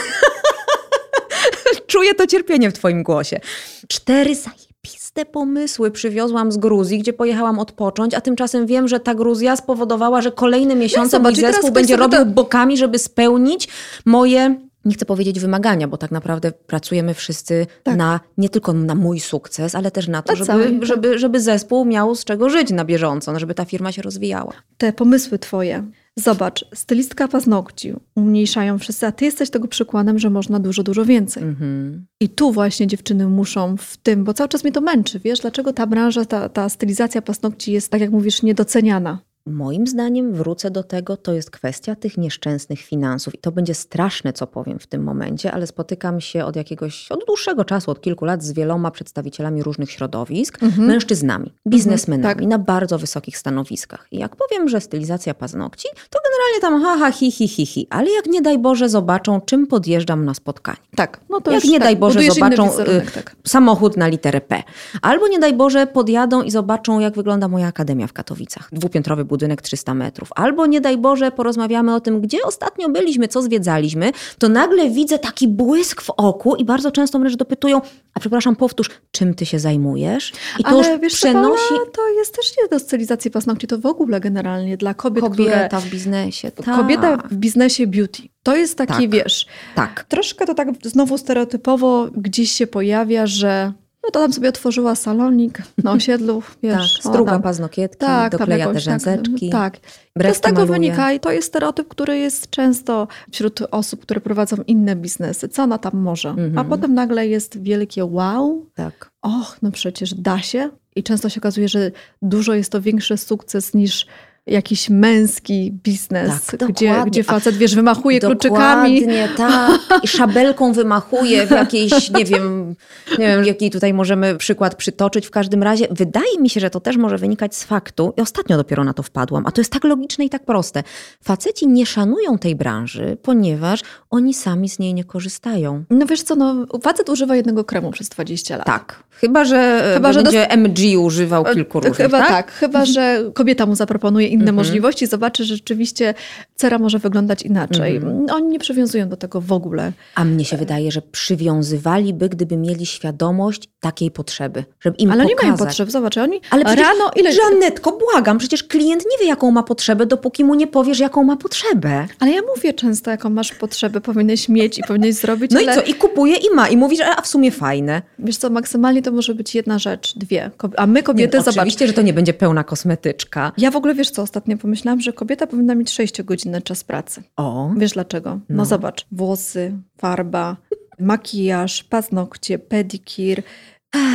Czuję 1.88 2.14
to 2.14 2.28
cierpienie 2.28 2.70
w 2.70 2.74
twoim 2.74 3.04
głosie. 3.04 3.40
Cztery 3.88 4.36
zajebiste 4.36 5.26
pomysły 5.26 5.92
przywiozłam 5.92 6.52
z 6.52 6.58
Gruzji, 6.58 7.00
gdzie 7.00 7.14
pojechałam 7.14 7.60
odpocząć, 7.60 8.14
a 8.14 8.22
tymczasem 8.22 8.66
wiem, 8.66 8.88
że 8.88 9.00
ta 9.00 9.16
Gruzja 9.16 9.56
spowodowała, 9.56 10.22
że 10.22 10.32
kolejne 10.32 10.76
miesiące 10.76 11.10
zobacz, 11.10 11.36
mój 11.36 11.42
zespół 11.42 11.72
będzie 11.72 11.96
robił 11.96 12.26
bokami, 12.26 12.78
żeby 12.78 13.00
spełnić 13.00 13.68
moje 14.06 14.67
nie 14.88 14.94
chcę 14.94 15.06
powiedzieć 15.06 15.40
wymagania, 15.40 15.88
bo 15.88 15.98
tak 15.98 16.12
naprawdę 16.12 16.52
pracujemy 16.52 17.14
wszyscy 17.14 17.68
Tak. 17.84 17.98
na, 17.98 18.20
nie 18.38 18.50
tylko 18.50 18.74
na 18.74 18.96
mój 18.96 19.20
sukces, 19.20 19.76
ale 19.76 19.92
też 19.92 20.08
na 20.08 20.22
to, 20.22 20.46
cały, 20.46 20.64
żeby, 20.64 20.80
tak. 20.80 20.88
żeby, 20.88 21.20
żeby 21.20 21.40
zespół 21.40 21.86
miał 21.86 22.16
z 22.16 22.26
czego 22.26 22.50
żyć 22.50 22.72
na 22.72 22.86
bieżąco, 22.86 23.34
no, 23.34 23.40
żeby 23.40 23.54
ta 23.54 23.66
firma 23.66 23.92
się 23.92 24.02
rozwijała. 24.02 24.54
te 24.78 24.94
pomysły 24.94 25.40
twoje. 25.40 25.84
Zobacz, 26.16 26.66
stylistka 26.76 27.28
paznokci 27.28 27.94
umniejszają 28.16 28.80
wszyscy, 28.80 29.08
a 29.08 29.12
ty 29.12 29.26
jesteś 29.26 29.50
tego 29.50 29.68
przykładem, 29.68 30.20
że 30.20 30.30
można 30.30 30.60
dużo, 30.60 30.84
dużo 30.84 31.06
więcej. 31.06 31.44
Mhm. 31.44 32.06
I 32.20 32.30
tu 32.30 32.52
właśnie 32.52 32.88
dziewczyny 32.88 33.28
muszą 33.28 33.78
w 33.78 33.98
tym, 33.98 34.24
bo 34.24 34.34
cały 34.34 34.50
czas 34.50 34.64
mnie 34.64 34.74
to 34.74 34.82
męczy, 34.82 35.20
wiesz, 35.20 35.40
dlaczego 35.40 35.74
ta 35.74 35.88
branża, 35.88 36.26
ta, 36.26 36.50
ta 36.50 36.70
stylizacja 36.70 37.22
paznokci 37.22 37.72
jest, 37.72 37.92
tak 37.92 38.02
jak 38.02 38.12
mówisz, 38.12 38.44
niedoceniana. 38.44 39.20
Moim 39.48 39.88
zdaniem, 39.88 40.34
wrócę 40.34 40.72
do 40.72 40.84
tego, 40.84 41.18
to 41.18 41.34
jest 41.34 41.52
kwestia 41.52 41.96
tych 41.96 42.18
nieszczęsnych 42.18 42.80
finansów. 42.80 43.36
I 43.36 43.38
to 43.38 43.52
będzie 43.52 43.74
straszne, 43.74 44.34
co 44.34 44.48
powiem 44.48 44.80
w 44.80 44.88
tym 44.88 45.04
momencie, 45.04 45.52
ale 45.52 45.68
spotykam 45.68 46.22
się 46.22 46.46
od 46.46 46.56
jakiegoś, 46.56 47.12
od 47.12 47.26
dłuższego 47.28 47.66
czasu, 47.66 47.92
od 47.92 48.02
kilku 48.02 48.26
lat 48.26 48.44
z 48.44 48.52
wieloma 48.52 48.92
przedstawicielami 48.92 49.64
różnych 49.64 49.92
środowisk, 49.92 50.64
Mhm. 50.64 50.88
mężczyznami, 50.88 51.54
biznesmenami 51.68 52.24
tak. 52.40 52.48
na 52.48 52.60
bardzo 52.60 52.98
wysokich 53.00 53.38
stanowiskach. 53.38 54.08
I 54.12 54.18
jak 54.18 54.36
powiem, 54.36 54.70
że 54.70 54.82
stylizacja 54.82 55.34
paznokci, 55.34 55.88
to 56.10 56.20
generalnie 56.30 56.62
tam 56.62 56.82
ha, 56.84 57.06
ha, 57.06 57.12
hi, 57.12 57.32
hi, 57.32 57.48
hi, 57.48 57.66
hi. 57.66 57.88
Ale 57.90 58.12
jak 58.12 58.26
nie 58.26 58.42
daj 58.42 58.60
Boże 58.60 58.90
zobaczą, 58.90 59.42
czym 59.42 59.68
podjeżdżam 59.68 60.26
na 60.26 60.34
spotkanie. 60.34 60.78
Tak, 60.96 61.20
no 61.30 61.42
to 61.42 61.52
Jak 61.52 61.64
już 61.64 61.72
nie 61.72 61.80
tak, 61.80 61.88
daj 61.88 61.98
Boże 61.98 62.22
zobaczą 62.22 62.80
y, 62.80 62.86
tak. 63.16 63.36
samochód 63.48 63.98
na 63.98 64.08
literę 64.08 64.42
P. 64.42 64.64
Albo 65.02 65.28
nie 65.28 65.40
daj 65.40 65.54
Boże 65.54 65.88
podjadą 65.88 66.42
i 66.42 66.52
zobaczą, 66.52 67.00
jak 67.00 67.16
wygląda 67.16 67.48
moja 67.48 67.68
akademia 67.68 68.08
w 68.08 68.14
Katowicach. 68.14 68.70
Dwupiętrowy 68.72 69.26
budynek 69.26 69.37
300 69.62 69.94
metrów. 69.94 70.30
Albo 70.36 70.66
nie 70.66 70.82
daj 70.82 70.98
Boże 70.98 71.32
porozmawiamy 71.32 71.96
o 71.96 72.02
tym, 72.02 72.22
gdzie 72.22 72.38
ostatnio 72.44 72.90
byliśmy, 72.90 73.28
co 73.28 73.42
zwiedzaliśmy, 73.42 74.12
to 74.40 74.50
nagle 74.50 74.90
widzę 74.90 75.20
taki 75.20 75.48
błysk 75.48 76.02
w 76.02 76.10
oku 76.10 76.56
i 76.56 76.66
bardzo 76.66 76.92
często 76.92 77.20
wręcz 77.20 77.36
dopytują, 77.36 77.82
a 78.14 78.20
przepraszam, 78.20 78.56
powtórz, 78.56 78.90
czym 79.12 79.34
ty 79.34 79.46
się 79.46 79.60
zajmujesz? 79.60 80.34
I 80.60 80.64
to 80.64 80.70
Ale 80.70 80.92
już 80.92 81.02
wiesz, 81.02 81.14
przenosi 81.14 81.64
Paula, 81.70 81.92
to 81.94 82.10
jest 82.10 82.36
też 82.36 82.54
nie 82.62 82.68
do 82.70 82.80
stylizacji 82.80 83.32
paznokci, 83.32 83.68
to 83.68 83.78
w 83.78 83.86
ogóle 83.86 84.20
generalnie 84.20 84.78
dla 84.78 84.94
kobiet, 84.94 85.26
które... 85.26 85.52
kobieta 85.52 85.80
w 85.80 85.90
biznesie. 85.90 86.52
Tak, 86.52 86.76
Kobieta 86.76 87.18
w 87.18 87.36
biznesie 87.36 87.88
beauty. 87.88 88.24
To 88.44 88.56
jest 88.56 88.78
taki, 88.78 88.94
Tak. 88.94 89.10
wiesz, 89.10 89.46
Tak. 89.76 90.06
troszkę 90.10 90.46
to 90.46 90.54
tak 90.54 90.68
znowu 90.84 91.18
stereotypowo 91.18 92.08
gdzieś 92.18 92.52
się 92.52 92.68
pojawia, 92.68 93.28
że 93.28 93.74
no 94.08 94.12
to 94.12 94.20
tam 94.20 94.34
sobie 94.34 94.50
otworzyła 94.50 94.96
salonik 94.96 95.62
na 95.84 95.92
osiedlu, 95.98 96.42
Tak, 96.42 96.58
wiesz. 96.64 97.00
o, 97.06 97.10
struga 97.10 97.32
tam- 97.32 97.42
paznokietki, 97.42 97.98
tak, 98.00 98.32
dokleja 98.32 98.66
te 98.66 98.70
jakąś, 98.70 98.84
rzęseczki. 98.84 99.50
Tak, 99.50 99.78
tak. 100.24 100.36
Z 100.36 100.42
tego 100.42 100.56
maluje. 100.62 100.74
wynika 100.74 101.12
i 101.12 101.20
to 101.20 101.32
jest 101.32 101.48
stereotyp, 101.48 101.88
który 101.88 102.18
jest 102.18 102.50
często 102.50 103.08
wśród 103.32 103.62
osób, 103.72 104.02
które 104.02 104.22
prowadzą 104.22 104.56
inne 104.68 104.96
biznesy. 104.96 105.50
Co 105.50 105.64
ona 105.64 105.78
tam 105.78 105.94
może? 105.94 106.30
Mhm. 106.30 106.58
A 106.58 106.64
potem 106.64 106.94
nagle 106.94 107.28
jest 107.28 107.62
wielkie 107.62 108.06
wow, 108.06 108.66
Tak. 108.76 109.12
och, 109.22 109.58
no 109.62 109.72
przecież 109.72 110.14
da 110.14 110.40
się. 110.42 110.70
I 110.96 111.04
często 111.04 111.30
się 111.30 111.42
okazuje, 111.42 111.70
że 111.70 111.92
dużo 112.22 112.54
jest 112.54 112.72
to 112.72 112.82
większy 112.82 113.18
sukces 113.18 113.74
niż 113.74 114.06
jakiś 114.48 114.90
męski 114.90 115.72
biznes, 115.84 116.46
Tak, 116.46 116.70
gdzie, 116.70 116.88
dokładnie. 116.88 117.12
gdzie 117.12 117.24
facet, 117.24 117.56
wiesz, 117.58 117.76
wymachuje 117.76 118.20
kluczykami. 118.20 119.00
Dokładnie, 119.00 119.30
tak. 119.38 119.82
I 120.04 120.08
szabelką 120.08 120.74
wymachuje 120.74 121.48
w 121.48 121.52
jakiejś, 121.52 122.10
nie 122.18 122.26
wiem, 122.26 122.76
nie 123.20 123.28
wiem, 123.28 123.46
jaki 123.46 123.70
tutaj 123.70 123.94
możemy 123.94 124.36
przykład 124.36 124.76
przytoczyć. 124.76 125.28
W 125.28 125.32
każdym 125.32 125.64
razie 125.64 125.88
wydaje 125.92 126.40
mi 126.40 126.50
się, 126.50 126.60
że 126.60 126.70
to 126.70 126.80
też 126.80 126.98
może 126.98 127.18
wynikać 127.18 127.56
z 127.56 127.64
faktu, 127.64 128.14
i 128.18 128.22
ostatnio 128.22 128.58
dopiero 128.58 128.84
na 128.84 128.94
to 128.94 129.04
wpadłam, 129.04 129.44
a 129.46 129.52
to 129.52 129.62
jest 129.62 129.72
tak 129.72 129.84
logiczne 129.84 130.26
i 130.26 130.30
tak 130.30 130.46
proste. 130.46 130.84
Faceci 131.24 131.68
nie 131.68 131.86
szanują 131.86 132.38
tej 132.38 132.56
branży, 132.56 133.18
ponieważ 133.22 133.80
oni 134.10 134.34
sami 134.34 134.70
z 134.70 134.80
niej 134.80 134.94
nie 134.94 135.04
korzystają. 135.04 135.84
No 135.90 136.06
wiesz 136.06 136.22
co, 136.24 136.36
no, 136.36 136.56
facet 136.82 137.10
używa 137.10 137.36
jednego 137.36 137.64
kremu 137.64 137.92
przez 137.92 138.10
20 138.10 138.58
lat. 138.58 138.66
Tak. 138.66 139.04
Chyba, 139.10 139.46
że, 139.46 139.82
Chyba, 139.94 139.94
Chyba, 139.94 140.14
że 140.14 140.24
będzie 140.24 140.50
MG 140.50 141.00
używał 141.00 141.46
kilku 141.46 141.80
różnych, 141.80 141.98
Chyba 141.98 142.20
tak? 142.20 142.30
tak? 142.30 142.52
chyba 142.52 142.86
że 142.86 143.32
kobieta 143.34 143.66
mu 143.66 143.76
zaproponuje 143.76 144.28
inne 144.38 144.50
Mhm. 144.50 144.56
możliwości, 144.56 145.08
zobaczy, 145.08 145.44
że 145.46 145.56
rzeczywiście 145.56 146.14
cera 146.56 146.80
może 146.80 147.00
wyglądać 147.00 147.42
inaczej. 147.44 147.96
Mhm. 147.96 148.26
Oni 148.32 148.48
nie 148.48 148.60
przywiązują 148.60 149.10
do 149.10 149.18
tego 149.18 149.42
w 149.42 149.52
ogóle. 149.52 149.92
A 150.16 150.24
mnie 150.26 150.46
się 150.46 150.58
wydaje, 150.58 150.92
że 150.92 151.02
przywiązywaliby, 151.02 152.30
gdyby 152.30 152.58
mieli 152.58 152.86
świadomość 152.86 153.70
takiej 153.80 154.12
potrzeby, 154.12 154.64
żeby 154.80 154.98
im 154.98 155.12
Ale 155.12 155.26
nie 155.26 155.30
pokazać. 155.36 155.50
mają 155.60 155.66
potrzeb, 155.68 155.92
zobacz, 155.92 156.18
oni 156.18 156.42
Ale 156.50 156.66
przecież, 156.66 156.84
rano 156.88 157.12
ile... 157.16 157.32
Żanetko, 157.34 157.98
błagam, 158.12 158.38
przecież 158.38 158.64
klient 158.64 159.04
nie 159.12 159.18
wie, 159.22 159.28
jaką 159.28 159.52
ma 159.52 159.64
potrzebę, 159.64 160.06
dopóki 160.06 160.44
mu 160.44 160.56
nie 160.56 160.68
powiesz, 160.68 161.00
jaką 161.00 161.24
ma 161.24 161.38
potrzebę. 161.38 162.08
Ale 162.20 162.32
ja 162.32 162.42
mówię 162.56 162.74
często, 162.74 163.12
jaką 163.12 163.30
masz 163.30 163.52
potrzebę, 163.54 164.02
powinieneś 164.02 164.50
mieć 164.50 164.80
i 164.80 164.84
powinieneś 164.84 165.16
zrobić, 165.16 165.52
No 165.52 165.60
ale 165.60 165.72
i 165.72 165.76
co? 165.76 165.82
I 165.82 165.94
kupuje 165.94 166.36
i 166.36 166.56
ma. 166.56 166.68
I 166.70 166.78
mówisz, 166.78 167.00
a 167.18 167.22
w 167.22 167.28
sumie 167.28 167.52
fajne. 167.52 168.02
wiesz 168.20 168.38
co, 168.38 168.50
maksymalnie 168.50 169.02
to 169.02 169.12
może 169.12 169.36
być 169.36 169.56
jedna 169.56 169.80
rzecz, 169.80 170.18
dwie. 170.18 170.52
A 170.78 170.88
my 170.88 171.04
kobiety, 171.04 171.38
nie, 171.38 171.40
no, 171.40 171.44
zobacz, 171.44 171.58
Oczywiście, 171.58 171.88
że 171.88 171.94
to 171.94 172.02
nie 172.02 172.14
będzie 172.14 172.34
pełna 172.34 172.64
kosmetyczka. 172.64 173.52
ja 173.58 173.72
w 173.72 173.76
ogóle 173.76 173.96
wiesz 173.96 174.10
co, 174.12 174.27
ostatnio 174.28 174.58
pomyślałam, 174.58 175.02
że 175.02 175.14
kobieta 175.14 175.48
powinna 175.48 175.76
mieć 175.76 175.90
6-godzinny 175.92 176.62
czas 176.62 176.84
pracy. 176.84 177.24
O, 177.36 177.72
Wiesz 177.78 177.92
dlaczego? 177.92 178.30
No, 178.50 178.56
No. 178.56 178.66
zobacz, 178.66 179.06
włosy, 179.12 179.74
farba, 179.98 180.58
makijaż, 181.00 181.84
paznokcie, 181.84 182.60
pedikir, 182.60 183.44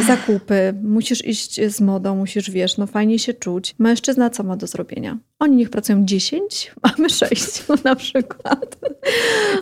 zakupy, 0.06 0.74
musisz 0.82 1.24
iść 1.24 1.60
z 1.68 1.80
modą, 1.80 2.16
musisz, 2.16 2.50
wiesz, 2.50 2.76
no 2.78 2.86
fajnie 2.86 3.18
się 3.18 3.34
czuć. 3.34 3.74
Mężczyzna 3.78 4.30
co 4.30 4.42
ma 4.42 4.56
do 4.56 4.66
zrobienia? 4.66 5.18
Oni 5.42 5.56
niech 5.56 5.70
pracują 5.70 6.04
10, 6.04 6.72
a 6.82 6.90
my 6.98 7.10
6 7.10 7.62
na 7.84 7.96
przykład. 7.96 8.76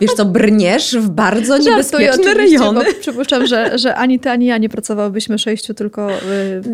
wiesz 0.01 0.11
co, 0.13 0.25
brniesz 0.25 0.97
w 0.97 1.09
bardzo 1.09 1.57
niebezpieczne 1.57 2.33
rejony. 2.33 2.83
Bo 2.85 2.99
przypuszczam, 2.99 3.47
że, 3.47 3.77
że 3.77 3.95
ani 3.95 4.19
ty, 4.19 4.29
ani 4.29 4.45
ja 4.45 4.57
nie 4.57 4.69
pracowałybyśmy 4.69 5.39
6, 5.39 5.67
tylko 5.75 6.11
y, 6.11 6.17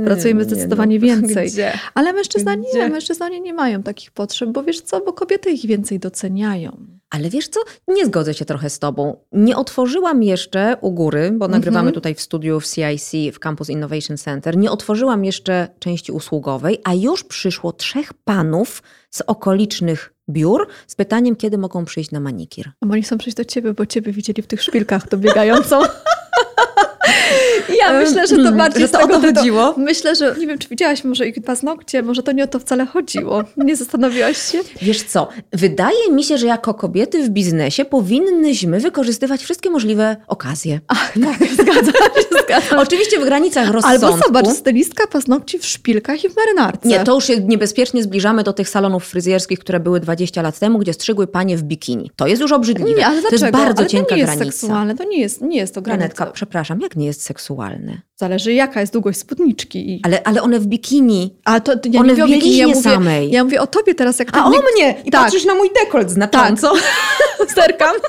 pracujemy 0.06 0.40
Nie, 0.40 0.46
nie, 0.50 0.56
zdecydowanie 0.56 1.00
no, 1.00 1.06
więcej. 1.08 1.48
Gdzie? 1.48 1.72
Ale 1.94 2.14
mężczyzna 2.14 2.56
nie, 2.56 2.70
Gdzie? 2.70 2.90
mężczyzna 2.90 3.30
nie 3.30 3.54
mają 3.54 3.84
takich 3.84 4.12
potrzeb, 4.12 4.50
bo 4.50 4.64
wiesz 4.64 4.82
co, 4.82 5.02
bo 5.02 5.14
kobiety 5.14 5.52
ich 5.52 5.66
więcej 5.66 6.00
doceniają. 6.00 6.78
Ale 7.10 7.30
wiesz 7.30 7.48
co, 7.48 7.60
nie 7.88 8.06
zgodzę 8.06 8.34
się 8.34 8.46
trochę 8.46 8.70
z 8.70 8.80
tobą. 8.80 9.18
Nie 9.32 9.58
otworzyłam 9.58 10.24
jeszcze 10.24 10.78
u 10.82 10.92
góry, 10.92 11.32
bo 11.34 11.48
nagrywamy 11.48 11.80
Mhm. 11.80 11.94
tutaj 11.94 12.16
w 12.16 12.22
studiu 12.22 12.60
w 12.60 12.66
CIC, 12.68 13.36
w 13.36 13.40
Campus 13.40 13.70
Innovation 13.70 14.18
Center, 14.18 14.58
nie 14.58 14.72
otworzyłam 14.72 15.26
jeszcze 15.26 15.68
części 15.80 16.12
usługowej, 16.12 16.78
a 16.84 16.94
już 16.94 17.24
przyszło 17.24 17.72
trzech 17.72 18.14
panów 18.14 18.84
z 19.10 19.22
okolicznych 19.22 20.14
biur 20.30 20.68
z 20.88 20.96
pytaniem, 20.96 21.36
kiedy 21.36 21.58
mogą 21.58 21.86
przyjść 21.86 22.12
na 22.12 22.20
manikir. 22.20 22.72
Bo 22.82 22.94
oni 22.94 23.04
chcą 23.04 23.18
przyjść 23.18 23.38
do 23.38 23.46
ciebie, 23.46 23.74
bo 23.74 23.86
ciebie 23.86 24.12
widzieli 24.12 24.42
w 24.42 24.48
tych 24.48 24.64
szpilkach 24.64 25.10
dobiegającą. 25.10 25.82
ja 27.94 28.00
myślę, 28.00 28.28
że 28.28 28.36
to 28.36 28.52
bardziej 28.52 28.82
Że 28.82 28.90
to 28.90 29.02
o 29.02 29.08
to 29.08 29.20
chodziło? 29.20 29.74
Myślę, 29.78 30.16
że 30.16 30.36
nie 30.40 30.48
wiem, 30.48 30.58
czy 30.58 30.70
widziałaś 30.70 31.04
może 31.04 31.28
ich 31.28 31.44
paznokcie, 31.46 32.04
może 32.04 32.24
to 32.24 32.32
nie 32.32 32.44
o 32.44 32.48
to 32.48 32.60
wcale 32.60 32.86
chodziło. 32.86 33.44
Nie 33.58 33.76
zastanowiłaś 33.76 34.52
się? 34.52 34.60
Wiesz 34.82 35.04
co, 35.04 35.28
wydaje 35.54 36.12
mi 36.12 36.24
się, 36.24 36.38
że 36.38 36.48
jako 36.48 36.74
kobiety 36.74 37.24
w 37.24 37.30
biznesie 37.30 37.86
powinnyśmy 37.86 38.80
wykorzystywać 38.80 39.44
wszystkie 39.44 39.70
możliwe 39.70 40.16
okazje. 40.28 40.80
Ach, 40.88 41.14
tak, 41.14 41.50
zgadzam 41.62 41.94
się, 41.94 42.44
zgadzam. 42.44 42.80
Oczywiście 42.80 43.20
w 43.20 43.24
granicach 43.26 43.72
rozsądku. 43.72 44.06
Albo 44.06 44.24
zobacz, 44.26 44.48
stylistka 44.48 45.08
paznokci 45.08 45.60
w 45.60 45.66
szpilkach 45.66 46.24
i 46.24 46.30
w 46.30 46.36
marynarce. 46.36 46.90
Nie, 46.90 47.00
to 47.00 47.16
już 47.16 47.26
się 47.26 47.42
niebezpiecznie 47.42 48.04
zbliżamy 48.04 48.44
do 48.44 48.54
tych 48.54 48.70
salonów 48.70 49.06
fryzjerskich, 49.06 49.60
które 49.60 49.80
były 49.80 50.00
20 50.00 50.42
lat 50.42 50.60
temu, 50.60 50.80
gdzie 50.80 50.94
strzygły 50.94 51.28
panie 51.28 51.58
w 51.58 51.64
bikini. 51.64 52.12
To 52.16 52.28
jest 52.28 52.42
już 52.42 52.52
obrzydliwe. 52.52 53.00
nie, 53.00 53.08
ale 53.08 53.22
to 53.22 53.30
jest 53.32 53.50
bardzo 53.50 53.82
ale 53.82 53.88
cienka 53.88 54.10
to 54.10 54.16
nie 54.16 54.22
jest 54.22 54.34
granica. 54.34 54.52
seksualne, 54.52 54.96
to 54.96 55.04
nie 55.04 55.20
jest, 55.20 55.42
nie 55.42 55.58
jest 55.58 55.74
to 55.74 55.82
granica. 55.82 55.98
Granetka, 55.98 56.26
przepraszam, 56.26 56.82
jak 56.82 56.96
nie 56.96 57.06
jest 57.06 57.22
seksualne? 57.22 57.77
Zależy 58.16 58.54
jaka 58.54 58.82
jest 58.82 58.94
długość 58.94 59.20
spódniczki. 59.20 59.92
I... 59.96 60.02
Ale, 60.04 60.24
ale 60.24 60.42
one 60.42 60.60
w 60.60 60.66
bikini. 60.68 61.36
A 61.46 61.60
to 61.60 61.72
ja 61.92 62.00
One 62.00 62.14
nie 62.14 62.26
w 62.26 62.28
bikini, 62.28 62.58
ja 62.58 62.68
mówię, 62.68 62.82
samej. 62.82 63.32
ja 63.32 63.44
mówię 63.44 63.62
o 63.62 63.68
tobie 63.68 63.96
teraz, 63.96 64.20
jak 64.20 64.38
A 64.38 64.46
o 64.46 64.50
mnie- 64.50 64.60
mnie! 64.76 64.96
I 65.06 65.12
Tak. 65.12 65.22
patrzysz 65.24 65.46
na 65.46 65.56
mój 65.56 65.70
dekolt 65.84 66.10
znacząco. 66.12 66.74
Zerkam. 67.56 67.96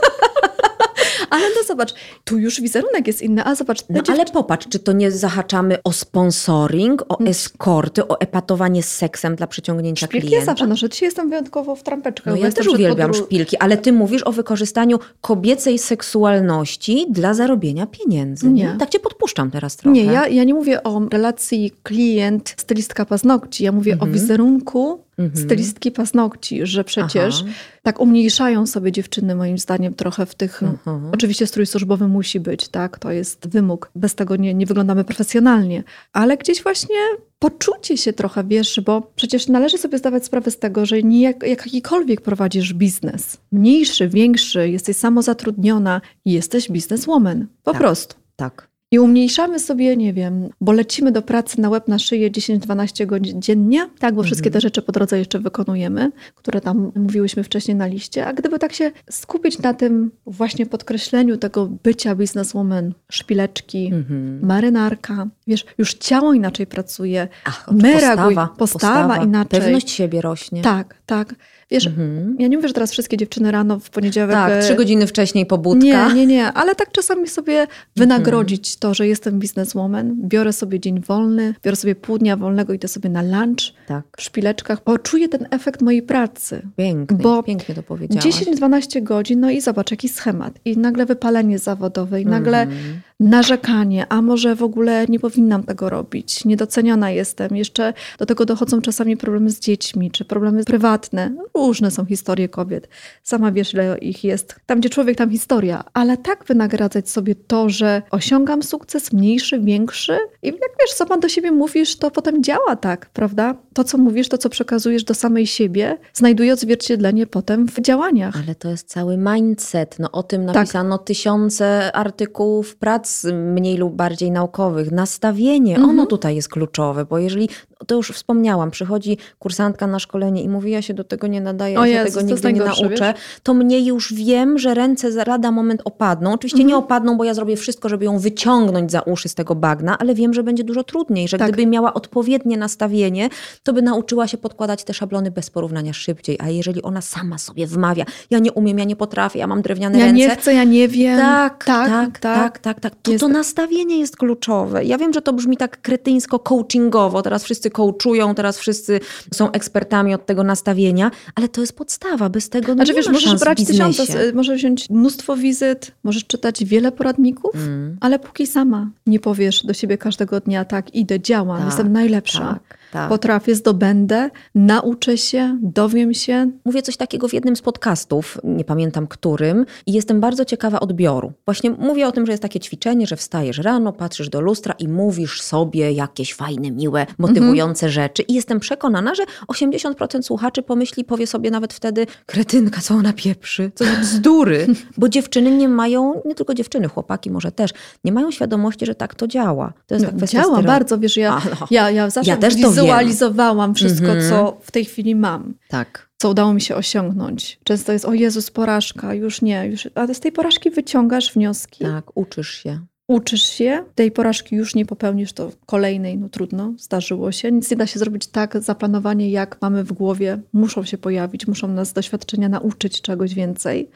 Ale 1.31 1.43
no 1.57 1.63
zobacz, 1.67 1.95
tu 2.25 2.39
już 2.39 2.61
wizerunek 2.61 3.07
jest 3.07 3.23
inny, 3.23 3.45
a 3.45 3.55
zobacz, 3.55 3.79
No 3.91 4.03
dziew- 4.03 4.15
ale 4.15 4.25
popatrz, 4.25 4.67
czy 4.69 4.79
to 4.79 4.93
nie 4.93 5.11
zahaczamy 5.11 5.79
o 5.85 5.93
sponsoring, 5.93 7.05
o 7.09 7.19
eskorty, 7.19 8.09
o 8.09 8.21
epatowanie 8.21 8.83
seksem 8.83 9.37
dla 9.37 9.47
przyciągnięcia 9.47 10.07
szpilki 10.07 10.27
ja 10.27 10.31
klienta? 10.31 10.47
zawsze 10.47 10.67
noszę. 10.67 10.89
Dzisiaj 10.89 11.07
jestem 11.07 11.29
wyjątkowo 11.31 11.77
w 11.77 11.83
trampeczkach. 11.83 12.35
No 12.35 12.41
ja 12.41 12.53
też 12.53 12.67
uwielbiam 12.67 13.11
podróż- 13.11 13.25
szpilki, 13.27 13.57
ale 13.57 13.77
ty 13.77 13.93
mówisz 13.93 14.23
o 14.27 14.33
wykorzystaniu 14.33 14.99
kobiecej 15.21 15.79
seksualności 15.79 17.07
dla 17.11 17.35
zarobienia 17.35 17.87
pieniędzy. 17.87 18.49
Nie. 18.51 18.77
Tak 18.79 18.89
cię 18.91 19.01
podpuszczam 19.01 19.51
teraz 19.51 19.58
trochę. 19.61 19.95
Nie, 19.95 20.05
ja, 20.05 20.29
ja 20.29 20.45
nie 20.45 20.55
mówię 20.55 20.83
o 20.83 21.09
relacji 21.13 21.73
klient-stylistka 21.83 23.05
paznokci. 23.05 23.65
Ja 23.65 23.73
mówię 23.73 23.93
Mhm. 23.93 24.11
o 24.11 24.15
wizerunku 24.15 25.05
mhm. 25.19 25.45
stylistki 25.45 25.91
paznokci, 25.91 26.67
że 26.67 26.85
przecież 26.85 27.43
Aha. 27.45 27.53
tak 27.83 28.01
umniejszają 28.01 28.67
sobie 28.67 28.93
dziewczyny 28.93 29.35
moim 29.35 29.59
zdaniem 29.59 29.95
trochę 29.95 30.27
w 30.27 30.35
tych... 30.35 30.63
Mhm. 30.63 31.11
Oczywiście 31.13 31.47
strój 31.47 31.67
służbowy 31.67 32.09
musi 32.09 32.41
być, 32.41 32.69
tak? 32.69 32.99
To 32.99 33.13
jest 33.13 33.49
wymóg. 33.49 33.91
Bez 33.95 34.15
tego 34.15 34.37
nie, 34.37 34.55
nie 34.55 34.67
wyglądamy 34.67 35.05
profesjonalnie. 35.05 35.85
Ale 36.13 36.37
gdzieś 36.37 36.63
właśnie 36.63 36.97
poczucie 37.39 37.97
się 37.97 38.13
trochę, 38.13 38.45
wiesz, 38.45 38.81
bo 38.81 39.13
przecież 39.17 39.49
należy 39.49 39.79
sobie 39.79 39.99
zdawać 39.99 40.25
sprawę 40.25 40.51
z 40.51 40.59
tego, 40.59 40.87
że 40.87 41.03
nie 41.03 41.21
jak, 41.21 41.43
jakikolwiek 41.43 42.21
prowadzisz 42.21 42.75
biznes, 42.75 43.37
mniejszy, 43.53 44.09
większy, 44.09 44.69
jesteś 44.69 44.97
samozatrudniona 44.97 46.01
jesteś 46.25 46.71
bizneswoman. 46.71 47.47
Po 47.63 47.73
tak, 47.73 47.81
prostu. 47.81 48.15
Tak. 48.37 48.69
I 48.91 48.99
umniejszamy 48.99 49.59
sobie, 49.59 49.97
nie 49.97 50.13
wiem, 50.13 50.49
bo 50.61 50.73
lecimy 50.73 51.13
do 51.13 51.23
pracy 51.23 51.61
na 51.61 51.69
łeb 51.69 51.89
na 51.89 51.99
szyję 51.99 52.31
10-12 52.31 53.07
godzin 53.07 53.43
dziennie, 53.43 53.89
tak, 53.99 54.15
bo 54.15 54.23
wszystkie 54.23 54.51
te 54.51 54.57
mhm. 54.57 54.61
rzeczy 54.61 54.83
po 54.83 54.93
drodze 54.93 55.19
jeszcze 55.19 55.39
wykonujemy, 55.39 56.13
które 56.35 56.61
tam 56.61 56.93
mówiłyśmy 56.97 57.43
wcześniej 57.43 57.77
na 57.77 57.87
liście. 57.87 58.27
A 58.27 58.33
gdyby 58.33 58.59
tak 58.59 58.73
się 58.73 58.91
skupić 59.11 59.59
na 59.59 59.75
tym 59.75 60.11
właśnie 60.27 60.67
podkreśleniu 60.67 61.37
tego 61.37 61.67
bycia 61.83 62.15
bizneswoman, 62.15 62.95
szpileczki, 63.13 63.87
mhm. 63.87 64.47
marynarka, 64.47 65.27
wiesz, 65.47 65.65
już 65.79 65.95
ciało 65.95 66.33
inaczej 66.33 66.67
pracuje, 66.67 67.29
Ach, 67.45 67.69
my 67.73 67.93
postawa, 67.93 68.25
postawa, 68.25 68.57
postawa 68.57 69.17
inaczej. 69.25 69.61
Pewność 69.61 69.91
siebie 69.91 70.21
rośnie. 70.21 70.63
Tak, 70.63 70.95
tak. 71.07 71.35
Wiesz, 71.71 71.87
mhm. 71.87 72.37
ja 72.39 72.49
nie 72.49 72.57
mówię, 72.57 72.69
że 72.69 72.75
teraz 72.75 72.93
wszystkie 72.93 73.17
dziewczyny 73.17 73.51
rano 73.51 73.79
w 73.79 73.91
poniedziałek... 73.91 74.33
Tak, 74.33 74.53
e, 74.53 74.63
trzy 74.63 74.75
godziny 74.75 75.07
wcześniej 75.07 75.47
pobudka. 75.47 76.09
Nie, 76.09 76.15
nie, 76.15 76.27
nie, 76.27 76.53
ale 76.53 76.75
tak 76.75 76.93
czasami 76.93 77.29
sobie 77.29 77.67
wynagrodzić 77.97 78.69
mhm. 78.69 78.79
to, 78.81 78.95
że 78.95 79.07
jestem 79.07 79.39
bizneswoman, 79.39 80.17
biorę 80.19 80.53
sobie 80.53 80.81
dzień 80.81 81.01
wolny, 81.01 81.55
biorę 81.63 81.77
sobie 81.77 81.95
pół 81.95 82.19
dnia 82.19 82.37
wolnego, 82.37 82.73
idę 82.73 82.89
sobie 82.89 83.11
na 83.11 83.23
lunch 83.23 83.75
tak. 83.87 84.05
w 84.17 84.23
szpileczkach, 84.23 84.79
bo 84.85 84.99
czuję 84.99 85.29
ten 85.29 85.47
efekt 85.51 85.83
mojej 85.83 86.03
pracy. 86.03 86.63
Pięknie, 86.77 87.19
bo 87.19 87.43
pięknie 87.43 87.75
to 87.75 87.83
powiedziałaś. 87.83 88.25
10-12 88.25 89.03
godzin, 89.03 89.41
no 89.41 89.51
i 89.51 89.61
zobacz, 89.61 89.91
jaki 89.91 90.09
schemat. 90.09 90.59
I 90.65 90.79
nagle 90.79 91.07
wypalenie 91.07 91.59
zawodowe, 91.59 92.21
i 92.21 92.27
nagle 92.27 92.63
mhm. 92.63 93.01
Narzekanie, 93.21 94.07
a 94.09 94.23
może 94.23 94.55
w 94.55 94.63
ogóle 94.63 95.07
nie 95.09 95.21
powinnam 95.21 95.63
tego 95.63 95.91
robić, 95.91 96.45
niedoceniona 96.45 97.11
jestem. 97.11 97.57
Jeszcze 97.57 97.95
do 98.19 98.27
tego 98.27 98.45
dochodzą 98.45 98.81
czasami 98.81 99.17
problemy 99.17 99.51
z 99.51 99.61
dziećmi, 99.61 100.11
czy 100.11 100.25
problemy 100.25 100.65
prywatne 100.65 101.35
Różne 101.55 101.91
są 101.91 102.05
historie 102.05 102.49
kobiet. 102.49 102.89
Sama 103.23 103.53
wiesz, 103.53 103.75
ile 103.75 103.99
ich 103.99 104.25
jest. 104.25 104.57
Tam, 104.67 104.81
gdzie 104.81 104.91
człowiek, 104.91 105.19
tam 105.19 105.31
historia. 105.31 105.85
Ale 105.93 106.17
tak 106.17 106.45
wynagradzać 106.45 107.11
sobie 107.11 107.35
to, 107.35 107.69
że 107.69 108.03
osiągam 108.11 108.63
sukces 108.63 109.13
mniejszy, 109.13 109.61
większy 109.61 110.19
i 110.43 110.47
jak 110.47 110.73
wiesz, 110.81 110.95
co 110.95 111.07
pan 111.07 111.21
do 111.21 111.29
siebie 111.29 111.53
mówisz, 111.53 111.97
to 111.97 112.11
potem 112.11 112.43
działa 112.43 112.77
tak, 112.77 113.11
prawda? 113.11 113.55
To, 113.75 113.85
co 113.85 113.99
mówisz, 113.99 114.29
to, 114.29 114.39
co 114.39 114.49
przekazujesz 114.49 115.05
do 115.05 115.15
samej 115.15 115.47
siebie, 115.47 115.99
znajduje 116.15 116.53
odzwierciedlenie 116.53 117.27
potem 117.27 117.67
w 117.69 117.81
działaniach. 117.81 118.35
Ale 118.45 118.55
to 118.55 118.71
jest 118.71 118.89
cały 118.89 119.17
mindset. 119.17 119.97
No, 119.99 120.11
o 120.13 120.23
tym 120.23 120.47
tak. 120.47 120.55
napisano 120.55 120.99
tak. 120.99 121.07
tysiące 121.07 121.93
artykułów, 121.97 122.77
prac 122.77 123.08
mniej 123.33 123.77
lub 123.77 123.95
bardziej 123.95 124.31
naukowych. 124.31 124.93
Nastawienie, 124.93 125.77
mhm. 125.77 125.91
ono 125.91 126.07
tutaj 126.07 126.37
jest 126.37 126.49
kluczowe, 126.49 127.05
bo 127.05 127.19
jeżeli, 127.19 127.49
to 127.87 127.95
już 127.95 128.11
wspomniałam, 128.11 128.71
przychodzi 128.71 129.19
kursantka 129.39 129.87
na 129.87 129.99
szkolenie 129.99 130.43
i 130.43 130.49
mówi, 130.49 130.71
ja 130.71 130.83
się 130.83 130.95
do 130.95 131.05
tego 131.05 131.27
nie 131.27 131.41
nadaję, 131.41 131.81
o 131.81 131.85
ja 131.85 132.05
Jezus, 132.05 132.23
się 132.23 132.27
tego 132.27 132.33
nigdy 132.33 132.53
nie 132.53 132.61
nauczę, 132.61 133.13
wiesz? 133.15 133.41
to 133.43 133.55
mnie 133.55 133.81
już 133.81 134.15
wiem, 134.15 134.59
że 134.59 134.75
ręce 134.75 135.13
za 135.13 135.25
lada 135.25 135.51
moment 135.51 135.83
opadną. 135.85 136.33
Oczywiście 136.33 136.63
mhm. 136.63 136.69
nie 136.69 136.77
opadną, 136.77 137.17
bo 137.17 137.25
ja 137.25 137.35
zrobię 137.35 137.57
wszystko, 137.57 137.89
żeby 137.89 138.05
ją 138.05 138.19
wyciągnąć 138.19 138.91
za 138.91 139.01
uszy 139.01 139.29
z 139.29 139.35
tego 139.35 139.55
bagna, 139.55 139.99
ale 139.99 140.15
wiem, 140.15 140.35
że 140.35 140.43
będzie 140.43 140.65
dużo 140.65 140.85
trudniej, 140.85 141.29
że 141.29 141.39
tak. 141.39 141.53
gdyby 141.53 141.67
miała 141.67 141.95
odpowiednie 141.95 142.57
nastawienie, 142.57 143.29
to 143.63 143.73
by 143.73 143.83
nauczyła 143.83 144.27
się 144.27 144.39
podkładać 144.39 144.85
te 144.85 144.95
szablony 144.95 145.31
bez 145.31 145.51
porównania 145.51 145.93
szybciej. 145.93 146.39
A 146.41 146.49
jeżeli 146.49 146.83
ona 146.83 147.01
sama 147.01 147.39
sobie 147.39 147.67
wmawia, 147.67 148.05
ja 148.31 148.39
nie 148.39 148.53
umiem, 148.53 148.79
ja 148.79 148.85
nie 148.85 148.97
potrafię, 148.97 149.39
ja 149.39 149.47
mam 149.47 149.63
drewniane 149.63 149.99
ja 149.99 150.05
ręce. 150.05 150.21
Ja 150.21 150.29
nie 150.29 150.37
chcę, 150.37 150.55
ja 150.55 150.65
nie 150.65 150.89
wiem. 150.89 151.19
Tak, 151.19 151.65
tak, 151.65 151.89
tak, 151.89 152.19
tak, 152.19 152.61
tak. 152.61 152.81
tak. 152.81 152.95
To, 153.03 153.19
to 153.19 153.29
nastawienie 153.29 153.99
jest 153.99 154.17
kluczowe. 154.17 154.85
Ja 154.85 154.99
wiem, 154.99 155.13
że 155.13 155.23
to 155.23 155.33
brzmi 155.33 155.57
tak 155.57 155.83
kretyńsko 155.83 156.39
coachingowo. 156.39 157.23
Teraz 157.23 157.45
wszyscy 157.45 157.71
coachują, 157.71 158.35
teraz 158.35 158.59
wszyscy 158.59 159.01
są 159.35 159.53
ekspertami 159.53 160.15
od 160.15 160.27
tego 160.27 160.45
nastawienia, 160.45 161.11
ale 161.35 161.49
to 161.49 161.61
jest 161.61 161.73
podstawa. 161.73 162.29
Bez 162.29 162.49
tego 162.49 162.69
no 162.69 162.75
znaczy, 162.75 162.93
nie 162.93 162.97
wiesz, 162.97 163.09
możesz 163.09 163.41
brać 163.41 163.65
tysiące, 163.65 164.33
możesz 164.35 164.59
wziąć 164.59 164.91
mnóstwo 164.91 165.37
wizyt, 165.37 165.93
możesz 166.05 166.27
czytać 166.27 166.65
wiele 166.65 166.93
poradników, 166.93 167.55
mm. 167.55 167.97
ale 168.01 168.19
póki 168.19 168.47
sama 168.47 168.91
nie 169.07 169.21
powiesz 169.21 169.67
do 169.67 169.75
siebie 169.75 169.99
każdego 169.99 170.41
dnia 170.41 170.65
tak, 170.65 170.95
idę, 170.95 171.21
działam, 171.21 171.59
tak, 171.59 171.67
jestem 171.67 171.93
najlepsza. 171.93 172.61
Tak 172.69 172.79
tak. 172.93 173.09
Potrafię, 173.09 173.55
zdobędę, 173.55 174.31
nauczę 174.55 175.19
się, 175.19 175.59
dowiem 175.63 176.15
się. 176.15 176.51
Mówię 176.65 176.83
coś 176.83 176.97
takiego 176.97 177.29
w 177.29 177.33
jednym 177.33 177.57
z 177.57 177.63
podcastów, 177.63 178.39
nie 178.45 178.65
pamiętam 178.65 179.07
którym, 179.07 179.67
i 179.87 179.93
jestem 179.93 180.21
bardzo 180.21 180.45
ciekawa 180.45 180.81
odbioru. 180.81 181.33
Właśnie 181.45 181.71
mówię 181.71 182.09
o 182.09 182.13
tym, 182.13 182.27
że 182.27 182.33
jest 182.33 182.43
takie 182.43 182.61
ćwiczenie, 182.61 183.07
że 183.07 183.17
wstajesz 183.17 183.59
rano, 183.59 183.93
patrzysz 183.93 184.29
do 184.29 184.41
lustra 184.41 184.75
i 184.79 184.89
mówisz 184.89 185.43
sobie 185.43 185.93
jakieś 185.93 186.35
fajne, 186.35 186.71
miłe, 186.71 187.07
motywujące 187.19 187.87
mhm. 187.87 187.93
rzeczy. 187.93 188.23
I 188.23 188.35
jestem 188.35 188.61
przekonana, 188.61 189.15
że 189.15 189.23
80% 189.49 190.23
słuchaczy 190.23 190.63
pomyśli, 190.63 191.05
powie 191.05 191.27
sobie 191.27 191.51
nawet 191.51 191.73
wtedy, 191.73 192.07
kretynka, 192.27 192.81
co 192.81 192.95
ona 192.95 193.13
pieprzy, 193.13 193.71
co 193.75 193.85
za 193.85 193.97
bzdury. 194.01 194.67
Bo 194.97 195.09
dziewczyny 195.09 195.51
nie 195.51 195.69
mają, 195.69 196.23
nie 196.25 196.35
tylko 196.35 196.55
dziewczyny, 196.55 196.89
chłopaki 196.89 197.31
może 197.31 197.53
też, 197.53 197.71
nie 198.05 198.13
mają 198.13 198.31
świadomości, 198.31 198.87
że 198.87 198.95
tak 198.95 199.15
to 199.15 199.27
działa. 199.27 199.73
To 199.87 199.95
jest 199.95 200.07
no, 200.07 200.21
tak 200.21 200.29
Działa 200.29 200.63
bardzo, 200.63 200.99
wiesz, 200.99 201.17
ja, 201.17 201.35
A, 201.35 201.43
no. 201.61 201.67
ja, 201.71 201.91
ja 201.91 202.11
zawsze 202.11 202.31
ja 202.31 202.37
też 202.37 202.61
to 202.63 202.73
wizualizowałam 202.83 203.75
wszystko, 203.75 204.07
mm-hmm. 204.07 204.31
co 204.31 204.59
w 204.63 204.71
tej 204.71 204.85
chwili 204.85 205.15
mam. 205.15 205.55
Tak. 205.69 206.09
Co 206.19 206.31
udało 206.31 206.55
mi 206.55 206.61
się 206.61 206.75
osiągnąć. 206.75 207.61
Często 207.65 207.93
jest, 207.93 208.05
o 208.05 208.15
Jezus, 208.15 208.51
porażka, 208.51 209.15
już 209.15 209.43
nie. 209.43 209.67
Już... 209.67 209.89
Ale 209.95 210.15
z 210.15 210.21
tej 210.21 210.33
porażki 210.33 210.71
wyciągasz 210.71 211.33
wnioski. 211.33 211.85
Tak, 211.85 212.17
uczysz 212.17 212.51
się. 212.51 212.81
Uczysz 213.09 213.43
się, 213.43 213.85
tej 213.95 214.11
porażki 214.11 214.57
już 214.57 214.75
nie 214.75 214.87
popełnisz, 214.87 215.33
to 215.33 215.51
kolejnej, 215.67 216.19
no 216.19 216.29
trudno, 216.29 216.75
zdarzyło 216.79 217.33
się. 217.33 217.53
Nic 217.53 217.71
nie 217.71 217.77
da 217.77 217.87
się 217.87 217.99
zrobić 217.99 218.27
tak 218.27 218.63
zaplanowanie, 218.63 219.31
jak 219.31 219.63
mamy 219.63 219.85
w 219.85 219.93
głowie. 219.93 220.41
Muszą 220.53 220.85
się 220.85 220.99
pojawić, 220.99 221.47
muszą 221.47 221.69
nas 221.69 221.93
doświadczenia 221.93 222.49
nauczyć 222.49 223.03
czegoś 223.03 223.35
więcej 223.35 223.91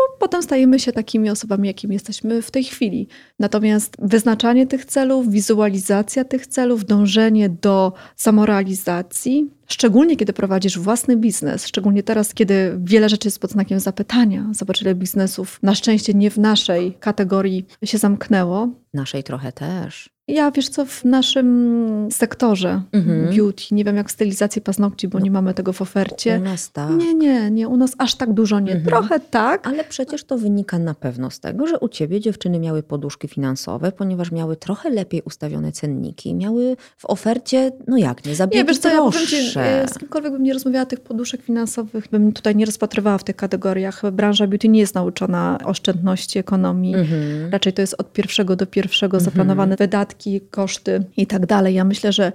bo 0.00 0.18
potem 0.18 0.42
stajemy 0.42 0.78
się 0.78 0.92
takimi 0.92 1.30
osobami, 1.30 1.68
jakimi 1.68 1.94
jesteśmy 1.94 2.42
w 2.42 2.50
tej 2.50 2.64
chwili. 2.64 3.08
Natomiast 3.38 3.96
wyznaczanie 3.98 4.66
tych 4.66 4.84
celów, 4.84 5.30
wizualizacja 5.30 6.24
tych 6.24 6.46
celów, 6.46 6.84
dążenie 6.84 7.48
do 7.48 7.92
samorealizacji, 8.16 9.50
szczególnie 9.72 10.16
kiedy 10.16 10.32
prowadzisz 10.32 10.78
własny 10.78 11.16
biznes, 11.16 11.66
szczególnie 11.66 12.02
teraz, 12.02 12.34
kiedy 12.34 12.78
wiele 12.84 13.08
rzeczy 13.08 13.28
jest 13.28 13.38
pod 13.38 13.50
znakiem 13.50 13.80
zapytania. 13.80 14.46
Zobacz, 14.52 14.82
ile 14.82 14.94
biznesów 14.94 15.58
na 15.62 15.74
szczęście 15.74 16.14
nie 16.14 16.30
w 16.30 16.38
naszej 16.38 16.94
kategorii 17.00 17.66
się 17.84 17.98
zamknęło. 17.98 18.68
Naszej 18.94 19.22
trochę 19.24 19.52
też. 19.52 20.10
Ja 20.30 20.50
wiesz 20.50 20.68
co, 20.68 20.84
w 20.84 21.04
naszym 21.04 22.08
sektorze 22.10 22.82
mhm. 22.92 23.36
beauty, 23.36 23.64
nie 23.70 23.84
wiem 23.84 23.96
jak 23.96 24.10
stylizację 24.10 24.62
paznokci, 24.62 25.08
bo 25.08 25.18
no, 25.18 25.24
nie 25.24 25.30
mamy 25.30 25.54
tego 25.54 25.72
w 25.72 25.82
ofercie. 25.82 26.38
U 26.38 26.44
nas 26.44 26.72
tak. 26.72 26.90
Nie, 26.90 27.14
nie, 27.14 27.50
nie, 27.50 27.68
u 27.68 27.76
nas 27.76 27.94
aż 27.98 28.14
tak 28.14 28.32
dużo 28.32 28.60
nie. 28.60 28.72
Mhm. 28.72 28.86
Trochę 28.86 29.20
tak. 29.20 29.66
Ale 29.66 29.84
przecież 29.84 30.24
to 30.24 30.38
wynika 30.38 30.78
na 30.78 30.94
pewno 30.94 31.30
z 31.30 31.40
tego, 31.40 31.66
że 31.66 31.78
u 31.78 31.88
ciebie 31.88 32.20
dziewczyny 32.20 32.58
miały 32.58 32.82
poduszki 32.82 33.28
finansowe, 33.28 33.92
ponieważ 33.92 34.32
miały 34.32 34.56
trochę 34.56 34.90
lepiej 34.90 35.22
ustawione 35.22 35.72
cenniki. 35.72 36.34
Miały 36.34 36.76
w 36.96 37.04
ofercie, 37.04 37.72
no 37.86 37.96
jak 37.96 38.24
nie, 38.24 38.34
zabiegi 38.34 38.58
nie, 38.58 38.64
wiesz 38.64 38.78
co. 38.78 38.88
Ja 38.88 39.10
ci, 39.26 39.52
z 39.86 39.98
kimkolwiek 39.98 40.32
bym 40.32 40.42
nie 40.42 40.52
rozmawiała 40.52 40.86
tych 40.86 41.00
poduszek 41.00 41.42
finansowych, 41.42 42.08
bym 42.08 42.32
tutaj 42.32 42.56
nie 42.56 42.66
rozpatrywała 42.66 43.18
w 43.18 43.24
tych 43.24 43.36
kategoriach. 43.36 44.10
Branża 44.12 44.46
beauty 44.46 44.68
nie 44.68 44.80
jest 44.80 44.94
nauczona 44.94 45.58
oszczędności, 45.64 46.38
ekonomii. 46.38 46.94
Mhm. 46.94 47.50
Raczej 47.50 47.72
to 47.72 47.80
jest 47.80 47.94
od 47.98 48.12
pierwszego 48.12 48.56
do 48.56 48.66
pierwszego 48.66 49.16
mhm. 49.16 49.24
zaplanowane 49.24 49.76
wydatki 49.76 50.40
koszty 50.40 51.04
i 51.16 51.26
tak 51.26 51.46
dalej. 51.46 51.74
Ja 51.74 51.84
myślę, 51.84 52.12
że 52.12 52.32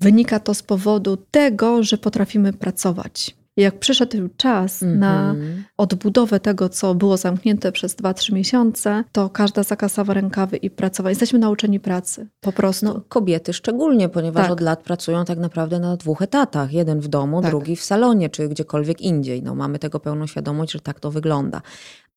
wynika 0.00 0.40
to 0.40 0.54
z 0.54 0.62
powodu 0.62 1.16
tego, 1.16 1.82
że 1.82 1.98
potrafimy 1.98 2.52
pracować. 2.52 3.35
Jak 3.56 3.78
przyszedł 3.78 4.28
czas 4.36 4.82
mm 4.82 4.96
-hmm. 4.96 4.98
na 4.98 5.34
odbudowę 5.76 6.40
tego, 6.40 6.68
co 6.68 6.94
było 6.94 7.16
zamknięte 7.16 7.72
przez 7.72 7.96
2-3 7.96 8.32
miesiące, 8.32 9.04
to 9.12 9.30
każda 9.30 9.62
zakasała 9.62 10.14
rękawy 10.14 10.56
i 10.56 10.70
pracowała. 10.70 11.10
Jesteśmy 11.10 11.38
nauczeni 11.38 11.80
pracy, 11.80 12.26
po 12.40 12.52
prostu. 12.52 12.86
No, 12.86 13.02
kobiety 13.08 13.52
szczególnie, 13.52 14.08
ponieważ 14.08 14.42
tak. 14.42 14.52
od 14.52 14.60
lat 14.60 14.82
pracują 14.82 15.24
tak 15.24 15.38
naprawdę 15.38 15.80
na 15.80 15.96
dwóch 15.96 16.22
etatach. 16.22 16.72
Jeden 16.72 17.00
w 17.00 17.08
domu, 17.08 17.42
tak. 17.42 17.50
drugi 17.50 17.76
w 17.76 17.84
salonie, 17.84 18.30
czy 18.30 18.48
gdziekolwiek 18.48 19.00
indziej. 19.00 19.42
No, 19.42 19.54
mamy 19.54 19.78
tego 19.78 20.00
pełną 20.00 20.26
świadomość, 20.26 20.72
że 20.72 20.80
tak 20.80 21.00
to 21.00 21.10
wygląda. 21.10 21.62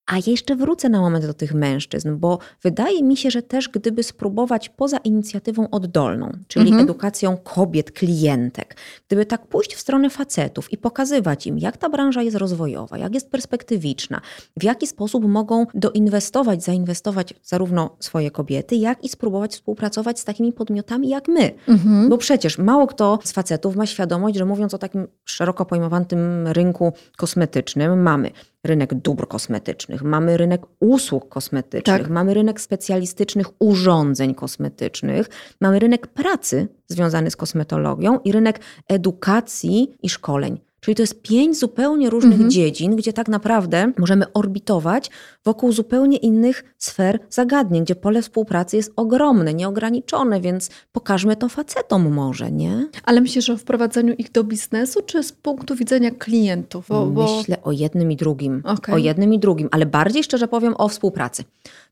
A 0.09 0.15
jeszcze 0.27 0.55
wrócę 0.55 0.89
na 0.89 1.01
moment 1.01 1.25
do 1.25 1.33
tych 1.33 1.53
mężczyzn, 1.53 2.17
bo 2.17 2.39
wydaje 2.63 3.03
mi 3.03 3.17
się, 3.17 3.31
że 3.31 3.41
też 3.41 3.69
gdyby 3.69 4.03
spróbować 4.03 4.69
poza 4.69 4.97
inicjatywą 4.97 5.69
oddolną, 5.69 6.31
czyli 6.47 6.65
Mhm. 6.67 6.83
edukacją 6.83 7.37
kobiet, 7.37 7.91
klientek, 7.91 8.75
gdyby 9.07 9.25
tak 9.25 9.47
pójść 9.47 9.75
w 9.75 9.79
stronę 9.79 10.09
facetów 10.09 10.73
i 10.73 10.77
pokazywać 10.77 11.47
im, 11.47 11.59
jak 11.59 11.77
ta 11.77 11.89
branża 11.89 12.21
jest 12.21 12.37
rozwojowa, 12.37 12.97
jak 12.97 13.13
jest 13.13 13.29
perspektywiczna, 13.29 14.21
w 14.57 14.63
jaki 14.63 14.87
sposób 14.87 15.25
mogą 15.25 15.65
doinwestować, 15.73 16.63
zainwestować 16.63 17.33
zarówno 17.43 17.95
swoje 17.99 18.31
kobiety, 18.31 18.75
jak 18.75 19.03
i 19.03 19.09
spróbować 19.09 19.51
współpracować 19.51 20.19
z 20.19 20.25
takimi 20.25 20.53
podmiotami 20.53 21.09
jak 21.09 21.27
my. 21.27 21.51
Mhm. 21.67 22.09
Bo 22.09 22.17
przecież 22.17 22.57
mało 22.57 22.87
kto 22.87 23.19
z 23.23 23.31
facetów 23.31 23.75
ma 23.75 23.85
świadomość, 23.85 24.37
że 24.37 24.45
mówiąc 24.45 24.73
o 24.73 24.77
takim 24.77 25.07
szeroko 25.25 25.65
pojmowanym 25.65 26.47
rynku 26.47 26.93
kosmetycznym, 27.17 28.01
mamy 28.01 28.31
rynek 28.63 28.93
dóbr 28.93 29.27
kosmetycznych, 29.27 30.03
mamy 30.03 30.37
rynek 30.37 30.61
usług 30.79 31.29
kosmetycznych, 31.29 32.01
Tak. 32.01 32.09
mamy 32.09 32.33
rynek 32.33 32.61
specjalistycznych 32.61 33.47
urządzeń 33.59 34.35
kosmetycznych, 34.35 35.29
mamy 35.61 35.79
rynek 35.79 36.07
pracy 36.07 36.67
związany 36.87 37.31
z 37.31 37.35
kosmetologią 37.35 38.19
i 38.19 38.31
rynek 38.31 38.59
edukacji 38.87 39.97
i 40.01 40.09
szkoleń. 40.09 40.59
Czyli 40.79 40.95
to 40.95 41.03
jest 41.03 41.21
pięć 41.21 41.59
zupełnie 41.59 42.09
różnych 42.09 42.33
Mhm. 42.33 42.51
dziedzin, 42.51 42.95
gdzie 42.95 43.13
tak 43.13 43.27
naprawdę 43.27 43.91
możemy 43.97 44.33
orbitować 44.33 45.09
wokół 45.45 45.71
zupełnie 45.71 46.17
innych 46.17 46.63
sfer 46.77 47.19
zagadnień, 47.29 47.83
gdzie 47.83 47.95
pole 47.95 48.21
współpracy 48.21 48.77
jest 48.77 48.93
ogromne, 48.95 49.53
nieograniczone, 49.53 50.41
więc 50.41 50.69
pokażmy 50.91 51.35
to 51.35 51.49
facetom 51.49 52.13
może, 52.13 52.51
nie? 52.51 52.87
Ale 53.03 53.21
myślisz 53.21 53.49
o 53.49 53.57
wprowadzeniu 53.57 54.13
ich 54.13 54.31
do 54.31 54.43
biznesu, 54.43 55.01
czy 55.05 55.23
z 55.23 55.31
punktu 55.31 55.75
widzenia 55.75 56.11
klientów? 56.11 56.85
Bo, 56.89 57.05
bo... 57.05 57.37
Myślę 57.37 57.57
o 57.63 57.71
jednym 57.71 58.11
i 58.11 58.15
drugim. 58.15 58.61
Okej. 58.65 58.95
O 58.95 58.97
jednym 58.97 59.33
i 59.33 59.39
drugim, 59.39 59.67
ale 59.71 59.85
bardziej 59.85 60.23
szczerze 60.23 60.47
powiem 60.47 60.73
o 60.77 60.87
współpracy. 60.87 61.43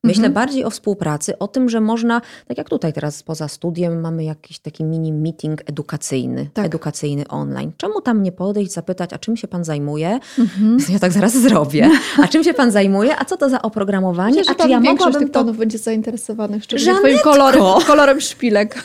Myślę 0.04 0.26
Mhm. 0.28 0.34
bardziej 0.34 0.66
o 0.66 0.70
współpracy, 0.70 1.38
o 1.40 1.48
tym, 1.48 1.70
że 1.70 1.82
można, 1.82 2.22
tak 2.48 2.58
jak 2.58 2.70
tutaj 2.70 2.94
teraz 2.94 3.24
poza 3.24 3.48
studiem 3.48 4.02
mamy 4.02 4.24
jakiś 4.24 4.60
taki 4.60 4.84
mini 4.84 5.14
meeting 5.14 5.62
edukacyjny, 5.70 6.50
Tak. 6.54 6.66
edukacyjny 6.66 7.28
online. 7.28 7.72
Czemu 7.78 8.02
tam 8.02 8.24
nie 8.24 8.32
podejść, 8.32 8.72
zapytać, 8.78 9.14
a 9.14 9.18
czym 9.18 9.38
się 9.38 9.48
pan 9.48 9.64
zajmuje? 9.64 10.20
Mhm. 10.40 10.78
Ja 10.94 11.00
tak 11.00 11.12
zaraz 11.12 11.38
zrobię. 11.38 11.90
A 12.24 12.28
czym 12.28 12.44
się 12.44 12.54
pan 12.54 12.72
zajmuje? 12.72 13.20
A 13.20 13.26
co 13.26 13.38
to 13.38 13.50
za 13.50 13.62
oprogramowanie? 13.62 14.36
Myślę, 14.36 14.54
a 14.58 14.64
czy 14.64 14.70
ja 14.70 14.80
mogłabym 14.80 15.20
tych 15.22 15.32
to... 15.32 15.40
panów 15.40 15.58
będzie 15.58 15.78
zainteresowanych, 15.78 16.64
szczególnie 16.64 17.00
twoim 17.00 17.20
kolorem, 17.20 17.64
kolorem 17.88 18.22
szpilek. 18.22 18.76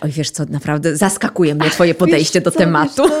Oj, 0.00 0.10
wiesz 0.10 0.30
co, 0.30 0.44
naprawdę 0.50 0.96
zaskakuje 0.96 1.54
mnie 1.54 1.70
twoje 1.70 1.94
podejście 1.94 2.38
Wiesz 2.38 2.44
do 2.44 2.50
co, 2.50 2.58
tematu. 2.58 3.02
Wiesz 3.02 3.12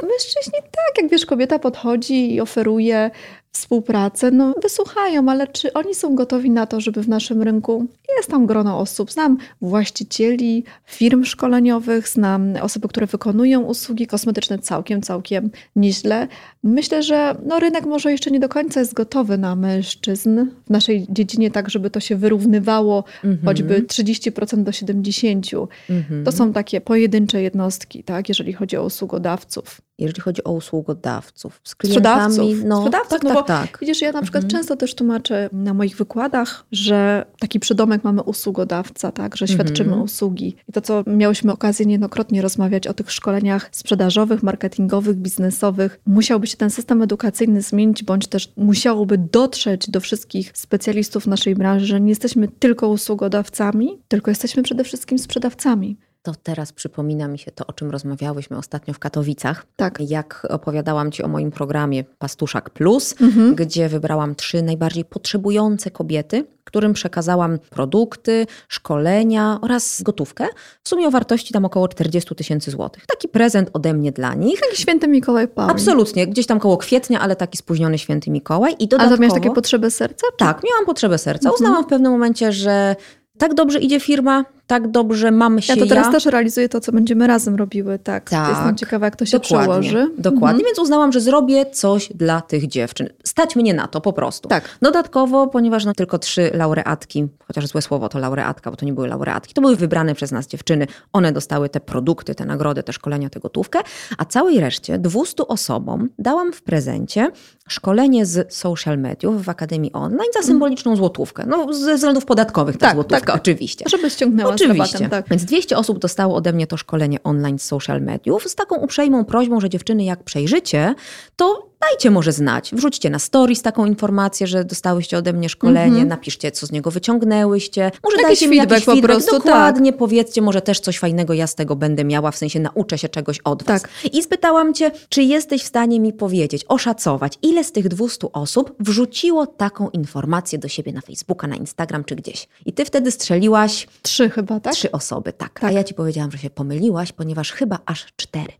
co, 0.00 0.06
mężczyźni 0.06 0.52
tak, 0.62 1.02
jak 1.02 1.10
wiesz, 1.10 1.26
kobieta 1.26 1.58
podchodzi 1.58 2.34
i 2.34 2.40
oferuje 2.40 3.10
współpracę, 3.58 4.30
no 4.30 4.54
wysłuchają, 4.62 5.28
ale 5.28 5.46
czy 5.46 5.72
oni 5.72 5.94
są 5.94 6.14
gotowi 6.14 6.50
na 6.50 6.66
to, 6.66 6.80
żeby 6.80 7.02
w 7.02 7.08
naszym 7.08 7.42
rynku 7.42 7.86
jest 8.16 8.30
tam 8.30 8.46
grono 8.46 8.78
osób. 8.78 9.12
Znam 9.12 9.36
właścicieli 9.60 10.64
firm 10.84 11.24
szkoleniowych, 11.24 12.08
znam 12.08 12.54
osoby, 12.62 12.88
które 12.88 13.06
wykonują 13.06 13.60
usługi 13.60 14.06
kosmetyczne 14.06 14.58
całkiem, 14.58 15.02
całkiem 15.02 15.50
nieźle. 15.76 16.28
Myślę, 16.62 17.02
że 17.02 17.36
no, 17.46 17.60
rynek 17.60 17.86
może 17.86 18.12
jeszcze 18.12 18.30
nie 18.30 18.40
do 18.40 18.48
końca 18.48 18.80
jest 18.80 18.94
gotowy 18.94 19.38
na 19.38 19.56
mężczyzn 19.56 20.46
w 20.66 20.70
naszej 20.70 21.06
dziedzinie, 21.10 21.50
tak 21.50 21.70
żeby 21.70 21.90
to 21.90 22.00
się 22.00 22.16
wyrównywało 22.16 23.04
Mhm. 23.24 23.38
choćby 23.44 23.82
30% 23.82 24.62
do 24.62 24.70
70%. 24.70 25.68
Mhm. 25.90 26.24
To 26.24 26.32
są 26.32 26.52
takie 26.52 26.80
pojedyncze 26.80 27.42
jednostki, 27.42 28.04
tak, 28.04 28.28
jeżeli 28.28 28.52
chodzi 28.52 28.76
o 28.76 28.84
usługodawców. 28.84 29.80
Jeżeli 29.98 30.20
chodzi 30.20 30.44
o 30.44 30.52
usługodawców, 30.52 31.60
z 31.64 31.74
klientami, 31.74 32.32
Sprzedawców. 32.34 32.64
no, 32.64 32.76
Sprzedawców, 32.78 33.10
tak, 33.10 33.22
no 33.22 33.28
tak, 33.30 33.38
bo 33.38 33.42
tak. 33.42 33.78
Widzisz, 33.80 34.00
ja 34.02 34.12
na 34.12 34.22
przykład 34.22 34.44
Mhm. 34.44 34.60
często 34.60 34.76
też 34.76 34.94
tłumaczę 34.94 35.50
na 35.52 35.74
moich 35.74 35.96
wykładach, 35.96 36.64
że 36.72 37.24
taki 37.38 37.60
przydomek 37.60 38.04
mamy 38.04 38.22
usługodawca, 38.22 39.12
tak, 39.12 39.36
że 39.36 39.48
świadczymy 39.48 39.88
Mhm. 39.88 40.02
usługi. 40.02 40.56
I 40.68 40.72
to, 40.72 40.80
co 40.80 41.02
miałyśmy 41.06 41.52
okazję 41.52 41.86
niejednokrotnie 41.86 42.42
rozmawiać 42.42 42.86
o 42.86 42.94
tych 42.94 43.10
szkoleniach 43.12 43.68
sprzedażowych, 43.72 44.42
marketingowych, 44.42 45.16
biznesowych, 45.16 46.00
musiałby 46.06 46.46
się 46.46 46.56
ten 46.56 46.70
system 46.70 47.02
edukacyjny 47.02 47.62
zmienić, 47.62 48.02
bądź 48.04 48.26
też 48.26 48.52
musiałoby 48.56 49.18
dotrzeć 49.18 49.90
do 49.90 50.00
wszystkich 50.00 50.50
specjalistów 50.54 51.26
naszej 51.26 51.54
branży, 51.54 51.86
że 51.86 52.00
nie 52.00 52.08
jesteśmy 52.08 52.48
tylko 52.48 52.88
usługodawcami, 52.88 53.98
tylko 54.08 54.30
jesteśmy 54.30 54.62
przede 54.62 54.84
wszystkim 54.84 55.18
sprzedawcami. 55.18 55.96
To 56.28 56.34
teraz 56.42 56.72
przypomina 56.72 57.28
mi 57.28 57.38
się 57.38 57.50
to, 57.50 57.66
o 57.66 57.72
czym 57.72 57.90
rozmawiałyśmy 57.90 58.56
ostatnio 58.58 58.94
w 58.94 58.98
Katowicach. 58.98 59.66
Tak. 59.76 59.98
Jak 60.00 60.46
opowiadałam 60.50 61.12
Ci 61.12 61.22
o 61.22 61.28
moim 61.28 61.50
programie 61.50 62.04
Pastuszak 62.04 62.70
Plus, 62.70 63.14
Mhm. 63.20 63.54
gdzie 63.54 63.88
wybrałam 63.88 64.34
trzy 64.34 64.62
najbardziej 64.62 65.04
potrzebujące 65.04 65.90
kobiety, 65.90 66.44
którym 66.64 66.92
przekazałam 66.92 67.58
produkty, 67.70 68.46
szkolenia 68.68 69.58
oraz 69.62 70.02
gotówkę. 70.02 70.46
W 70.82 70.88
sumie 70.88 71.08
o 71.08 71.10
wartości 71.10 71.52
tam 71.52 71.64
około 71.64 71.88
40 71.88 72.34
tysięcy 72.34 72.70
złotych. 72.70 73.06
Taki 73.06 73.28
prezent 73.28 73.70
ode 73.72 73.94
mnie 73.94 74.12
dla 74.12 74.34
nich. 74.34 74.60
Taki 74.60 74.76
święty 74.76 75.08
Mikołaj 75.08 75.48
Paweł. 75.48 75.70
Absolutnie, 75.70 76.26
gdzieś 76.26 76.46
tam 76.46 76.60
koło 76.60 76.76
kwietnia, 76.76 77.20
ale 77.20 77.36
taki 77.36 77.58
spóźniony 77.58 77.98
święty 77.98 78.30
Mikołaj. 78.30 78.74
I 78.78 78.88
dodatkowo... 78.88 79.16
to 79.16 79.22
miałeś 79.22 79.34
takie 79.42 79.54
potrzeby 79.54 79.90
serca? 79.90 80.26
Czy? 80.30 80.36
Tak, 80.36 80.62
miałam 80.64 80.86
potrzebę 80.86 81.18
serca. 81.18 81.48
Mhm. 81.48 81.54
Uznałam 81.54 81.84
w 81.84 81.88
pewnym 81.88 82.12
momencie, 82.12 82.52
że 82.52 82.96
tak 83.38 83.54
dobrze 83.54 83.78
idzie 83.78 84.00
firma, 84.00 84.44
tak 84.68 84.90
dobrze 84.90 85.30
mamy 85.30 85.62
się 85.62 85.72
Ja 85.72 85.80
to 85.82 85.86
teraz 85.86 86.12
też 86.12 86.26
realizuję 86.26 86.68
to, 86.68 86.80
co 86.80 86.92
będziemy 86.92 87.26
razem 87.26 87.56
robiły, 87.56 87.98
tak. 87.98 88.30
Tak. 88.30 88.48
Jestem 88.48 88.76
ciekawa, 88.76 89.06
jak 89.06 89.16
to 89.16 89.26
się 89.26 89.38
Dokładnie, 89.38 89.66
przełoży. 89.66 90.10
dokładnie. 90.18 90.48
Mhm. 90.48 90.64
Więc 90.64 90.78
uznałam, 90.78 91.12
że 91.12 91.20
zrobię 91.20 91.66
coś 91.66 92.08
dla 92.14 92.40
tych 92.40 92.66
dziewczyn. 92.66 93.08
Stać 93.24 93.56
mnie 93.56 93.74
na 93.74 93.86
to 93.88 94.00
po 94.00 94.12
prostu. 94.12 94.48
Tak. 94.48 94.64
Dodatkowo, 94.82 95.46
ponieważ 95.46 95.84
no, 95.84 95.94
tylko 95.94 96.18
trzy 96.18 96.50
laureatki, 96.54 97.28
chociaż 97.46 97.66
złe 97.66 97.82
słowo 97.82 98.08
to 98.08 98.18
laureatka, 98.18 98.70
bo 98.70 98.76
to 98.76 98.86
nie 98.86 98.92
były 98.92 99.08
laureatki, 99.08 99.54
to 99.54 99.60
były 99.60 99.76
wybrane 99.76 100.14
przez 100.14 100.32
nas 100.32 100.46
dziewczyny. 100.46 100.86
One 101.12 101.32
dostały 101.32 101.68
te 101.68 101.80
produkty, 101.80 102.34
te 102.34 102.44
nagrody, 102.44 102.82
te 102.82 102.92
szkolenia, 102.92 103.30
tę 103.30 103.40
gotówkę, 103.40 103.78
a 104.18 104.24
całej 104.24 104.60
reszcie, 104.60 104.98
200 104.98 105.46
osobom, 105.46 106.08
dałam 106.18 106.52
w 106.52 106.62
prezencie 106.62 107.30
szkolenie 107.68 108.26
z 108.26 108.54
social 108.54 108.98
mediów 108.98 109.44
w 109.44 109.48
Akademii 109.48 109.92
Online 109.92 110.30
za 110.34 110.42
symboliczną 110.42 110.96
złotówkę. 110.96 111.44
No, 111.46 111.72
ze 111.72 111.94
względów 111.94 112.24
podatkowych 112.24 112.76
ta 112.76 112.86
Tak, 112.86 112.94
złotówka, 112.94 113.26
tak. 113.26 113.36
oczywiście. 113.36 113.84
Żeby 113.88 114.10
ściągnęła 114.10 114.57
Oczywiście. 114.64 115.08
tak. 115.08 115.28
Więc 115.28 115.44
200 115.44 115.76
osób 115.76 115.98
dostało 115.98 116.36
ode 116.36 116.52
mnie 116.52 116.66
to 116.66 116.76
szkolenie 116.76 117.22
online 117.22 117.58
z 117.58 117.64
social 117.64 118.02
mediów 118.02 118.48
z 118.48 118.54
taką 118.54 118.76
uprzejmą 118.76 119.24
prośbą, 119.24 119.60
że 119.60 119.68
dziewczyny 119.70 120.04
jak 120.04 120.24
przejrzycie, 120.24 120.94
to 121.36 121.68
dajcie 121.80 122.10
może 122.10 122.32
znać. 122.32 122.70
Wrzućcie 122.74 123.10
na 123.10 123.18
stories 123.18 123.62
taką 123.62 123.86
informację, 123.86 124.46
że 124.46 124.64
dostałyście 124.64 125.18
ode 125.18 125.32
mnie 125.32 125.48
szkolenie, 125.48 125.86
Mhm. 125.86 126.08
napiszcie, 126.08 126.50
co 126.52 126.66
z 126.66 126.72
niego 126.72 126.90
wyciągnęłyście. 126.90 127.90
Może 128.04 128.16
Jakiś 128.16 128.26
dajcie 128.28 128.48
mi 128.48 128.56
jakiś 128.56 128.70
feedback 128.70 128.86
po 128.86 128.92
feedback. 128.92 129.12
prostu, 129.14 129.30
tak. 129.36 129.44
Dokładnie, 129.44 129.92
powiedzcie, 129.92 130.42
może 130.42 130.60
też 130.62 130.80
coś 130.80 130.98
fajnego 130.98 131.34
ja 131.34 131.46
z 131.46 131.54
tego 131.54 131.76
będę 131.76 132.04
miała, 132.04 132.30
w 132.30 132.36
sensie 132.36 132.60
nauczę 132.60 132.98
się 132.98 133.08
czegoś 133.08 133.38
od 133.44 133.62
was. 133.62 133.82
Tak. 133.82 133.90
I 134.12 134.22
spytałam 134.22 134.74
cię, 134.74 134.90
czy 135.08 135.22
jesteś 135.22 135.62
w 135.62 135.66
stanie 135.66 136.00
mi 136.00 136.12
powiedzieć, 136.12 136.64
oszacować, 136.68 137.38
ile 137.42 137.64
z 137.64 137.72
tych 137.72 137.88
200 137.88 138.32
osób 138.32 138.74
wrzuciło 138.80 139.46
taką 139.46 139.88
informację 139.90 140.58
do 140.58 140.68
siebie 140.68 140.92
na 140.92 141.00
Facebooka, 141.00 141.46
na 141.46 141.56
Instagram 141.56 142.04
czy 142.04 142.16
gdzieś. 142.16 142.48
I 142.66 142.72
ty 142.72 142.84
wtedy 142.84 143.10
strzeliłaś 143.10 143.86
Trzy 144.02 144.30
chyba, 144.30 144.60
tak? 144.60 144.72
Trzy 144.74 144.92
osoby, 144.92 145.32
tak. 145.32 145.58
A 145.58 145.60
Tak. 145.60 145.72
ja 145.74 145.84
ci 145.84 145.94
powiedziałam, 145.94 146.30
że 146.30 146.38
się 146.38 146.50
pomyliłaś, 146.50 147.12
ponieważ 147.12 147.52
chyba 147.52 147.78
aż 147.86 148.06
cztery. 148.16 148.52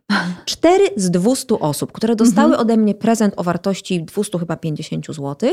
Cztery 0.45 0.85
z 0.97 1.11
200 1.11 1.59
osób, 1.61 1.93
które 1.93 2.17
dostały 2.17 2.47
Mhm. 2.49 2.61
ode 2.61 2.77
mnie 2.77 2.95
prezent 3.09 3.35
o 3.37 3.43
wartości 3.43 4.05
200 4.05 4.39
chyba 4.39 4.57
50 4.57 5.07
zł, 5.07 5.51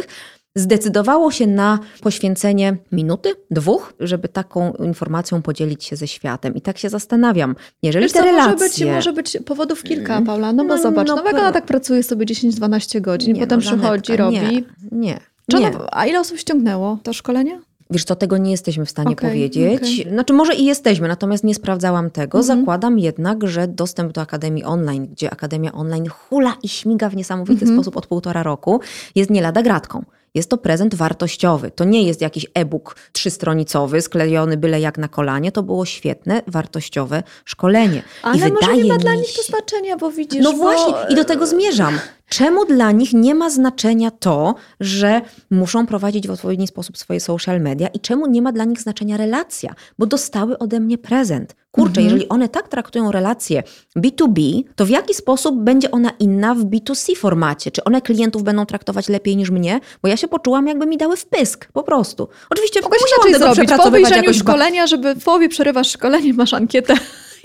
zdecydowało 0.56 1.32
się 1.32 1.48
na 1.48 1.80
poświęcenie 2.02 2.78
minuty, 2.92 3.34
dwóch, 3.52 3.94
żeby 4.00 4.28
taką 4.28 4.74
informacją 4.74 5.42
podzielić 5.42 5.84
się 5.84 5.96
ze 5.96 6.08
światem. 6.08 6.56
I 6.56 6.62
tak 6.62 6.78
się 6.78 6.90
zastanawiam, 6.90 7.56
jeżeli 7.84 8.06
Wiesz 8.06 8.12
te 8.12 8.22
relacje... 8.22 8.54
może 8.54 8.70
być, 8.70 8.86
może 8.86 9.14
być 9.14 9.38
powodów 9.46 9.84
kilka, 9.84 10.22
Paula. 10.22 10.54
No 10.54 10.64
bo 10.64 10.76
No, 10.76 10.82
zobacz, 10.82 11.08
no, 11.08 11.16
no, 11.16 11.24
jak 11.24 11.34
ona 11.34 11.52
tak 11.52 11.66
pracuje 11.66 12.04
sobie 12.04 12.26
10-12 12.26 13.02
godzin, 13.02 13.34
Nie, 13.34 13.42
potem 13.42 13.60
no, 13.60 13.66
przychodzi, 13.66 14.18
robi. 14.18 14.38
Nie, 14.38 14.64
nie. 14.92 15.20
Czy 15.52 15.58
nie. 15.58 15.68
ona, 15.68 15.88
a 15.92 16.06
ile 16.06 16.20
osób 16.20 16.38
ściągnęło 16.38 17.00
to 17.04 17.14
szkolenie? 17.14 17.62
Wiesz 17.90 18.04
co, 18.04 18.16
tego 18.16 18.38
nie 18.38 18.52
jesteśmy 18.52 18.86
w 18.86 18.90
stanie 18.90 19.12
Okej, 19.12 19.30
powiedzieć. 19.30 19.78
okej. 19.82 20.14
Znaczy 20.14 20.34
może 20.34 20.54
i 20.56 20.66
jesteśmy, 20.66 21.08
natomiast 21.08 21.44
nie 21.44 21.56
sprawdzałam 21.56 22.12
tego. 22.12 22.38
Mhm. 22.40 22.60
Zakładam 22.60 23.00
jednak, 23.00 23.48
że 23.48 23.68
dostęp 23.68 24.12
do 24.12 24.22
Akademii 24.22 24.64
Online, 24.64 25.08
gdzie 25.12 25.32
Akademia 25.32 25.72
Online 25.72 26.08
hula 26.10 26.56
i 26.64 26.70
śmiga 26.70 27.10
w 27.10 27.16
niesamowity 27.16 27.62
Mhm. 27.66 27.78
sposób 27.78 27.98
od 27.98 28.08
półtora 28.08 28.44
roku, 28.44 28.80
jest 29.16 29.30
nie 29.30 29.42
lada 29.42 29.62
gratką. 29.64 30.04
Jest 30.34 30.50
to 30.50 30.58
prezent 30.58 30.96
wartościowy. 30.96 31.72
To 31.72 31.84
nie 31.84 32.04
jest 32.04 32.22
jakiś 32.22 32.46
e-book 32.54 32.96
trzystronicowy, 33.12 34.02
sklejony 34.02 34.58
byle 34.58 34.80
jak 34.80 34.98
na 34.98 35.08
kolanie. 35.08 35.52
To 35.52 35.64
było 35.64 35.86
świetne, 35.86 36.42
wartościowe 36.48 37.24
szkolenie. 37.46 38.04
Ale 38.24 38.50
I 38.50 38.52
może 38.52 38.78
nie 38.78 38.86
ma 38.86 38.98
dla 38.98 39.16
nich 39.16 39.34
to 39.36 39.44
znaczenia, 39.44 39.98
bo 39.98 40.12
widzisz... 40.12 40.44
No 40.44 40.52
bo, 40.52 40.58
właśnie, 40.58 40.94
i 41.10 41.16
do 41.16 41.26
tego 41.26 41.48
zmierzam. 41.48 41.94
Czemu 42.36 42.66
dla 42.66 42.92
nich 42.92 43.14
nie 43.14 43.36
ma 43.36 43.50
znaczenia 43.50 44.12
to, 44.12 44.56
że 44.80 45.22
muszą 45.52 45.88
prowadzić 45.88 46.28
w 46.28 46.32
odpowiedni 46.32 46.68
sposób 46.68 46.98
swoje 46.98 47.20
social 47.20 47.62
media 47.62 47.88
i 47.88 48.00
czemu 48.00 48.28
nie 48.28 48.42
ma 48.42 48.52
dla 48.52 48.66
nich 48.66 48.82
znaczenia 48.82 49.18
relacja? 49.18 49.76
Bo 50.00 50.06
dostały 50.06 50.58
ode 50.58 50.80
mnie 50.80 50.98
prezent. 50.98 51.56
Kurczę, 51.72 52.02
Mhm. 52.02 52.06
jeżeli 52.06 52.30
one 52.30 52.50
tak 52.50 52.68
traktują 52.68 53.12
relację 53.12 53.64
B2B, 53.98 54.64
to 54.76 54.86
w 54.86 54.90
jaki 54.90 55.14
sposób 55.14 55.56
będzie 55.56 55.92
ona 55.92 56.12
inna 56.20 56.56
w 56.56 56.66
B2C 56.66 57.16
formacie? 57.18 57.72
Czy 57.72 57.84
one 57.84 58.02
klientów 58.02 58.44
będą 58.44 58.66
traktować 58.66 59.10
lepiej 59.10 59.38
niż 59.38 59.50
mnie? 59.52 59.80
Bo 60.02 60.08
ja 60.08 60.18
się 60.18 60.28
poczułam, 60.28 60.68
jakby 60.68 60.86
mi 60.86 60.98
dały 60.98 61.18
wpysk, 61.18 61.68
po 61.74 61.84
prostu. 61.84 62.28
Oczywiście 62.50 62.82
Mogłaś 62.82 63.02
musiałam 63.02 63.34
tego 63.34 63.54
zrobić. 63.56 63.72
Po 63.78 63.84
obejrzeniu 63.84 64.22
jakoś 64.22 64.38
szkolenia, 64.38 64.88
żeby 64.88 65.16
w 65.16 65.24
połowie 65.24 65.50
przerywasz 65.50 65.92
szkolenie, 65.92 66.34
masz 66.34 66.54
ankietę 66.54 66.94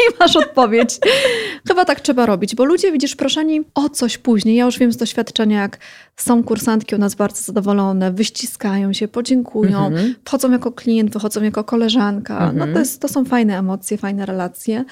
i 0.09 0.14
masz 0.20 0.36
odpowiedź. 0.36 0.98
Chyba 1.68 1.84
tak 1.84 2.01
trzeba 2.01 2.26
robić, 2.26 2.55
bo 2.55 2.64
ludzie, 2.64 2.92
widzisz, 2.92 3.16
proszeni 3.16 3.61
o 3.74 3.88
coś 3.88 4.18
później. 4.18 4.57
Ja 4.57 4.64
już 4.64 4.78
wiem 4.78 4.92
z 4.92 4.96
doświadczenia, 4.96 5.61
jak 5.61 5.78
są 6.16 6.42
kursantki 6.44 6.94
u 6.94 6.98
nas 6.98 7.14
bardzo 7.14 7.42
zadowolone, 7.42 8.12
wyściskają 8.12 8.92
się, 8.92 9.09
podziękują, 9.09 9.86
Mhm. 9.86 10.14
wchodzą 10.24 10.51
jako 10.51 10.72
klient, 10.72 11.12
wychodzą 11.12 11.42
jako 11.42 11.64
koleżanka. 11.64 12.38
No 12.40 12.46
Mhm. 12.51 12.72
to, 12.72 12.78
jest, 12.78 13.01
to 13.01 13.09
są 13.09 13.24
fajne 13.24 13.59
emocje, 13.59 13.98
fajne 13.98 14.26
relacje. 14.26 14.84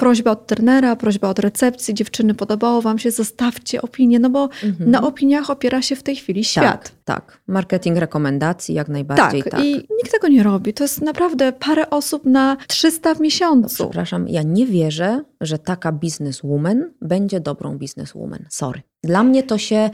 Prośba 0.00 0.30
od 0.30 0.46
trenera, 0.46 0.96
prośba 0.96 1.28
od 1.28 1.38
recepcji, 1.38 1.94
dziewczyny, 1.94 2.34
podobało 2.34 2.82
wam 2.82 2.98
się, 2.98 3.10
zostawcie 3.10 3.82
opinię, 3.82 4.18
no 4.18 4.30
bo 4.30 4.48
Mhm. 4.64 4.90
na 4.90 5.02
opiniach 5.02 5.50
opiera 5.50 5.82
się 5.82 5.96
w 5.96 6.02
tej 6.02 6.16
chwili 6.16 6.44
świat. 6.44 6.64
Tak, 6.64 6.90
tak. 7.04 7.40
Marketing 7.46 7.98
rekomendacji 7.98 8.74
jak 8.74 8.88
najbardziej 8.88 9.42
Tak, 9.42 9.52
tak. 9.52 9.64
i 9.64 9.74
nikt 9.74 10.12
tego 10.12 10.28
nie 10.28 10.42
robi. 10.42 10.74
To 10.74 10.84
jest 10.84 11.02
naprawdę 11.02 11.52
parę 11.52 11.90
osób 11.90 12.24
na 12.24 12.56
300 12.68 13.14
w 13.14 13.20
miesiącu. 13.20 13.74
Przepraszam, 13.84 14.28
ja 14.28 14.42
nie 14.42 14.66
wierzę, 14.66 15.24
że 15.40 15.58
taka 15.58 15.92
businesswoman 15.92 16.90
będzie 17.02 17.40
dobrą 17.40 17.78
businesswoman. 17.78 18.44
Sorry. 18.50 18.82
Dla 19.04 19.22
mnie 19.22 19.42
to 19.42 19.58
się, 19.58 19.90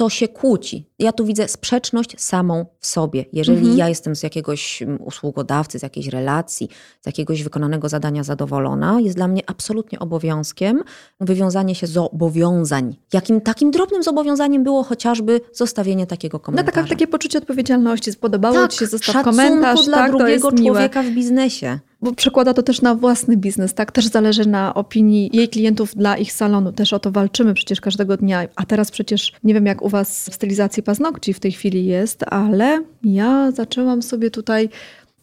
to 0.00 0.08
się 0.10 0.28
kłóci. 0.28 0.86
Ja 0.98 1.12
tu 1.12 1.24
widzę 1.24 1.48
sprzeczność 1.48 2.20
samą 2.20 2.66
w 2.78 2.86
sobie. 2.86 3.24
Jeżeli 3.32 3.58
Mhm. 3.58 3.78
ja 3.78 3.88
jestem 3.88 4.16
z 4.16 4.22
jakiegoś 4.22 4.82
mm, 4.82 5.02
usługodawcy, 5.02 5.78
z 5.78 5.82
jakiejś 5.82 6.06
relacji, 6.08 6.68
z 7.00 7.06
jakiegoś 7.06 7.42
wykonanego 7.42 7.88
zadania 7.88 8.22
zadowolona, 8.24 9.00
jest 9.00 9.16
dla 9.16 9.28
mnie 9.28 9.42
absolutnie 9.46 9.98
obowiązkiem 9.98 10.82
wywiązanie 11.20 11.74
się 11.74 11.86
z 11.86 11.90
zobowiązań. 11.90 12.96
Jakim 13.12 13.40
takim 13.40 13.70
drobnym 13.70 14.02
zobowiązaniem 14.02 14.64
było 14.64 14.82
chociażby 14.82 15.40
zostawienie 15.52 16.06
takiego 16.06 16.36
No 16.38 16.40
komentarza. 16.44 16.72
taka, 16.76 16.88
takie 16.88 17.06
poczucie 17.06 17.38
odpowiedzialności. 17.38 18.12
Spodobało 18.12 18.54
tak, 18.54 18.72
ci 18.72 18.78
się, 18.78 18.86
zostaw 18.86 19.12
szacunku 19.14 19.30
komentarz. 19.30 19.84
dla 19.86 19.96
tak, 19.98 20.10
drugiego 20.10 20.48
jest 20.50 20.60
miłe. 20.60 20.74
człowieka 20.74 21.02
w 21.02 21.06
biznesie. 21.06 21.78
Bo 22.02 22.14
przekłada 22.14 22.54
to 22.54 22.62
też 22.62 22.82
na 22.82 22.94
własny 22.94 23.36
biznes, 23.36 23.74
tak? 23.74 23.92
Też 23.92 24.06
zależy 24.06 24.48
na 24.48 24.74
opinii 24.74 25.30
jej 25.32 25.48
klientów 25.48 25.94
dla 25.96 26.16
ich 26.16 26.32
salonu. 26.32 26.72
Też 26.72 26.92
o 26.92 26.98
to 26.98 27.10
walczymy 27.10 27.54
przecież 27.54 27.80
każdego 27.80 28.16
dnia. 28.16 28.48
A 28.56 28.66
teraz 28.66 28.90
przecież 28.90 29.32
nie 29.44 29.54
wiem, 29.54 29.66
jak 29.66 29.82
u 29.82 29.88
was 29.88 30.28
w 30.30 30.34
stylizacji 30.34 30.82
paznokci 30.82 31.32
w 31.32 31.40
tej 31.40 31.52
chwili 31.52 31.86
jest, 31.86 32.24
ale 32.26 32.82
ja 33.04 33.50
zaczęłam 33.50 34.02
sobie 34.02 34.30
tutaj 34.30 34.68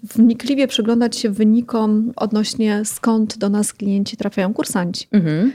wnikliwie 0.04 0.68
przyglądać 0.68 1.18
się 1.18 1.30
wynikom 1.30 2.14
odnośnie 2.16 2.82
skąd 2.86 3.38
do 3.38 3.50
nas 3.50 3.74
klienci 3.74 4.18
trafiają 4.18 4.54
kursanci. 4.54 5.08
Mhm. 5.12 5.52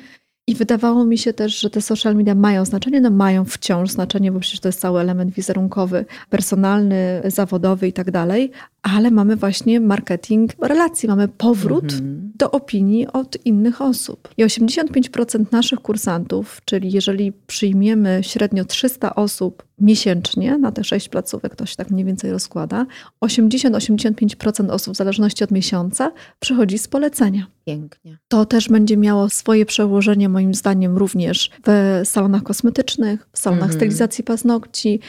I 0.47 0.55
wydawało 0.55 1.05
mi 1.05 1.19
się 1.19 1.33
też, 1.33 1.61
że 1.61 1.71
te 1.71 1.81
social 1.81 2.15
media 2.15 2.35
mają 2.35 2.65
znaczenie, 2.65 3.01
no 3.01 3.11
mają 3.11 3.45
wciąż 3.45 3.91
znaczenie, 3.91 4.33
bo 4.33 4.41
przecież 4.41 4.61
to 4.61 4.69
jest 4.69 4.81
cały 4.81 5.01
element 5.01 5.35
wizerunkowy, 5.35 6.05
personalny, 6.31 7.23
zawodowy 7.25 7.89
i 7.89 7.93
tak 7.93 8.11
dalej, 8.11 8.51
ale 8.83 9.11
mamy 9.11 9.37
właśnie 9.37 9.81
marketing 9.81 10.53
relacji, 10.63 11.09
mamy 11.09 11.29
powrót 11.29 11.85
Mhm. 11.85 12.33
do 12.35 12.51
opinii 12.51 13.07
od 13.07 13.47
innych 13.47 13.81
osób. 13.83 14.29
I 14.37 14.45
85% 14.45 15.45
naszych 15.53 15.79
kursantów, 15.81 16.61
czyli 16.65 16.93
jeżeli 16.93 17.33
przyjmiemy 17.47 18.21
średnio 18.23 18.65
300 18.65 19.15
osób 19.15 19.63
miesięcznie 19.81 20.59
na 20.59 20.73
te 20.73 20.85
6 20.85 21.09
placówek, 21.09 21.57
to 21.57 21.67
się 21.67 21.77
tak 21.77 21.91
mniej 21.91 22.05
więcej 22.05 22.31
rozkłada, 22.31 22.87
80-85% 23.25 24.71
osób 24.71 24.95
w 24.95 24.97
zależności 24.97 25.45
od 25.45 25.51
miesiąca 25.51 26.13
przychodzi 26.41 26.79
z 26.79 26.89
polecenia. 26.89 27.47
Pięknie. 27.67 28.19
To 28.29 28.47
też 28.47 28.69
będzie 28.69 28.97
miało 28.97 29.29
swoje 29.29 29.67
przełożenie, 29.67 30.29
moim 30.29 30.55
zdaniem, 30.55 30.97
również 30.97 31.51
w 31.67 32.01
salonach 32.05 32.43
kosmetycznych, 32.43 33.29
w 33.33 33.39
salonach 33.39 33.63
Mhm. 33.65 33.79
stylizacji 33.81 34.25
paznokci. 34.25 35.01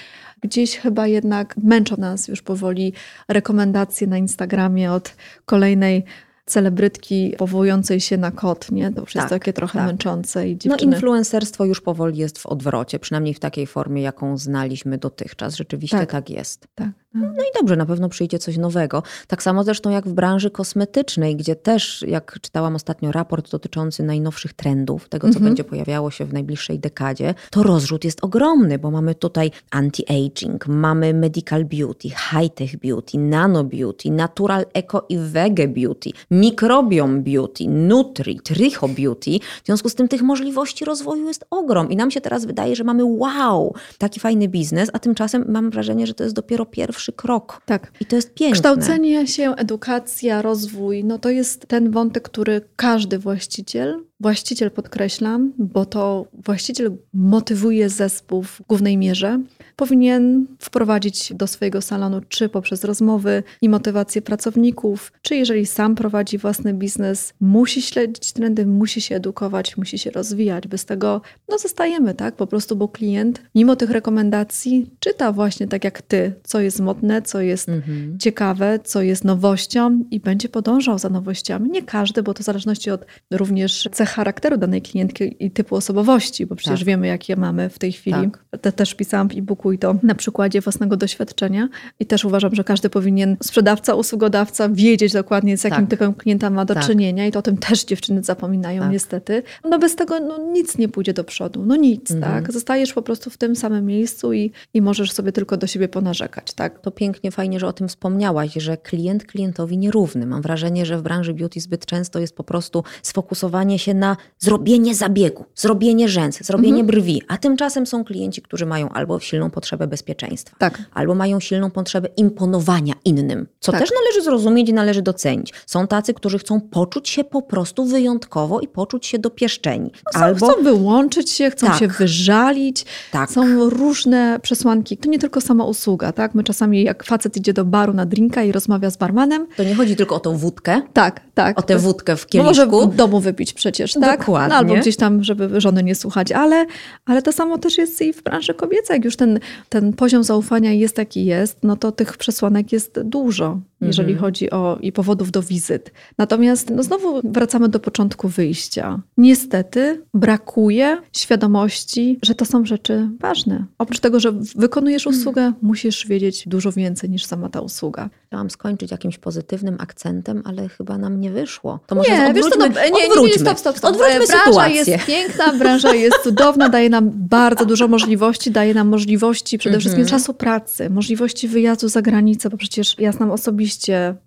Gdzieś 0.44 0.78
chyba 0.78 1.08
jednak 1.08 1.58
męczą 1.58 1.96
nas 1.98 2.28
już 2.28 2.41
powoli 2.41 2.94
rekomendacje 3.28 4.08
na 4.08 4.18
Instagramie 4.18 4.91
od 4.91 5.16
kolejnej 5.46 6.04
celebrytki 6.46 7.34
powołującej 7.38 8.00
się 8.00 8.18
na 8.18 8.32
kot, 8.32 8.72
nie? 8.72 8.91
To 8.91 9.02
już 9.02 9.16
jest 9.16 9.30
Tak, 9.30 9.39
takie 9.39 9.54
trochę 9.54 9.80
tak. 9.80 9.88
męczące 9.88 10.48
i 10.50 10.52
No 10.52 10.58
dziewczyny... 10.58 10.96
influencerstwo 10.96 11.66
już 11.66 11.82
powoli 11.82 12.18
jest 12.18 12.39
w 12.39 12.46
odwrocie, 12.46 13.00
przynajmniej 13.00 13.34
w 13.34 13.39
takiej 13.39 13.68
formie, 13.68 14.02
jaką 14.02 14.38
znaliśmy 14.38 14.98
dotychczas. 14.98 15.56
Rzeczywiście 15.56 15.98
Tak. 15.98 16.12
tak, 16.12 16.30
jest. 16.30 16.68
tak. 16.76 16.89
No 17.14 17.43
i 17.43 17.59
dobrze, 17.59 17.76
na 17.76 17.86
pewno 17.86 18.09
przyjdzie 18.09 18.39
coś 18.39 18.57
nowego. 18.57 19.03
Tak 19.28 19.43
samo 19.43 19.64
zresztą 19.64 19.89
jak 19.89 20.07
w 20.07 20.14
branży 20.14 20.51
kosmetycznej, 20.51 21.36
gdzie 21.36 21.55
też, 21.55 22.05
jak 22.07 22.39
czytałam 22.41 22.76
ostatnio 22.76 23.11
raport 23.11 23.51
dotyczący 23.51 24.03
najnowszych 24.03 24.53
trendów, 24.53 25.09
tego 25.09 25.28
co 25.28 25.34
Mhm. 25.34 25.45
będzie 25.45 25.64
pojawiało 25.64 26.11
się 26.11 26.26
w 26.26 26.34
najbliższej 26.34 26.80
dekadzie, 26.80 27.34
to 27.51 27.64
rozrzut 27.64 28.03
jest 28.03 28.24
ogromny, 28.24 28.80
bo 28.80 28.91
mamy 28.91 29.16
tutaj 29.16 29.51
anti-aging, 29.72 30.68
mamy 30.68 31.14
medical 31.14 31.66
beauty, 31.66 32.09
high-tech 32.09 32.78
beauty, 32.78 33.18
nano 33.18 33.64
beauty, 33.64 34.11
natural 34.11 34.66
eco 34.74 35.05
i 35.09 35.18
wege 35.18 35.68
beauty, 35.68 36.09
microbiome 36.32 37.20
beauty, 37.22 37.68
nutri, 37.68 38.39
tricho 38.39 38.88
beauty. 38.88 39.39
W 39.64 39.66
związku 39.66 39.89
z 39.89 39.95
tym 39.95 40.07
tych 40.07 40.22
możliwości 40.22 40.86
rozwoju 40.86 41.28
jest 41.28 41.45
ogrom 41.49 41.91
i 41.91 41.95
nam 41.95 42.11
się 42.11 42.22
teraz 42.22 42.45
wydaje, 42.45 42.76
że 42.76 42.84
mamy 42.84 43.05
wow, 43.05 43.74
taki 43.97 44.20
fajny 44.20 44.47
biznes, 44.47 44.89
a 44.93 44.99
tymczasem 44.99 45.45
mam 45.47 45.70
wrażenie, 45.70 46.07
że 46.07 46.14
to 46.14 46.24
jest 46.24 46.36
dopiero 46.36 46.66
pierwszy 46.66 47.03
krok. 47.12 47.62
Tak. 47.66 47.91
I 47.99 48.06
to 48.06 48.16
jest 48.16 48.34
piękne. 48.34 48.54
Kształcenie 48.54 49.28
się, 49.28 49.56
edukacja, 49.56 50.41
rozwój, 50.41 51.04
no 51.04 51.20
to 51.20 51.30
jest 51.30 51.68
ten 51.68 51.91
wątek, 51.91 52.24
który 52.24 52.62
każdy 52.76 53.20
właściciel, 53.20 54.04
właściciel 54.28 54.71
podkreślam, 54.71 55.53
bo 55.57 55.86
to 55.86 56.26
właściciel 56.34 56.91
motywuje 57.13 57.89
zespół 57.89 58.43
w 58.43 58.61
głównej 58.67 58.97
mierze, 58.97 59.39
powinien 59.76 60.45
wprowadzić 60.59 61.34
do 61.34 61.47
swojego 61.47 61.82
salonu, 61.82 62.21
czy 62.30 62.49
poprzez 62.49 62.84
rozmowy 62.84 63.43
i 63.61 63.69
motywację 63.69 64.21
pracowników, 64.21 65.11
czy 65.21 65.36
jeżeli 65.36 65.65
sam 65.65 65.95
prowadzi 65.95 66.38
własny 66.38 66.74
biznes, 66.74 67.34
musi 67.39 67.82
śledzić 67.82 68.34
trendy, 68.34 68.65
musi 68.65 69.01
się 69.01 69.15
edukować, 69.15 69.78
musi 69.78 69.97
się 69.97 70.11
rozwijać. 70.11 70.67
Bez 70.67 70.86
tego 70.86 71.21
no 71.49 71.57
zostajemy, 71.57 72.13
tak? 72.13 72.36
Po 72.36 72.47
prostu, 72.47 72.76
bo 72.76 72.88
klient, 72.88 73.41
mimo 73.55 73.76
tych 73.76 73.89
rekomendacji, 73.89 74.89
czyta 74.99 75.32
właśnie 75.32 75.67
tak 75.67 75.84
jak 75.84 76.01
ty, 76.01 76.34
co 76.43 76.59
jest 76.59 76.80
modne, 76.80 77.21
co 77.21 77.41
jest 77.41 77.69
Mhm. 77.69 78.17
ciekawe, 78.19 78.80
co 78.84 79.01
jest 79.01 79.24
nowością 79.24 80.03
i 80.11 80.19
będzie 80.19 80.49
podążał 80.49 80.99
za 80.99 81.09
nowościami. 81.09 81.69
Nie 81.69 81.82
każdy, 81.84 82.24
bo 82.24 82.34
to 82.34 82.43
w 82.43 82.45
zależności 82.45 82.91
od 82.91 83.05
również 83.32 83.89
cech 83.91 84.12
charakteru 84.14 84.57
danej 84.57 84.82
klientki 84.82 85.36
i 85.39 85.51
typu 85.51 85.76
osobowości, 85.76 86.45
bo 86.45 86.55
przecież 86.55 86.80
Tak. 86.80 86.88
wiemy, 86.88 87.07
jakie 87.07 87.36
mamy 87.36 87.70
w 87.70 87.80
tej 87.80 87.91
chwili. 87.91 88.30
Tak. 88.51 88.59
Te, 88.61 88.72
też 88.72 88.95
pisałam 88.95 89.30
w 89.30 89.38
e-booku 89.38 89.72
i 89.72 89.78
to 89.78 89.95
na 90.03 90.16
przykładzie 90.16 90.61
własnego 90.61 90.97
doświadczenia. 90.97 91.70
I 91.99 92.05
też 92.05 92.26
uważam, 92.26 92.55
że 92.55 92.64
każdy 92.64 92.89
powinien, 92.89 93.38
sprzedawca, 93.43 93.95
usługodawca, 93.95 94.70
wiedzieć 94.70 95.14
dokładnie, 95.14 95.57
z 95.57 95.64
jakim 95.64 95.80
Tak. 95.80 95.89
typem 95.89 96.14
klienta 96.14 96.49
ma 96.49 96.66
do 96.66 96.74
Tak. 96.74 96.86
czynienia 96.86 97.28
i 97.28 97.32
to 97.32 97.39
o 97.39 97.41
tym 97.41 97.57
też 97.57 97.84
dziewczyny 97.86 98.24
zapominają 98.24 98.82
Tak. 98.82 98.91
niestety. 98.91 99.43
No 99.70 99.80
bez 99.80 99.95
tego 99.95 100.20
no, 100.20 100.38
nic 100.51 100.78
nie 100.78 100.88
pójdzie 100.89 101.14
do 101.14 101.24
przodu. 101.24 101.64
No 101.66 101.76
nic, 101.76 102.11
Mhm. 102.11 102.34
tak? 102.43 102.53
Zostajesz 102.53 102.93
po 102.93 103.01
prostu 103.01 103.30
w 103.30 103.38
tym 103.38 103.55
samym 103.55 103.86
miejscu 103.86 104.34
i, 104.34 104.51
i 104.74 104.82
możesz 104.82 105.11
sobie 105.11 105.32
tylko 105.32 105.57
do 105.57 105.68
siebie 105.68 105.88
ponarzekać, 105.88 106.53
tak? 106.53 106.80
To 106.80 106.91
pięknie, 106.91 107.32
fajnie, 107.32 107.59
że 107.59 107.68
o 107.68 107.74
tym 107.74 107.88
wspomniałaś, 107.88 108.53
że 108.53 108.78
klient 108.78 109.26
klientowi 109.26 109.78
nierówny. 109.78 110.26
Mam 110.26 110.41
wrażenie, 110.41 110.86
że 110.86 110.97
w 110.97 111.01
branży 111.01 111.34
beauty 111.34 111.59
zbyt 111.59 111.86
często 111.86 112.20
jest 112.20 112.36
po 112.36 112.43
prostu 112.43 112.84
sfokusowanie 113.01 113.80
się 113.80 113.93
na 113.94 114.18
zrobienie 114.39 114.96
zabiegu, 114.96 115.46
zrobienie 115.56 116.10
rzęs, 116.10 116.38
zrobienie 116.44 116.80
Mhm. 116.82 116.88
brwi, 116.88 117.22
a 117.28 117.38
tymczasem 117.38 117.86
są 117.88 118.04
klienci, 118.04 118.41
którzy 118.41 118.66
mają 118.66 118.89
albo 118.89 119.20
silną 119.20 119.50
potrzebę 119.50 119.88
bezpieczeństwa, 119.88 120.56
Tak. 120.60 120.82
albo 120.94 121.16
mają 121.16 121.39
silną 121.39 121.72
potrzebę 121.72 122.10
imponowania 122.18 122.94
innym, 123.06 123.48
co 123.60 123.72
Tak. 123.72 123.82
też 123.82 123.89
należy 124.04 124.22
zrozumieć 124.24 124.70
i 124.70 124.74
należy 124.74 125.02
docenić. 125.02 125.54
Są 125.66 125.88
tacy, 125.88 126.14
którzy 126.14 126.39
chcą 126.39 126.62
poczuć 126.62 127.10
się 127.10 127.24
po 127.24 127.41
prostu 127.41 127.86
wyjątkowo 127.86 128.60
i 128.60 128.68
poczuć 128.68 129.06
się 129.06 129.20
dopieszczeni. 129.20 129.91
Chcą, 130.10 130.20
albo 130.20 130.48
chcą 130.52 130.64
wyłączyć 130.64 131.30
się, 131.30 131.50
chcą 131.52 131.68
Tak. 131.68 131.80
się 131.80 131.88
wyżalić. 131.88 132.86
tak. 133.12 133.32
Są 133.32 133.70
różne 133.70 134.39
przesłanki. 134.41 134.98
To 134.98 135.10
nie 135.10 135.20
tylko 135.20 135.41
sama 135.41 135.66
usługa, 135.66 136.12
tak? 136.12 136.36
My 136.36 136.44
czasami 136.44 136.84
jak 136.84 137.04
facet 137.04 137.38
idzie 137.38 137.54
do 137.54 137.66
baru 137.66 137.94
na 137.94 138.06
drinka 138.06 138.44
i 138.44 138.52
rozmawia 138.52 138.89
z 138.89 138.98
barmanem, 138.98 139.48
To 139.58 139.64
nie 139.64 139.76
chodzi 139.76 139.96
tylko 139.96 140.16
o 140.16 140.20
tą 140.20 140.38
wódkę, 140.38 140.82
tak, 140.94 141.22
tak. 141.34 141.60
o 141.60 141.62
tę 141.62 141.78
wódkę 141.78 142.16
w 142.16 142.28
No 142.34 142.44
może 142.44 142.66
kieliszku. 142.68 142.91
w 142.91 142.96
domu 142.96 143.20
wypić 143.20 143.54
przecież, 143.54 143.83
tak? 143.94 144.20
Dokładnie. 144.20 144.50
No, 144.50 144.56
albo 144.56 144.76
gdzieś 144.76 144.98
tam, 144.98 145.24
żeby 145.24 145.62
żony 145.62 145.84
nie 145.84 145.96
słuchać, 145.96 146.32
ale, 146.32 146.66
ale 147.06 147.22
to 147.22 147.32
samo 147.32 147.58
też 147.58 147.78
jest 147.78 148.02
i 148.02 148.14
w 148.14 148.24
branży 148.24 148.54
kobiecej. 148.54 148.94
Jak 148.94 149.06
już 149.06 149.16
ten, 149.16 149.40
ten 149.70 149.94
poziom 149.94 150.24
zaufania 150.24 150.72
jest 150.72 150.98
jaki 150.98 151.26
jest, 151.26 151.58
no 151.64 151.76
to 151.76 151.92
tych 151.92 152.18
przesłanek 152.18 152.72
jest 152.72 153.02
dużo. 153.02 153.60
Jeżeli 153.86 154.12
Mhm. 154.12 154.20
chodzi 154.28 154.52
o 154.52 154.78
i 154.82 154.92
powodów 154.92 155.32
do 155.32 155.42
wizyt. 155.42 155.92
Natomiast 156.18 156.70
no 156.70 156.84
znowu 156.84 157.22
wracamy 157.24 157.70
do 157.70 157.80
początku 157.80 158.28
wyjścia. 158.28 159.02
Niestety 159.18 160.02
brakuje 160.14 160.98
świadomości, 161.14 162.20
że 162.22 162.36
to 162.36 162.46
są 162.46 162.66
rzeczy 162.66 163.10
ważne. 163.20 163.66
Oprócz 163.78 164.00
tego, 164.00 164.20
że 164.20 164.32
wykonujesz 164.56 165.08
Mhm. 165.08 165.22
usługę, 165.22 165.54
musisz 165.62 166.08
wiedzieć 166.08 166.44
dużo 166.48 166.72
więcej 166.72 167.10
niż 167.10 167.26
sama 167.26 167.50
ta 167.50 167.62
usługa. 167.62 168.10
Chciałam 168.28 168.50
skończyć 168.50 168.92
jakimś 168.92 169.18
pozytywnym 169.18 169.76
akcentem, 169.80 170.42
ale 170.46 170.70
chyba 170.70 170.98
nam 170.98 171.22
nie 171.22 171.32
wyszło. 171.32 171.80
To 171.88 171.96
Nie, 171.96 172.02
może 172.02 172.34
wiesz 172.34 172.46
co, 172.50 172.60
no, 172.60 172.68
nie, 172.68 172.74
nie, 172.74 173.22
nie, 173.22 173.28
nie, 173.28 173.34
stop, 173.40 173.60
stop, 173.60 173.78
stop. 173.78 173.90
Odwróćmy 173.92 174.14
E, 174.16 174.28
branża 174.28 174.44
sytuację. 174.46 174.76
jest 174.94 175.06
piękna, 175.06 175.54
branża 175.54 175.94
jest 175.96 176.16
cudowna, 176.24 176.70
daje 176.70 176.90
nam 176.90 177.12
bardzo 177.14 177.66
dużo 177.66 177.88
możliwości, 177.88 178.52
daje 178.52 178.74
nam 178.74 178.88
możliwości 178.88 179.58
przede 179.58 179.76
Mhm. 179.76 179.80
wszystkim 179.80 180.06
czasu 180.06 180.34
pracy, 180.34 180.90
możliwości 180.90 181.48
wyjazdu 181.48 181.88
za 181.90 182.02
granicę, 182.02 182.50
bo 182.50 182.58
przecież 182.58 182.96
ja 183.00 183.12
znam 183.12 183.32
osobiście 183.32 183.72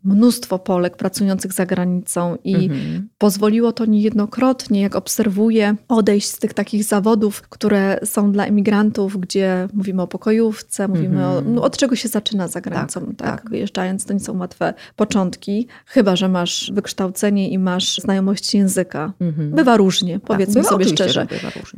mnóstwo 0.04 0.58
Polek 0.58 0.96
pracujących 0.96 1.52
za 1.52 1.66
granicą 1.66 2.36
i 2.44 2.54
Mhm. 2.54 3.08
pozwoliło 3.18 3.72
to 3.72 3.84
niejednokrotnie, 3.84 4.80
jak 4.80 4.96
obserwuję, 4.96 5.76
odejść 5.88 6.26
z 6.28 6.38
tych 6.38 6.54
takich 6.54 6.84
zawodów, 6.84 7.42
które 7.42 7.98
są 8.04 8.32
dla 8.32 8.44
emigrantów, 8.44 9.20
gdzie 9.20 9.68
mówimy 9.74 10.02
o 10.02 10.06
pokojówce, 10.06 10.88
mówimy 10.88 11.24
Mhm. 11.26 11.46
o, 11.46 11.50
no, 11.50 11.62
od 11.62 11.76
czego 11.76 11.96
się 11.96 12.08
zaczyna 12.08 12.48
za 12.48 12.60
granicą. 12.60 13.00
Tak, 13.00 13.16
tak. 13.40 13.50
Wyjeżdżając, 13.50 14.04
to 14.04 14.12
nie 14.14 14.20
są 14.20 14.38
łatwe 14.38 14.74
początki, 14.96 15.66
chyba 15.86 16.16
że 16.16 16.28
masz 16.28 16.72
wykształcenie 16.74 17.50
i 17.50 17.58
masz 17.58 17.98
znajomość 17.98 18.54
języka. 18.54 19.12
Mhm. 19.20 19.50
Bywa 19.50 19.76
różnie, 19.76 20.20
powiedzmy 20.20 20.60
Tak, 20.62 20.70
sobie 20.70 20.84
szczerze. 20.84 21.26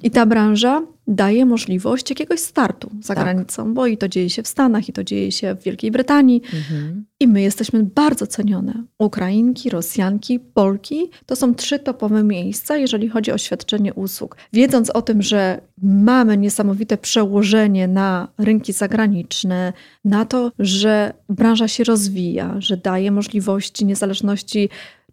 I 0.02 0.10
ta 0.10 0.26
branża 0.26 0.82
daje 1.08 1.46
możliwość 1.46 2.10
jakiegoś 2.10 2.40
startu 2.40 2.90
za 3.00 3.14
Tak. 3.14 3.24
granicą, 3.24 3.74
bo 3.74 3.86
i 3.86 3.96
to 3.96 4.08
dzieje 4.08 4.30
się 4.30 4.42
w 4.42 4.48
Stanach, 4.48 4.88
i 4.88 4.92
to 4.92 5.04
dzieje 5.04 5.32
się 5.32 5.54
w 5.54 5.62
Wielkiej 5.62 5.90
Brytanii. 5.90 6.42
Mhm. 6.54 7.04
I 7.20 7.28
my 7.28 7.42
jesteśmy 7.42 7.82
bardzo 7.82 8.26
cenione. 8.26 8.84
Ukrainki, 8.98 9.70
Rosjanki, 9.70 10.40
Polki 10.40 11.10
to 11.26 11.36
są 11.36 11.54
trzy 11.54 11.78
topowe 11.78 12.22
miejsca, 12.22 12.76
jeżeli 12.76 13.08
chodzi 13.08 13.32
o 13.32 13.38
świadczenie 13.38 13.94
usług. 13.94 14.36
Wiedząc 14.52 14.90
o 14.90 15.02
tym, 15.02 15.22
że 15.22 15.60
mamy 15.82 16.36
niesamowite 16.36 16.96
przełożenie 16.96 17.88
na 17.88 18.28
rynki 18.38 18.72
zagraniczne, 18.72 19.72
na 20.04 20.24
to, 20.24 20.52
że 20.58 21.12
branża 21.28 21.68
się 21.68 21.84
rozwija, 21.84 22.54
że 22.58 22.76
daje 22.76 23.10
możliwości 23.10 23.84
niezależności 23.84 24.68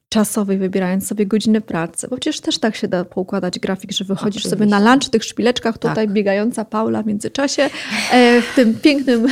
czasowej, 0.10 0.58
wybierając 0.58 1.08
sobie 1.08 1.26
godziny 1.26 1.62
pracy. 1.62 2.08
Bo 2.10 2.16
przecież 2.18 2.40
też 2.42 2.60
tak 2.60 2.76
się 2.76 2.88
da 2.88 3.06
poukładać 3.06 3.60
grafik, 3.60 3.92
że 3.92 4.06
wychodzisz 4.06 4.44
sobie 4.44 4.66
na 4.66 4.80
lunch 4.80 5.04
w 5.08 5.10
tych 5.10 5.24
szpileczkach, 5.24 5.78
tutaj 5.78 5.96
Tak. 6.06 6.12
biegająca 6.14 6.66
Paula 6.66 7.04
w 7.04 7.06
międzyczasie, 7.06 7.70
e, 8.12 8.42
w 8.42 8.56
tym 8.56 8.74
pięknym 8.80 9.28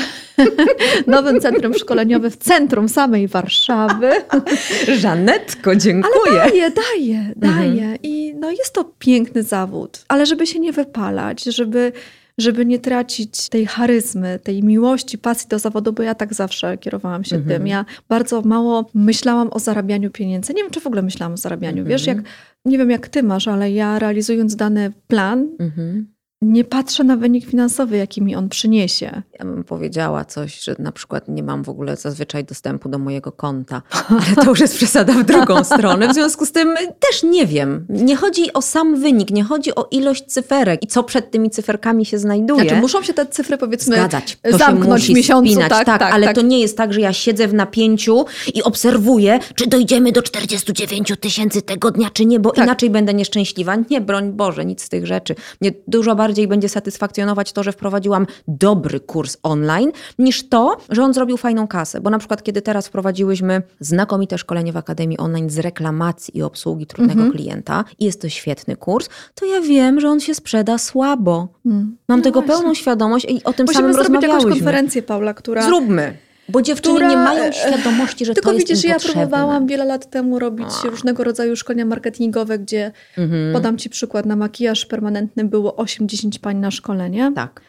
nowym 1.08 1.40
centrum 1.42 1.74
szkoleniowym 1.74 2.32
w 2.32 2.38
centrum 2.38 2.90
samej 2.90 3.28
Warszawy. 3.28 4.12
Żanetko, 5.02 5.76
dziękuję. 5.76 6.34
Daje, 6.38 6.72
daje, 6.72 7.18
Mhm. 7.18 7.34
daje. 7.36 7.98
I 8.04 8.34
no 8.40 8.52
jest 8.52 8.74
to 8.74 8.84
piękny 9.00 9.44
zawód, 9.44 10.06
ale 10.08 10.26
żeby 10.26 10.48
się 10.48 10.60
nie 10.60 10.72
wypalać, 10.74 11.44
żeby, 11.44 11.92
żeby 12.38 12.66
nie 12.66 12.80
tracić 12.80 13.50
tej 13.50 13.66
charyzmy, 13.66 14.40
tej 14.44 14.64
miłości, 14.64 15.18
pasji 15.18 15.50
do 15.50 15.60
zawodu, 15.60 15.94
bo 15.94 16.04
ja 16.04 16.16
tak 16.16 16.34
zawsze 16.34 16.78
kierowałam 16.78 17.24
się 17.24 17.36
Mhm. 17.36 17.58
tym. 17.60 17.68
Ja 17.68 17.86
bardzo 18.10 18.42
mało 18.42 18.90
myślałam 18.94 19.50
o 19.52 19.60
zarabianiu 19.60 20.12
pieniędzy. 20.12 20.54
Nie 20.54 20.64
wiem, 20.64 20.72
czy 20.72 20.80
w 20.80 20.88
ogóle 20.88 21.02
myślałam 21.02 21.34
o 21.34 21.38
zarabianiu. 21.38 21.78
Mhm. 21.80 21.88
Wiesz, 21.88 22.08
jak, 22.08 22.18
nie 22.66 22.78
wiem 22.78 22.90
jak 22.90 23.08
ty 23.08 23.24
masz, 23.24 23.48
ale 23.48 23.72
ja 23.72 24.00
realizując 24.00 24.56
dany 24.56 24.92
plan, 25.08 25.48
Mhm. 25.60 26.13
Nie 26.44 26.64
patrzę 26.64 27.04
na 27.04 27.18
wynik 27.18 27.46
finansowy, 27.46 27.98
jaki 27.98 28.22
mi 28.22 28.36
on 28.36 28.50
przyniesie. 28.50 29.22
Ja 29.40 29.46
bym 29.46 29.64
powiedziała 29.64 30.26
coś, 30.26 30.64
że 30.64 30.76
na 30.80 30.92
przykład 30.92 31.28
nie 31.28 31.44
mam 31.44 31.64
w 31.64 31.70
ogóle 31.70 31.96
zazwyczaj 31.96 32.44
dostępu 32.46 32.90
do 32.90 33.00
mojego 33.00 33.32
konta, 33.32 33.82
ale 34.10 34.36
to 34.36 34.50
już 34.50 34.60
jest 34.60 34.76
przesada 34.76 35.14
w 35.14 35.24
drugą 35.24 35.64
stronę. 35.64 36.08
W 36.08 36.14
związku 36.14 36.46
z 36.46 36.52
tym 36.52 36.76
też 37.00 37.24
nie 37.24 37.46
wiem. 37.46 37.86
Nie 37.90 38.16
chodzi 38.16 38.54
o 38.54 38.62
sam 38.62 38.96
wynik, 39.00 39.32
nie 39.32 39.44
chodzi 39.44 39.76
o 39.76 39.88
ilość 39.92 40.26
cyferek 40.26 40.84
i 40.84 40.88
co 40.88 41.04
przed 41.04 41.32
tymi 41.32 41.50
cyferkami 41.50 42.06
się 42.06 42.20
znajduje. 42.20 42.62
Znaczy, 42.64 42.82
muszą 42.82 43.04
się 43.04 43.14
te 43.14 43.26
cyfry, 43.26 43.58
powiedzmy, 43.58 43.96
Zgadzać. 43.96 44.38
To 44.42 44.58
zamknąć 44.58 45.04
się 45.04 45.12
musi 45.12 45.14
w 45.14 45.16
miesiącu. 45.16 45.52
spinać. 45.52 45.70
Tak, 45.70 45.86
tak, 45.86 46.02
ale 46.02 46.26
tak. 46.26 46.36
to 46.36 46.42
nie 46.42 46.60
jest 46.60 46.78
tak, 46.78 46.94
że 46.94 47.02
ja 47.02 47.14
siedzę 47.14 47.48
w 47.48 47.54
napięciu 47.54 48.26
i 48.54 48.64
obserwuję, 48.64 49.40
czy 49.56 49.68
dojdziemy 49.68 50.12
do 50.12 50.22
49 50.22 51.14
tysięcy 51.20 51.62
tego 51.62 51.92
dnia, 51.92 52.10
czy 52.14 52.26
nie, 52.26 52.40
bo 52.40 52.52
Tak. 52.52 52.66
inaczej 52.66 52.90
będę 52.90 53.14
nieszczęśliwa. 53.14 53.76
Nie, 53.90 54.02
broń 54.02 54.32
Boże, 54.32 54.66
nic 54.66 54.84
z 54.84 54.90
tych 54.90 55.08
rzeczy. 55.08 55.36
Mnie 55.62 55.72
dużo 55.88 56.16
bardziej 56.16 56.33
będzie 56.48 56.70
satysfakcjonować 56.70 57.54
to, 57.54 57.64
że 57.64 57.72
wprowadziłam 57.72 58.28
dobry 58.48 59.00
kurs 59.00 59.38
online, 59.44 59.92
niż 60.20 60.50
to, 60.50 60.78
że 60.90 61.04
on 61.04 61.14
zrobił 61.14 61.38
fajną 61.38 61.68
kasę. 61.68 62.02
Bo 62.02 62.10
na 62.10 62.20
przykład, 62.20 62.44
kiedy 62.44 62.62
teraz 62.62 62.88
wprowadziłyśmy 62.88 63.62
znakomite 63.80 64.38
szkolenie 64.38 64.74
w 64.74 64.78
Akademii 64.78 65.18
Online 65.18 65.50
z 65.50 65.60
reklamacji 65.60 66.38
i 66.38 66.42
obsługi 66.44 66.86
trudnego 66.86 67.14
Mhm. 67.22 67.32
klienta 67.32 67.84
i 68.00 68.06
jest 68.06 68.22
to 68.22 68.30
świetny 68.30 68.76
kurs, 68.76 69.10
to 69.36 69.46
ja 69.46 69.62
wiem, 69.62 70.00
że 70.00 70.10
on 70.10 70.20
się 70.20 70.36
sprzeda 70.36 70.78
słabo. 70.78 71.48
Mm. 71.66 71.98
Mam 72.08 72.20
No 72.20 72.24
tego 72.24 72.42
właśnie. 72.42 72.56
pełną 72.58 72.74
świadomość 72.74 73.26
i 73.30 73.44
o 73.44 73.54
tym 73.54 73.66
Musimy 73.66 73.74
samym 73.84 73.94
zrobić 73.94 74.14
jakąś 74.14 74.22
rozmawiałyśmy. 74.28 74.52
konferencję, 74.52 75.04
Paula, 75.04 75.34
która... 75.34 75.64
Zróbmy. 75.66 76.18
Bo 76.50 76.62
dziewczyny 76.62 76.96
która, 76.96 77.10
nie 77.10 77.16
mają 77.18 77.52
świadomości, 77.52 78.26
że 78.26 78.34
Tylko 78.34 78.50
to 78.50 78.54
jest 78.56 78.68
widzisz, 78.68 78.84
im 78.84 78.90
ja 78.90 78.96
potrzebne. 78.96 79.22
próbowałam 79.22 79.68
wiele 79.68 79.86
lat 79.86 80.10
temu 80.10 80.40
robić 80.40 80.68
A. 80.86 80.90
różnego 80.90 81.24
rodzaju 81.24 81.56
szkolenia 81.56 81.86
marketingowe, 81.86 82.60
gdzie 82.60 82.92
Mhm. 83.18 83.54
podam 83.54 83.78
Ci 83.78 83.90
przykład, 83.90 84.26
na 84.26 84.36
makijaż 84.36 84.86
permanentny 84.86 85.46
było 85.46 85.76
8-10 85.78 86.40
pań 86.40 86.58
na 86.58 86.72
szkolenie. 86.72 87.32
Tak. 87.36 87.62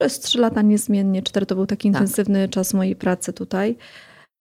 Przez 0.00 0.20
3 0.20 0.38
lata 0.38 0.62
niezmiennie, 0.62 1.22
4 1.22 1.46
to 1.46 1.54
był 1.54 1.66
taki 1.66 1.88
intensywny 1.88 2.48
czas 2.48 2.74
mojej 2.74 2.96
pracy 2.96 3.32
tutaj. 3.32 3.76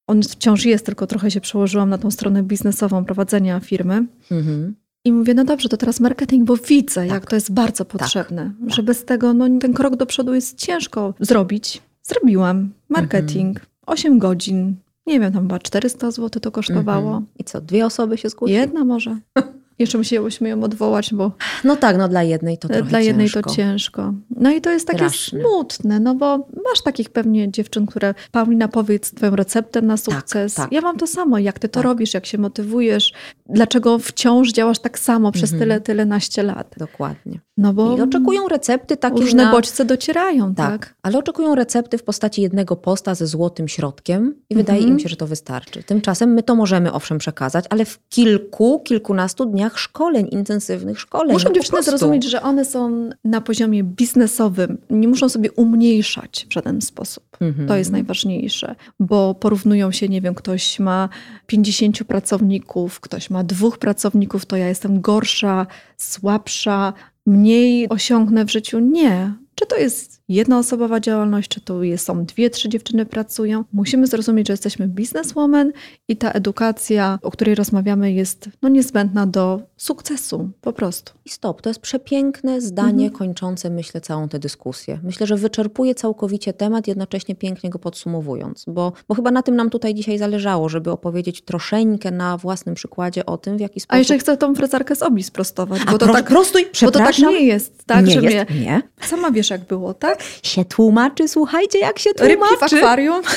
On 0.08 0.22
wciąż 0.24 0.66
jest, 0.66 0.86
tylko 0.86 1.08
trochę 1.08 1.32
się 1.32 1.42
przełożyłam 1.42 1.90
na 1.90 1.98
tą 1.98 2.12
stronę 2.12 2.44
biznesową 2.44 3.06
prowadzenia 3.06 3.60
firmy. 3.60 4.06
Mhm. 4.32 4.76
I 5.06 5.12
mówię, 5.14 5.34
no 5.34 5.44
dobrze, 5.46 5.70
to 5.70 5.78
teraz 5.78 6.00
marketing, 6.00 6.44
bo 6.46 6.58
widzę, 6.58 7.08
jak 7.08 7.20
Tak. 7.22 7.30
to 7.30 7.36
jest 7.36 7.52
bardzo 7.52 7.86
potrzebne. 7.86 8.52
Że 8.68 8.84
bez 8.84 9.06
tego 9.06 9.34
no, 9.34 9.46
ten 9.60 9.74
krok 9.74 9.96
do 9.96 10.06
przodu 10.06 10.34
jest 10.36 10.58
ciężko 10.58 11.14
zrobić. 11.20 11.82
Zrobiłam 12.04 12.70
marketing, 12.90 13.48
Mhm. 13.58 13.66
8 13.86 14.20
godzin. 14.20 14.76
Nie 15.08 15.20
wiem, 15.20 15.34
tam 15.34 15.42
chyba 15.44 15.60
400 15.60 16.12
zł 16.12 16.42
to 16.42 16.52
kosztowało. 16.52 17.08
Mhm. 17.08 17.26
I 17.40 17.44
co, 17.44 17.62
dwie 17.62 17.86
osoby 17.86 18.18
się 18.18 18.30
zgłosiły? 18.30 18.60
Jedna 18.60 18.86
może. 18.86 19.18
Jeszcze 19.80 19.98
musiałyśmy 19.98 20.50
ją 20.50 20.64
odwołać, 20.64 21.14
bo 21.14 21.32
No 21.64 21.76
tak, 21.76 21.98
no 21.98 22.08
dla 22.08 22.24
jednej 22.24 22.58
to 22.58 22.68
trochę 22.68 22.84
dla 22.84 23.00
jednej 23.00 23.30
ciężko. 23.30 23.50
to 23.50 23.56
ciężko. 23.56 24.14
No 24.36 24.52
i 24.52 24.62
to 24.62 24.70
jest 24.70 24.88
takie 24.88 25.10
smutne, 25.10 26.00
no 26.00 26.16
bo 26.16 26.38
masz 26.38 26.82
takich 26.84 27.10
pewnie 27.10 27.52
dziewczyn, 27.52 27.86
które 27.86 28.14
Paulina 28.32 28.68
powiedz 28.68 29.12
twoją 29.14 29.36
receptę 29.36 29.82
na 29.82 29.98
sukces. 29.98 30.54
tak. 30.54 30.72
Ja 30.72 30.82
mam 30.82 30.98
to 30.98 31.08
samo, 31.08 31.38
jak 31.40 31.60
ty 31.60 31.70
to 31.70 31.74
Tak. 31.74 31.84
robisz, 31.84 32.14
jak 32.14 32.26
się 32.26 32.38
motywujesz, 32.38 33.14
dlaczego 33.50 34.00
wciąż 34.00 34.52
działasz 34.52 34.80
tak 34.80 35.00
samo 35.00 35.32
przez 35.32 35.52
Mhm. 35.54 35.60
tyle, 35.60 35.82
tyle 35.82 36.06
naście 36.06 36.44
lat. 36.44 36.76
Dokładnie. 36.78 37.40
No 37.58 37.74
bo 37.74 37.98
I 37.98 38.02
oczekują 38.02 38.48
recepty 38.48 38.98
takie 38.98 39.22
różne 39.22 39.44
na... 39.46 39.52
bodźce 39.52 39.86
docierają, 39.86 40.56
tak? 40.56 40.72
Tak, 40.72 40.96
ale 41.02 41.18
oczekują 41.18 41.56
recepty 41.56 41.98
w 41.98 42.04
postaci 42.04 42.42
jednego 42.42 42.76
posta 42.76 43.16
ze 43.16 43.28
złotym 43.28 43.68
środkiem 43.68 44.36
i 44.50 44.56
wydaje 44.56 44.78
Mhm. 44.80 44.94
im 44.94 45.00
się, 45.04 45.10
że 45.10 45.16
to 45.16 45.28
wystarczy. 45.28 45.84
Tymczasem 45.84 46.30
my 46.34 46.44
to 46.44 46.56
możemy 46.56 46.94
owszem 46.94 47.18
przekazać, 47.18 47.66
ale 47.70 47.86
w 47.86 48.00
kilku, 48.10 48.80
kilkunastu 48.80 49.46
dniach 49.46 49.62
szkoleń, 49.70 50.28
intensywnych 50.32 50.99
szkoleń. 50.99 51.34
Muszą 51.34 51.49
no 51.49 51.55
dziewczyny 51.55 51.72
prostu. 51.72 51.91
zrozumieć, 51.91 52.24
że 52.24 52.41
one 52.41 52.66
są 52.66 53.09
na 53.24 53.41
poziomie 53.41 53.84
biznesowym. 53.84 54.78
Nie 54.89 55.07
muszą 55.07 55.30
sobie 55.30 55.51
umniejszać 55.51 56.45
w 56.49 56.53
żaden 56.53 56.82
sposób. 56.82 57.24
Mhm. 57.39 57.68
To 57.68 57.76
jest 57.76 57.91
najważniejsze, 57.91 58.76
bo 58.99 59.36
porównują 59.36 59.91
się, 59.91 60.09
nie 60.09 60.22
wiem, 60.22 60.36
ktoś 60.36 60.80
ma 60.80 61.09
50 61.47 62.03
pracowników, 62.03 62.99
ktoś 62.99 63.30
ma 63.30 63.43
dwóch 63.43 63.78
pracowników, 63.78 64.45
to 64.45 64.55
ja 64.55 64.68
jestem 64.68 65.01
gorsza, 65.01 65.68
słabsza, 65.97 66.93
mniej 67.26 67.89
osiągnę 67.89 68.45
w 68.45 68.51
życiu. 68.51 68.80
Nie. 68.80 69.43
Czy 69.56 69.66
to 69.66 69.76
jest 69.78 70.22
jednoosobowa 70.30 70.99
działalność, 70.99 71.49
czy 71.49 71.62
to 71.62 71.84
jest, 71.84 72.06
są 72.06 72.26
dwie, 72.26 72.49
trzy 72.49 72.70
dziewczyny 72.70 73.06
pracują. 73.06 73.64
Musimy 73.74 74.08
zrozumieć, 74.08 74.47
że 74.47 74.54
jesteśmy 74.54 74.88
bizneswoman 74.88 75.72
i 76.08 76.18
ta 76.18 76.32
edukacja, 76.32 77.20
o 77.22 77.32
której 77.32 77.56
rozmawiamy, 77.56 78.12
jest 78.14 78.49
no, 78.62 78.70
niezbędna 78.70 79.28
do 79.28 79.62
sukcesu, 79.78 80.49
po 80.62 80.74
prostu. 80.74 81.14
I 81.26 81.30
stop, 81.30 81.62
to 81.62 81.70
jest 81.70 81.80
przepiękne 81.80 82.62
zdanie 82.62 83.06
Mhm. 83.06 83.12
kończące, 83.12 83.70
myślę, 83.70 84.01
całą 84.01 84.30
tę 84.30 84.39
dyskusję. 84.39 84.99
Myślę, 85.04 85.28
że 85.28 85.36
wyczerpuje 85.36 85.95
całkowicie 85.95 86.54
temat, 86.54 86.88
jednocześnie 86.88 87.36
pięknie 87.36 87.70
go 87.70 87.80
podsumowując, 87.80 88.66
bo, 88.68 88.93
bo 89.08 89.16
chyba 89.16 89.32
na 89.32 89.43
tym 89.43 89.56
nam 89.56 89.70
tutaj 89.70 89.93
dzisiaj 89.93 90.18
zależało, 90.18 90.70
żeby 90.70 90.91
opowiedzieć 90.91 91.41
troszeczkę 91.41 92.12
na 92.12 92.38
własnym 92.38 92.76
przykładzie 92.76 93.26
o 93.26 93.38
tym, 93.38 93.58
w 93.58 93.60
jaki 93.60 93.80
sposób... 93.80 93.95
A 93.95 93.97
jeszcze 93.97 94.18
chcę 94.18 94.38
tą 94.38 94.56
frezarkę 94.56 94.95
z 94.95 95.01
obi 95.01 95.24
sprostować, 95.24 95.82
A 95.88 95.91
bo 95.91 95.97
to 95.97 96.06
pro- 96.06 96.14
tak, 96.16 96.26
prostuj, 96.26 96.66
bo 96.82 96.91
to 96.91 96.99
tak 96.99 97.20
nie 97.20 97.45
jest, 97.45 97.84
tak, 97.86 98.06
nie 98.06 98.14
że 98.14 98.22
jest, 98.22 98.49
mnie, 98.51 98.62
nie. 98.62 98.82
sama 99.01 99.32
wiesz 99.32 99.43
jak 99.50 99.62
było, 99.62 99.94
tak? 99.94 100.24
Się 100.44 100.66
tłumaczy, 100.66 101.28
słuchajcie, 101.28 101.80
jak 101.80 102.00
się 102.00 102.10
Rybki 102.20 102.46
w 102.46 102.50
tłumaczy. 102.50 102.76
akwarium. 102.78 103.22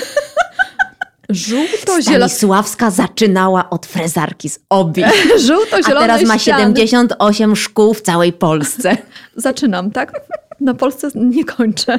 Żółto-zielone. 1.28 2.28
Stanisławska 2.28 2.90
zaczynała 2.90 3.70
od 3.70 3.86
frezarki 3.86 4.48
z 4.48 4.58
obi, 4.70 5.02
Żółto-zielone 5.46 6.00
a 6.00 6.08
teraz 6.08 6.22
ma 6.22 6.38
ściany. 6.38 6.62
78 6.62 7.56
szkół 7.56 7.94
w 7.94 8.00
całej 8.00 8.32
Polsce. 8.32 8.96
Zaczynam, 9.36 9.90
tak? 9.90 10.12
Na 10.60 10.74
Polsce 10.74 11.08
nie 11.14 11.44
kończę. 11.44 11.98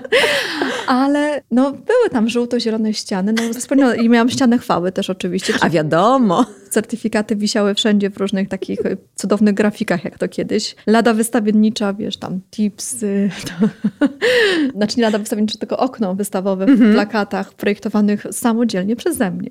Ale 0.88 1.41
no, 1.51 1.72
były 1.72 2.10
tam 2.12 2.30
żółto-zielone 2.30 2.93
ściany. 2.93 3.34
No, 3.76 3.93
I 3.93 4.10
miałam 4.10 4.30
ścianę 4.30 4.58
chwały 4.58 4.91
też 4.91 5.10
oczywiście. 5.10 5.53
A 5.62 5.70
wiadomo. 5.70 6.45
Certyfikaty 6.70 7.36
wisiały 7.36 7.76
wszędzie 7.76 8.10
w 8.10 8.18
różnych 8.18 8.49
takich 8.49 8.80
cudownych 9.16 9.53
grafikach, 9.53 10.03
jak 10.03 10.18
to 10.18 10.28
kiedyś. 10.28 10.76
Lada 10.88 11.14
wystawiennicza, 11.14 11.93
wiesz, 11.93 12.18
tam 12.18 12.39
tips. 12.51 12.95
To... 13.45 13.68
znaczy 14.76 14.97
nie 14.97 15.03
lada 15.03 15.20
wystawiennicza, 15.20 15.60
tylko 15.60 15.78
okno 15.78 16.16
wystawowe 16.16 16.66
w 16.66 16.70
mhm. 16.70 16.93
plakatach 16.93 17.53
projektowanych 17.53 18.26
samodzielnie 18.32 18.95
przeze 18.95 19.32
mnie. 19.32 19.49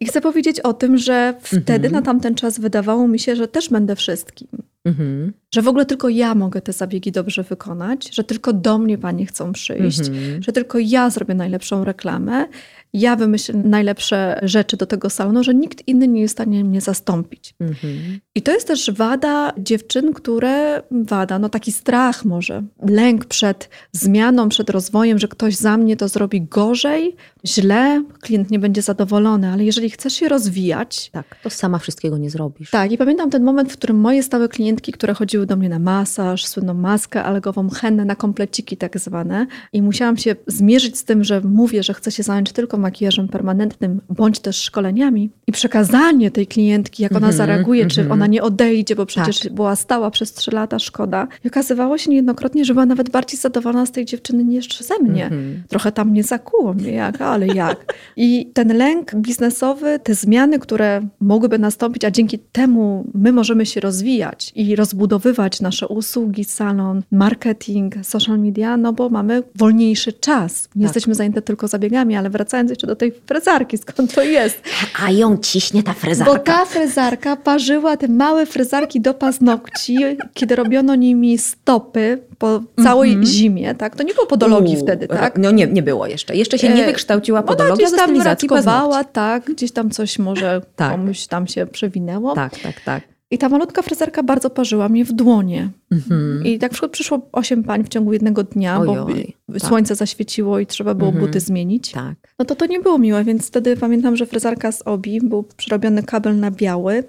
I 0.00 0.06
chcę 0.06 0.20
powiedzieć 0.20 0.60
o 0.60 0.72
tym, 0.72 0.98
że 0.98 1.34
wtedy 1.42 1.86
mhm. 1.86 1.92
na 1.92 2.02
tamten 2.02 2.34
czas 2.34 2.60
wydawało 2.60 3.08
mi 3.08 3.18
się, 3.18 3.36
że 3.36 3.48
też 3.48 3.68
będę 3.68 3.96
wszystkim. 3.96 4.48
Mhm. 4.88 5.32
Że 5.54 5.62
w 5.62 5.68
ogóle 5.68 5.86
tylko 5.86 6.08
ja 6.08 6.34
mogę 6.34 6.60
te 6.60 6.72
zabiegi 6.72 7.12
dobrze 7.12 7.42
wykonać, 7.42 8.14
że 8.14 8.24
tylko 8.24 8.52
do 8.52 8.78
mnie 8.78 8.98
panie 8.98 9.26
chcą 9.26 9.52
przyjść, 9.52 9.98
mhm. 9.98 10.42
że 10.42 10.52
tylko 10.52 10.78
ja 10.78 11.10
zrobię 11.10 11.34
najlepszą 11.34 11.84
reklamę, 11.84 12.46
ja 12.92 13.16
wymyślę 13.16 13.54
najlepsze 13.64 14.40
rzeczy 14.42 14.76
do 14.76 14.86
tego 14.86 15.10
salonu, 15.10 15.44
że 15.44 15.54
nikt 15.54 15.88
inny 15.88 16.08
nie 16.08 16.20
jest 16.20 16.34
w 16.34 16.36
stanie 16.36 16.64
mnie 16.64 16.80
zastąpić. 16.80 17.54
Mhm. 17.60 18.20
I 18.34 18.42
to 18.42 18.52
jest 18.52 18.66
też 18.66 18.90
wada 18.90 19.52
dziewczyn, 19.58 20.12
które, 20.12 20.82
wada, 20.90 21.38
no 21.38 21.48
taki 21.48 21.72
strach 21.72 22.24
może, 22.24 22.62
lęk 22.88 23.24
przed 23.24 23.68
zmianą, 23.92 24.48
przed 24.48 24.70
rozwojem, 24.70 25.18
że 25.18 25.28
ktoś 25.28 25.56
za 25.56 25.76
mnie 25.76 25.96
to 25.96 26.08
zrobi 26.08 26.42
gorzej, 26.42 27.16
źle, 27.48 28.04
klient 28.20 28.50
nie 28.50 28.58
będzie 28.58 28.82
zadowolony, 28.82 29.48
ale 29.48 29.64
jeżeli 29.64 29.90
chcesz 29.90 30.12
się 30.12 30.28
rozwijać... 30.28 31.10
Tak, 31.10 31.36
to 31.42 31.50
sama 31.50 31.78
wszystkiego 31.78 32.18
nie 32.18 32.30
zrobisz. 32.30 32.70
Tak, 32.70 32.92
i 32.92 32.98
pamiętam 32.98 33.30
ten 33.30 33.44
moment, 33.44 33.72
w 33.72 33.76
którym 33.76 33.96
moje 33.96 34.22
stałe 34.22 34.48
klientki, 34.48 34.92
które 34.92 35.14
chodziły 35.14 35.46
do 35.46 35.56
mnie 35.56 35.68
na 35.68 35.78
masaż, 35.78 36.46
słynną 36.46 36.74
maskę 36.74 37.24
algową, 37.24 37.68
hennę 37.70 38.04
na 38.04 38.16
kompleciki 38.16 38.76
tak 38.76 38.98
zwane 38.98 39.46
i 39.72 39.82
musiałam 39.82 40.16
się 40.16 40.36
zmierzyć 40.46 40.98
z 40.98 41.04
tym, 41.04 41.24
że 41.24 41.40
mówię, 41.40 41.82
że 41.82 41.94
chcę 41.94 42.10
się 42.10 42.22
zająć 42.22 42.52
tylko 42.52 42.76
makijażem 42.76 43.28
permanentnym, 43.28 44.00
bądź 44.08 44.40
też 44.40 44.56
szkoleniami 44.56 45.30
i 45.46 45.52
przekazanie 45.52 46.30
tej 46.30 46.46
klientki, 46.46 47.02
jak 47.02 47.12
ona 47.12 47.18
mm 47.18 47.30
-hmm, 47.30 47.36
zareaguje, 47.36 47.82
mm 47.82 47.90
-hmm. 47.90 47.94
czy 47.94 48.00
mhm. 48.00 48.20
ona 48.20 48.26
nie 48.26 48.42
odejdzie, 48.42 48.96
bo 48.96 49.06
przecież 49.06 49.40
tak. 49.40 49.52
była 49.52 49.76
stała 49.76 50.10
przez 50.10 50.32
trzy 50.32 50.50
lata, 50.50 50.78
szkoda. 50.78 51.28
I 51.44 51.48
okazywało 51.48 51.98
się 51.98 52.10
niejednokrotnie, 52.10 52.64
że 52.64 52.74
była 52.74 52.86
nawet 52.86 53.10
bardziej 53.10 53.40
zadowolona 53.40 53.86
z 53.86 53.92
tej 53.92 54.04
dziewczyny 54.04 54.44
niż 54.44 54.80
ze 54.80 54.98
mnie. 54.98 55.26
Mm 55.26 55.38
-hmm. 55.38 55.68
Trochę 55.68 55.92
tam 55.92 56.12
nie 56.12 56.24
zakuło 56.24 56.74
mnie, 56.74 56.92
jak, 56.92 57.20
ale 57.20 57.37
jak. 57.46 57.94
I 58.16 58.50
ten 58.54 58.76
lęk 58.76 59.14
biznesowy, 59.14 60.00
te 60.02 60.14
zmiany, 60.14 60.58
które 60.58 61.00
mogłyby 61.20 61.58
nastąpić, 61.58 62.04
a 62.04 62.10
dzięki 62.10 62.38
temu 62.38 63.04
my 63.14 63.32
możemy 63.32 63.66
się 63.66 63.80
rozwijać 63.80 64.52
i 64.54 64.76
rozbudowywać 64.76 65.60
nasze 65.60 65.88
usługi, 65.88 66.44
salon, 66.44 67.02
marketing, 67.10 67.94
social 68.02 68.38
media, 68.38 68.76
no 68.76 68.92
bo 68.92 69.08
mamy 69.08 69.42
wolniejszy 69.54 70.12
czas. 70.12 70.68
Nie 70.74 70.82
tak. 70.82 70.82
jesteśmy 70.82 71.14
zajęte 71.14 71.42
tylko 71.42 71.68
zabiegami, 71.68 72.16
ale 72.16 72.30
wracając 72.30 72.70
jeszcze 72.70 72.86
do 72.86 72.96
tej 72.96 73.12
frezarki, 73.26 73.78
skąd 73.78 74.14
to 74.14 74.22
jest. 74.22 74.62
A 75.04 75.10
ją 75.10 75.36
ciśnie 75.36 75.82
ta 75.82 75.92
frezarka. 75.92 76.32
Bo 76.32 76.38
ta 76.38 76.64
frezarka 76.64 77.36
parzyła 77.36 77.96
te 77.96 78.08
małe 78.08 78.46
frezarki 78.46 79.00
do 79.00 79.14
paznokci, 79.14 79.96
kiedy 80.34 80.56
robiono 80.56 80.94
nimi 80.94 81.38
stopy 81.38 82.18
po 82.38 82.60
całej 82.82 83.12
mm 83.12 83.24
-hmm. 83.24 83.28
zimie, 83.28 83.74
tak? 83.74 83.96
To 83.96 84.02
nie 84.02 84.14
było 84.14 84.26
podologii 84.26 84.76
U, 84.76 84.80
wtedy, 84.80 85.08
tak? 85.08 85.38
No 85.38 85.50
nie, 85.50 85.66
nie 85.66 85.82
było 85.82 86.06
jeszcze. 86.06 86.36
Jeszcze 86.36 86.58
się 86.58 86.68
nie 86.68 86.84
e, 86.84 86.86
wykształciła 86.86 87.42
podologia 87.42 87.86
Ona 87.86 87.96
gdzieś 87.96 88.00
tam 88.00 88.22
rackowała, 88.22 89.04
tak? 89.04 89.44
Gdzieś 89.44 89.72
tam 89.72 89.90
coś 89.90 90.18
może 90.18 90.60
tak. 90.76 90.92
komuś 90.92 91.26
tam 91.26 91.46
się 91.46 91.66
przewinęło. 91.66 92.34
Tak, 92.34 92.58
tak, 92.58 92.80
tak. 92.80 93.02
I 93.30 93.38
ta 93.38 93.48
malutka 93.48 93.82
frezerka 93.82 94.22
bardzo 94.22 94.50
parzyła 94.50 94.88
mnie 94.88 95.04
w 95.04 95.12
dłonie. 95.12 95.70
Mm-hmm. 95.92 96.46
I 96.46 96.58
tak 96.58 96.72
przykład 96.72 96.92
przyszło 96.92 97.28
osiem 97.32 97.64
pań 97.64 97.84
w 97.84 97.88
ciągu 97.88 98.12
jednego 98.12 98.42
dnia, 98.42 98.80
Ojoj, 98.80 99.36
bo 99.48 99.58
tak. 99.58 99.68
słońce 99.68 99.94
zaświeciło 99.94 100.58
i 100.58 100.66
trzeba 100.66 100.94
było 100.94 101.12
mm-hmm. 101.12 101.20
buty 101.20 101.40
zmienić. 101.40 101.92
Tak. 101.92 102.14
No 102.38 102.44
to 102.44 102.54
to 102.54 102.66
nie 102.66 102.80
było 102.80 102.98
miłe, 102.98 103.24
więc 103.24 103.46
wtedy 103.46 103.76
pamiętam, 103.76 104.16
że 104.16 104.26
frezarka 104.26 104.72
z 104.72 104.82
Obi, 104.82 105.20
był 105.20 105.42
przerobiony 105.56 106.02
kabel 106.02 106.40
na 106.40 106.50
biały. 106.50 107.04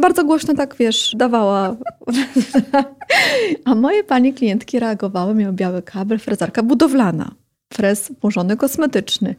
Bardzo 0.00 0.24
głośno 0.24 0.54
tak, 0.54 0.76
wiesz, 0.76 1.14
dawała. 1.16 1.76
A 3.64 3.74
moje 3.74 4.04
panie 4.04 4.32
klientki 4.32 4.78
reagowały, 4.80 5.34
miały 5.34 5.52
biały 5.52 5.82
kabel, 5.82 6.18
frezarka 6.18 6.62
budowlana. 6.62 7.34
Frez 7.72 8.12
włożony 8.20 8.56
kosmetyczny. 8.56 9.34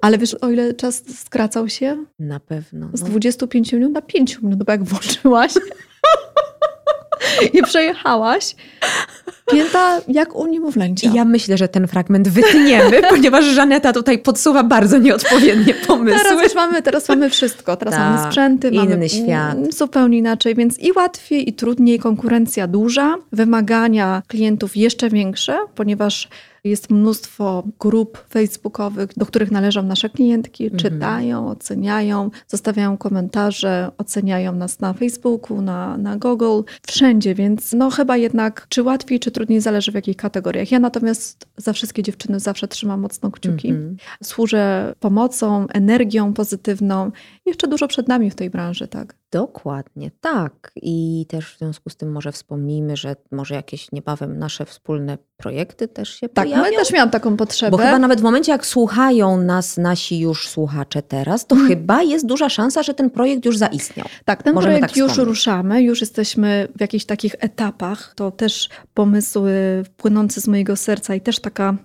Ale 0.00 0.18
wiesz, 0.18 0.34
o 0.34 0.50
ile 0.50 0.74
czas 0.74 1.02
skracał 1.18 1.68
się? 1.68 2.04
Na 2.18 2.40
pewno. 2.40 2.88
No. 2.92 2.96
Z 2.96 3.02
25 3.02 3.72
minut 3.72 3.92
na 3.92 4.02
5 4.02 4.42
minut, 4.42 4.62
bo 4.64 4.72
jak 4.72 4.84
włączyłaś 4.84 5.52
i 7.54 7.62
przejechałaś, 7.62 8.56
pięta 9.52 10.00
jak 10.08 10.36
u 10.36 10.46
niemowlęcia. 10.46 11.10
Ja 11.14 11.24
myślę, 11.24 11.56
że 11.56 11.68
ten 11.68 11.88
fragment 11.88 12.28
wytniemy, 12.28 13.02
ponieważ 13.10 13.44
Żaneta 13.44 13.92
tutaj 13.92 14.18
podsuwa 14.18 14.62
bardzo 14.62 14.98
nieodpowiednie 14.98 15.74
pomysły. 15.74 16.18
Teraz 16.22 16.42
już 16.42 16.54
mamy, 16.54 16.82
teraz 16.82 17.08
mamy 17.08 17.30
wszystko. 17.30 17.76
Teraz 17.76 17.94
Ta, 17.94 18.10
mamy 18.10 18.30
sprzęty, 18.30 18.68
inny 18.68 18.88
mamy 18.88 19.08
świat. 19.08 19.74
zupełnie 19.74 20.18
inaczej, 20.18 20.54
więc 20.54 20.78
i 20.78 20.92
łatwiej, 20.92 21.48
i 21.48 21.52
trudniej, 21.52 21.98
konkurencja 21.98 22.66
duża, 22.66 23.16
wymagania 23.32 24.22
klientów 24.28 24.76
jeszcze 24.76 25.10
większe, 25.10 25.58
ponieważ 25.74 26.28
jest 26.64 26.90
mnóstwo 26.90 27.64
grup 27.78 28.24
facebookowych, 28.28 29.08
do 29.16 29.26
których 29.26 29.50
należą 29.50 29.82
nasze 29.82 30.10
klientki, 30.10 30.64
mhm. 30.64 30.78
czytają, 30.80 31.48
oceniają, 31.48 32.30
zostawiają 32.48 32.96
komentarze, 32.96 33.90
oceniają 33.98 34.52
nas 34.52 34.80
na 34.80 34.92
Facebooku, 34.92 35.62
na, 35.62 35.96
na 35.96 36.16
Google, 36.16 36.62
wszędzie, 36.86 37.34
więc 37.34 37.72
no 37.72 37.90
chyba 37.90 38.16
jednak 38.16 38.66
czy 38.68 38.82
łatwiej, 38.82 39.20
czy 39.20 39.30
trudniej 39.30 39.60
zależy 39.60 39.92
w 39.92 39.94
jakich 39.94 40.16
kategoriach. 40.16 40.70
Ja 40.70 40.78
natomiast 40.78 41.46
za 41.56 41.72
wszystkie 41.72 42.02
dziewczyny 42.02 42.40
zawsze 42.40 42.68
trzymam 42.68 43.00
mocno 43.00 43.30
kciuki. 43.30 43.68
Mhm. 43.68 43.96
Służę 44.22 44.94
pomocą, 45.00 45.66
energią 45.68 46.32
pozytywną. 46.32 47.10
Jeszcze 47.46 47.68
dużo 47.68 47.88
przed 47.88 48.08
nami 48.08 48.30
w 48.30 48.34
tej 48.34 48.50
branży, 48.50 48.88
tak. 48.88 49.19
Dokładnie, 49.32 50.10
tak. 50.20 50.72
I 50.76 51.26
też 51.28 51.54
w 51.54 51.58
związku 51.58 51.90
z 51.90 51.96
tym 51.96 52.12
może 52.12 52.32
wspomnijmy, 52.32 52.96
że 52.96 53.16
może 53.30 53.54
jakieś 53.54 53.92
niebawem 53.92 54.38
nasze 54.38 54.64
wspólne 54.64 55.18
projekty 55.36 55.88
też 55.88 56.08
się 56.08 56.28
tak, 56.28 56.44
pojawią. 56.44 56.64
Tak, 56.64 56.72
ja 56.72 56.78
też 56.78 56.92
miałam 56.92 57.10
taką 57.10 57.36
potrzebę. 57.36 57.70
Bo 57.70 57.76
chyba 57.76 57.98
nawet 57.98 58.20
w 58.20 58.22
momencie, 58.22 58.52
jak 58.52 58.66
słuchają 58.66 59.36
nas 59.36 59.76
nasi 59.76 60.20
już 60.20 60.48
słuchacze 60.48 61.02
teraz, 61.02 61.46
to 61.46 61.54
hmm. 61.54 61.76
chyba 61.76 62.02
jest 62.02 62.26
duża 62.26 62.48
szansa, 62.48 62.82
że 62.82 62.94
ten 62.94 63.10
projekt 63.10 63.44
już 63.44 63.58
zaistniał. 63.58 64.06
Tak, 64.24 64.42
ten 64.42 64.54
Możemy 64.54 64.72
projekt 64.72 64.88
tak 64.88 64.96
już 64.96 65.16
ruszamy, 65.16 65.82
już 65.82 66.00
jesteśmy 66.00 66.68
w 66.76 66.80
jakichś 66.80 67.04
takich 67.04 67.34
etapach. 67.38 68.12
To 68.16 68.30
też 68.30 68.68
pomysły 68.94 69.82
płynące 69.96 70.40
z 70.40 70.48
mojego 70.48 70.76
serca 70.76 71.14
i 71.14 71.20
też 71.20 71.40
taka 71.40 71.76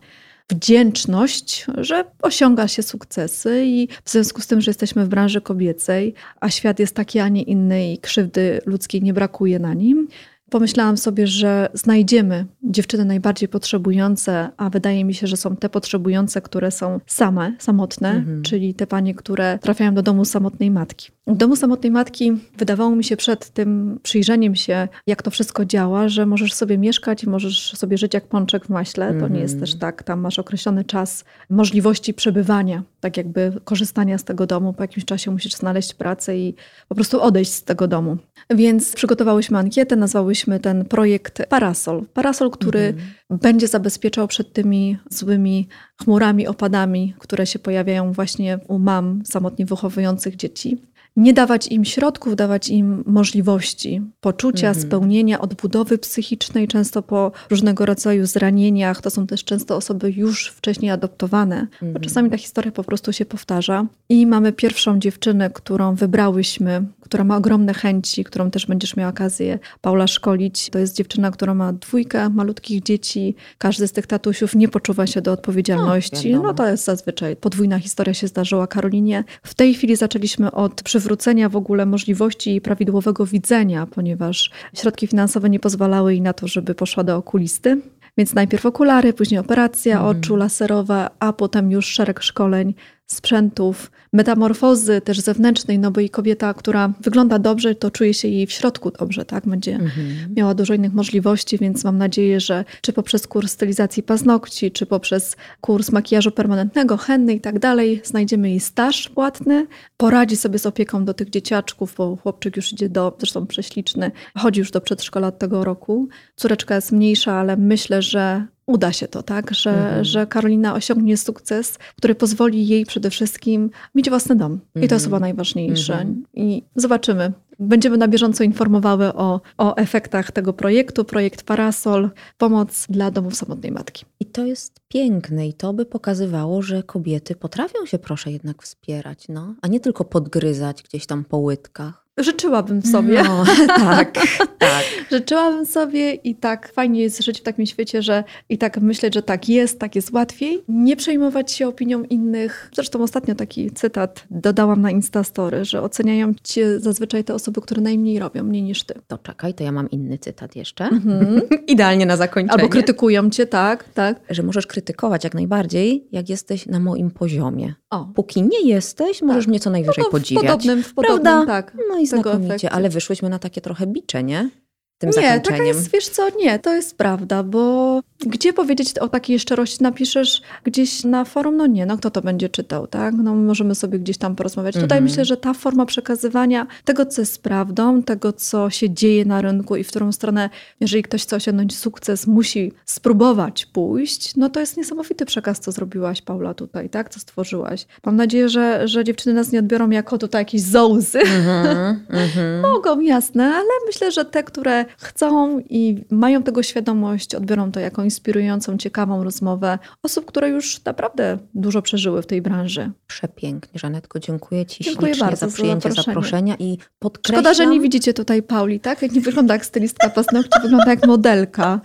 wdzięczność, 0.51 1.65
że 1.77 2.05
osiąga 2.21 2.67
się 2.67 2.83
sukcesy 2.83 3.63
i 3.65 3.87
w 4.03 4.09
związku 4.09 4.41
z 4.41 4.47
tym, 4.47 4.61
że 4.61 4.69
jesteśmy 4.69 5.05
w 5.05 5.09
branży 5.09 5.41
kobiecej, 5.41 6.13
a 6.39 6.49
świat 6.49 6.79
jest 6.79 6.95
taki, 6.95 7.19
a 7.19 7.29
nie 7.29 7.41
inny 7.41 7.93
i 7.93 7.97
krzywdy 7.97 8.61
ludzkiej 8.65 9.01
nie 9.01 9.13
brakuje 9.13 9.59
na 9.59 9.73
nim, 9.73 10.07
pomyślałam 10.55 10.97
sobie, 10.97 11.27
że 11.27 11.69
znajdziemy 11.73 12.45
dziewczyny 12.63 13.05
najbardziej 13.05 13.49
potrzebujące, 13.49 14.49
a 14.57 14.69
wydaje 14.69 15.05
mi 15.05 15.13
się, 15.13 15.27
że 15.27 15.37
są 15.37 15.55
te 15.55 15.69
potrzebujące, 15.69 16.41
które 16.41 16.71
są 16.71 16.99
same, 17.05 17.53
samotne, 17.59 18.11
mhm. 18.11 18.41
czyli 18.41 18.73
te 18.73 18.87
panie, 18.87 19.15
które 19.15 19.59
trafiają 19.59 19.93
do 19.93 20.01
domu 20.01 20.25
samotnej 20.25 20.71
matki. 20.71 21.11
W 21.27 21.37
domu 21.37 21.55
samotnej 21.55 21.91
matki 21.91 22.31
wydawało 22.57 22.95
mi 22.95 23.03
się 23.03 23.17
przed 23.17 23.49
tym 23.49 23.99
przyjrzeniem 24.03 24.55
się, 24.55 24.87
jak 25.07 25.23
to 25.23 25.31
wszystko 25.31 25.65
działa, 25.65 26.09
że 26.09 26.25
możesz 26.25 26.53
sobie 26.53 26.77
mieszkać 26.77 27.25
możesz 27.25 27.77
sobie 27.77 27.97
żyć 27.97 28.13
jak 28.13 28.27
pączek 28.27 28.65
w 28.65 28.69
maśle. 28.69 29.13
To 29.19 29.27
nie 29.27 29.39
jest 29.39 29.53
mhm. 29.53 29.59
też 29.59 29.79
tak. 29.79 30.03
Tam 30.03 30.19
masz 30.19 30.39
określony 30.39 30.83
czas 30.83 31.25
możliwości 31.49 32.13
przebywania, 32.13 32.83
tak 32.99 33.17
jakby 33.17 33.51
korzystania 33.63 34.17
z 34.17 34.23
tego 34.23 34.45
domu. 34.45 34.73
Po 34.73 34.83
jakimś 34.83 35.05
czasie 35.05 35.31
musisz 35.31 35.53
znaleźć 35.53 35.93
pracę 35.93 36.37
i 36.37 36.55
po 36.87 36.95
prostu 36.95 37.21
odejść 37.21 37.51
z 37.51 37.63
tego 37.63 37.87
domu. 37.87 38.17
Więc 38.49 38.93
przygotowałyśmy 38.93 39.57
ankietę, 39.57 39.95
nazwałyśmy 39.95 40.44
ten 40.61 40.85
projekt 40.85 41.41
Parasol. 41.49 42.05
Parasol, 42.13 42.51
który 42.51 42.79
mhm. 42.79 43.39
będzie 43.41 43.67
zabezpieczał 43.67 44.27
przed 44.27 44.53
tymi 44.53 44.97
złymi 45.09 45.67
chmurami, 46.01 46.47
opadami, 46.47 47.13
które 47.19 47.45
się 47.45 47.59
pojawiają 47.59 48.11
właśnie 48.11 48.59
u 48.67 48.79
mam 48.79 49.21
samotnie 49.25 49.65
wychowujących 49.65 50.35
dzieci 50.35 50.77
nie 51.15 51.33
dawać 51.33 51.67
im 51.67 51.85
środków, 51.85 52.35
dawać 52.35 52.69
im 52.69 53.03
możliwości 53.05 54.01
poczucia, 54.21 54.67
mhm. 54.67 54.85
spełnienia, 54.85 55.41
odbudowy 55.41 55.97
psychicznej, 55.97 56.67
często 56.67 57.01
po 57.01 57.31
różnego 57.49 57.85
rodzaju 57.85 58.25
zranieniach. 58.25 59.01
To 59.01 59.09
są 59.09 59.27
też 59.27 59.43
często 59.43 59.75
osoby 59.75 60.11
już 60.11 60.47
wcześniej 60.47 60.91
adoptowane, 60.91 61.59
mhm. 61.59 61.93
bo 61.93 61.99
czasami 61.99 62.29
ta 62.29 62.37
historia 62.37 62.71
po 62.71 62.83
prostu 62.83 63.13
się 63.13 63.25
powtarza. 63.25 63.85
I 64.09 64.27
mamy 64.27 64.53
pierwszą 64.53 64.99
dziewczynę, 64.99 65.49
którą 65.49 65.95
wybrałyśmy, 65.95 66.83
która 67.05 67.23
ma 67.23 67.37
ogromne 67.37 67.73
chęci, 67.73 68.23
którą 68.23 68.51
też 68.51 68.65
będziesz 68.65 68.97
miała 68.97 69.09
okazję, 69.09 69.59
Paula, 69.81 70.07
szkolić. 70.07 70.69
To 70.69 70.79
jest 70.79 70.95
dziewczyna, 70.95 71.31
która 71.31 71.53
ma 71.53 71.73
dwójkę 71.73 72.29
malutkich 72.29 72.83
dzieci. 72.83 73.35
Każdy 73.57 73.87
z 73.87 73.91
tych 73.91 74.07
tatusiów 74.07 74.55
nie 74.55 74.67
poczuwa 74.67 75.07
się 75.07 75.21
do 75.21 75.31
odpowiedzialności. 75.31 76.31
No, 76.33 76.43
no 76.43 76.53
to 76.53 76.67
jest 76.67 76.83
zazwyczaj 76.83 77.35
podwójna 77.35 77.79
historia 77.79 78.13
się 78.13 78.27
zdarzyła 78.27 78.67
Karolinie. 78.67 79.23
W 79.43 79.53
tej 79.53 79.73
chwili 79.73 79.95
zaczęliśmy 79.95 80.51
od 80.51 80.83
przywrócenia 80.83 81.49
w 81.49 81.55
ogóle 81.55 81.85
możliwości 81.85 82.61
prawidłowego 82.61 83.25
widzenia, 83.25 83.85
ponieważ 83.85 84.51
środki 84.73 85.07
finansowe 85.07 85.49
nie 85.49 85.59
pozwalały 85.59 86.11
jej 86.13 86.21
na 86.21 86.33
to, 86.33 86.47
żeby 86.47 86.75
poszła 86.75 87.03
do 87.03 87.15
okulisty. 87.17 87.81
Więc 88.17 88.33
najpierw 88.33 88.65
okulary, 88.65 89.13
później 89.13 89.39
operacja 89.39 89.95
Mhm. 89.97 90.17
oczu 90.17 90.35
laserowa, 90.35 91.09
a 91.19 91.33
potem 91.33 91.71
już 91.71 91.85
szereg 91.85 92.23
szkoleń, 92.23 92.73
sprzętów, 93.07 93.91
metamorfozy 94.13 95.01
też 95.01 95.19
zewnętrznej, 95.19 95.79
no 95.79 95.91
bo 95.91 96.01
i 96.01 96.09
kobieta, 96.09 96.53
która 96.53 96.93
wygląda 97.01 97.39
dobrze, 97.39 97.75
to 97.75 97.91
czuje 97.91 98.13
się 98.13 98.27
jej 98.27 98.47
w 98.47 98.51
środku 98.51 98.91
dobrze, 98.91 99.25
tak? 99.25 99.47
Będzie 99.47 99.75
Mhm. 99.75 100.33
miała 100.35 100.53
dużo 100.53 100.73
innych 100.73 100.93
możliwości, 100.93 101.57
więc 101.57 101.83
mam 101.83 101.97
nadzieję, 101.97 102.39
że 102.39 102.65
czy 102.81 102.93
poprzez 102.93 103.27
kurs 103.27 103.51
stylizacji 103.51 104.03
paznokci, 104.03 104.71
czy 104.71 104.85
poprzez 104.85 105.35
kurs 105.61 105.91
makijażu 105.91 106.31
permanentnego, 106.31 106.97
henny 106.97 107.33
i 107.33 107.41
tak 107.41 107.59
dalej, 107.59 108.01
znajdziemy 108.03 108.49
jej 108.49 108.59
staż 108.59 109.09
płatny, 109.09 109.67
poradzi 109.97 110.35
sobie 110.37 110.59
z 110.59 110.65
opieką 110.65 111.05
do 111.05 111.13
tych 111.13 111.29
dzieciaczków, 111.29 111.95
bo 111.97 112.15
chłopczyk 112.15 112.55
już 112.55 112.73
idzie 112.73 112.89
do, 112.89 113.15
zresztą 113.19 113.47
prześliczny, 113.47 114.11
chodzi 114.37 114.59
już 114.59 114.71
do 114.71 114.81
przedszkola 114.81 115.27
od 115.27 115.39
tego 115.39 115.63
roku. 115.63 116.07
Córeczka 116.35 116.75
jest 116.75 116.91
mniejsza, 116.91 117.33
ale 117.33 117.57
myślę, 117.57 118.01
że 118.01 118.45
uda 118.68 118.91
się 118.93 119.07
to, 119.07 119.24
tak? 119.24 119.53
Że, 119.53 119.70
Mhm. 119.70 120.05
że 120.05 120.28
Karolina 120.28 120.74
osiągnie 120.74 121.18
sukces, 121.18 121.78
który 121.97 122.16
pozwoli 122.16 122.68
jej 122.68 122.86
przede 122.86 123.09
wszystkim 123.09 123.70
mieć 123.95 124.09
własny 124.09 124.36
dom. 124.36 124.53
I 124.53 124.57
to 124.57 124.80
Mhm. 124.80 124.95
jest 124.95 125.05
chyba 125.05 125.20
najważniejsze. 125.20 125.93
Mhm. 125.93 126.24
I 126.34 126.63
zobaczymy. 126.76 127.32
Będziemy 127.59 127.97
na 127.97 128.07
bieżąco 128.07 128.43
informowały 128.43 129.13
o, 129.13 129.41
o 129.57 129.76
efektach 129.78 130.32
tego 130.32 130.53
projektu. 130.53 131.05
Projekt 131.05 131.43
Parasol, 131.43 132.09
pomoc 132.38 132.86
dla 132.89 133.11
domów 133.11 133.36
samotnej 133.36 133.72
matki. 133.72 134.05
I 134.20 134.26
to 134.26 134.45
jest 134.45 134.80
piękne 134.88 135.47
i 135.47 135.53
to 135.53 135.74
by 135.74 135.86
pokazywało, 135.86 136.61
że 136.61 136.84
kobiety 136.84 137.36
potrafią 137.36 137.86
się 137.86 137.99
proszę 137.99 138.32
jednak 138.32 138.63
wspierać, 138.63 139.26
no, 139.30 139.55
a 139.61 139.68
nie 139.68 139.80
tylko 139.80 140.05
podgryzać 140.05 140.84
gdzieś 140.84 141.05
tam 141.05 141.26
po 141.26 141.38
łydkach. 141.38 142.04
Życzyłabym 142.18 142.82
sobie. 142.82 143.24
No, 143.24 143.43
tak, 143.68 144.13
tak. 144.57 144.84
Życzyłabym 145.11 145.66
sobie 145.66 146.13
i 146.13 146.36
tak 146.36 146.74
fajnie 146.74 147.01
jest 147.01 147.24
żyć 147.24 147.39
w 147.39 147.43
takim 147.43 147.66
świecie, 147.66 148.01
że 148.01 148.24
i 148.49 148.57
tak 148.57 148.78
myśleć, 148.82 149.13
że 149.13 149.22
tak 149.22 149.49
jest, 149.49 149.80
tak 149.80 149.95
jest 149.95 150.11
łatwiej. 150.11 150.63
Nie 150.68 150.95
przejmować 150.95 151.51
się 151.51 151.68
opinią 151.68 152.03
innych. 152.03 152.70
Zresztą 152.76 153.03
ostatnio 153.03 153.36
taki 153.36 153.72
cytat 153.72 154.26
dodałam 154.32 154.82
na 154.82 154.91
Instastory, 154.91 155.66
że 155.66 155.82
oceniają 155.82 156.34
cię 156.43 156.80
zazwyczaj 156.80 157.24
te 157.24 157.34
osoby, 157.34 157.61
które 157.61 157.82
najmniej 157.82 158.20
robią, 158.20 158.43
mniej 158.43 158.63
niż 158.63 158.84
ty. 158.84 158.93
To 159.07 159.18
czekaj, 159.18 159.53
to 159.53 159.63
ja 159.63 159.72
mam 159.72 159.89
inny 159.89 160.18
cytat 160.18 160.55
jeszcze. 160.55 160.84
Mhm. 160.86 161.41
Idealnie 161.68 162.05
na 162.05 162.18
zakończenie. 162.18 162.53
Albo 162.53 162.70
krytykują 162.70 163.30
cię, 163.30 163.45
tak, 163.45 163.84
tak. 163.84 164.20
Że 164.30 164.43
możesz 164.43 164.68
krytykować 164.68 165.24
jak 165.24 165.34
najbardziej, 165.34 166.07
jak 166.11 166.30
jesteś 166.30 166.66
na 166.66 166.80
moim 166.80 167.11
poziomie. 167.11 167.74
O. 167.89 168.05
Póki 168.16 168.43
nie 168.43 168.61
jesteś, 168.61 169.22
możesz 169.22 169.47
mnie 169.47 169.59
co 169.59 169.70
najwyżej 169.70 170.03
No, 170.03 170.09
w 170.09 170.11
podziwiać. 170.11 170.43
podobnym, 170.45 170.84
w 170.84 170.93
podobnym, 170.93 171.22
Prawda? 171.24 171.45
tak. 171.53 171.78
No 171.89 172.04
i 172.05 172.07
znakomicie, 172.07 172.69
ale 172.69 172.89
wyszłyśmy 172.89 173.29
na 173.29 173.39
takie 173.39 173.61
trochę 173.61 173.87
bicze, 173.87 174.23
nie? 174.23 174.49
Tym 174.97 175.09
Nie, 175.09 175.13
zakończeniem. 175.13 175.65
jest, 175.65 175.91
wiesz 175.91 176.09
co, 176.09 176.29
nie, 176.37 176.59
to 176.59 176.73
jest 176.73 176.97
prawda, 176.97 177.43
bo 177.43 177.99
gdzie 178.20 178.53
powiedzieć 178.53 178.99
o 178.99 179.09
takiej 179.09 179.39
szczerości 179.39 179.84
napiszesz 179.84 180.41
gdzieś 180.63 181.03
na 181.03 181.26
forum? 181.26 181.57
No 181.57 181.68
nie, 181.68 181.86
no 181.86 181.97
kto 181.97 182.11
to 182.11 182.22
będzie 182.22 182.49
czytał, 182.49 182.88
tak? 182.88 183.16
No 183.24 183.36
możemy 183.36 183.76
sobie 183.76 183.99
gdzieś 183.99 184.18
tam 184.18 184.36
porozmawiać. 184.36 184.74
Tutaj 184.76 184.86
Mhm. 184.86 185.03
myślę, 185.03 185.26
że 185.26 185.38
ta 185.38 185.53
forma 185.53 185.86
przekazywania 185.86 186.68
tego, 186.86 187.05
co 187.05 187.22
jest 187.22 187.43
prawdą, 187.43 188.03
tego, 188.03 188.34
co 188.34 188.70
się 188.70 188.89
dzieje 188.89 189.26
na 189.26 189.41
rynku 189.41 189.76
i 189.76 189.84
w 189.84 189.88
którą 189.88 190.11
stronę, 190.11 190.49
jeżeli 190.80 191.03
ktoś 191.03 191.24
chce 191.24 191.36
osiągnąć 191.36 191.78
sukces, 191.78 192.28
musi 192.28 192.72
spróbować 192.86 193.66
pójść, 193.66 194.36
no 194.36 194.49
to 194.49 194.59
jest 194.59 194.78
niesamowity 194.78 195.26
przekaz, 195.26 195.59
co 195.59 195.72
zrobiłaś, 195.72 196.22
Paula, 196.22 196.53
tutaj, 196.53 196.89
tak? 196.89 197.09
Co 197.09 197.20
stworzyłaś. 197.20 197.88
Mam 198.05 198.16
nadzieję, 198.16 198.49
że, 198.49 198.88
że 198.88 199.03
dziewczyny 199.03 199.36
nas 199.36 199.51
nie 199.51 199.59
odbiorą 199.59 199.89
jako 199.89 200.18
tutaj 200.18 200.41
jakieś 200.41 200.61
zołzy. 200.61 201.20
Mhm, 201.20 201.99
mhm. 202.09 202.61
Mogą, 202.72 202.99
jasne, 202.99 203.43
ale 203.45 203.68
myślę, 203.88 204.11
że 204.11 204.26
te, 204.26 204.43
które 204.43 204.86
chcą 204.97 205.59
i 205.59 206.03
mają 206.09 206.43
tego 206.43 206.63
świadomość, 206.63 207.36
odbiorą 207.36 207.72
to 207.72 207.80
jako 207.80 208.04
inspirującą, 208.05 208.77
ciekawą 208.77 209.23
rozmowę 209.23 209.79
osób, 210.03 210.25
które 210.25 210.49
już 210.49 210.83
naprawdę 210.83 211.37
dużo 211.53 211.81
przeżyły 211.81 212.21
w 212.21 212.25
tej 212.25 212.41
branży. 212.41 212.91
Przepięknie, 213.07 213.79
Żanetko, 213.79 214.19
dziękuję 214.19 214.65
Ci 214.65 214.83
Dziękuję 214.83 215.13
ślicznie 215.13 215.27
bardzo 215.27 215.39
za 215.39 215.47
za 215.47 215.53
przyjęcie 215.53 215.89
zaproszenie. 215.89 216.05
zaproszenia 216.05 216.55
i 216.59 216.77
podkreślam... 216.99 217.43
Szkoda, 217.43 217.53
że 217.53 217.67
nie 217.67 217.79
widzicie 217.81 218.13
tutaj 218.13 218.43
Pauli, 218.43 218.79
tak? 218.79 219.01
Jak 219.01 219.11
nie 219.11 219.21
wygląda 219.21 219.53
jak 219.53 219.65
stylistka 219.65 220.09
paznokci, 220.09 220.59
wygląda 220.61 220.89
jak 220.89 221.07
modelka. 221.07 221.81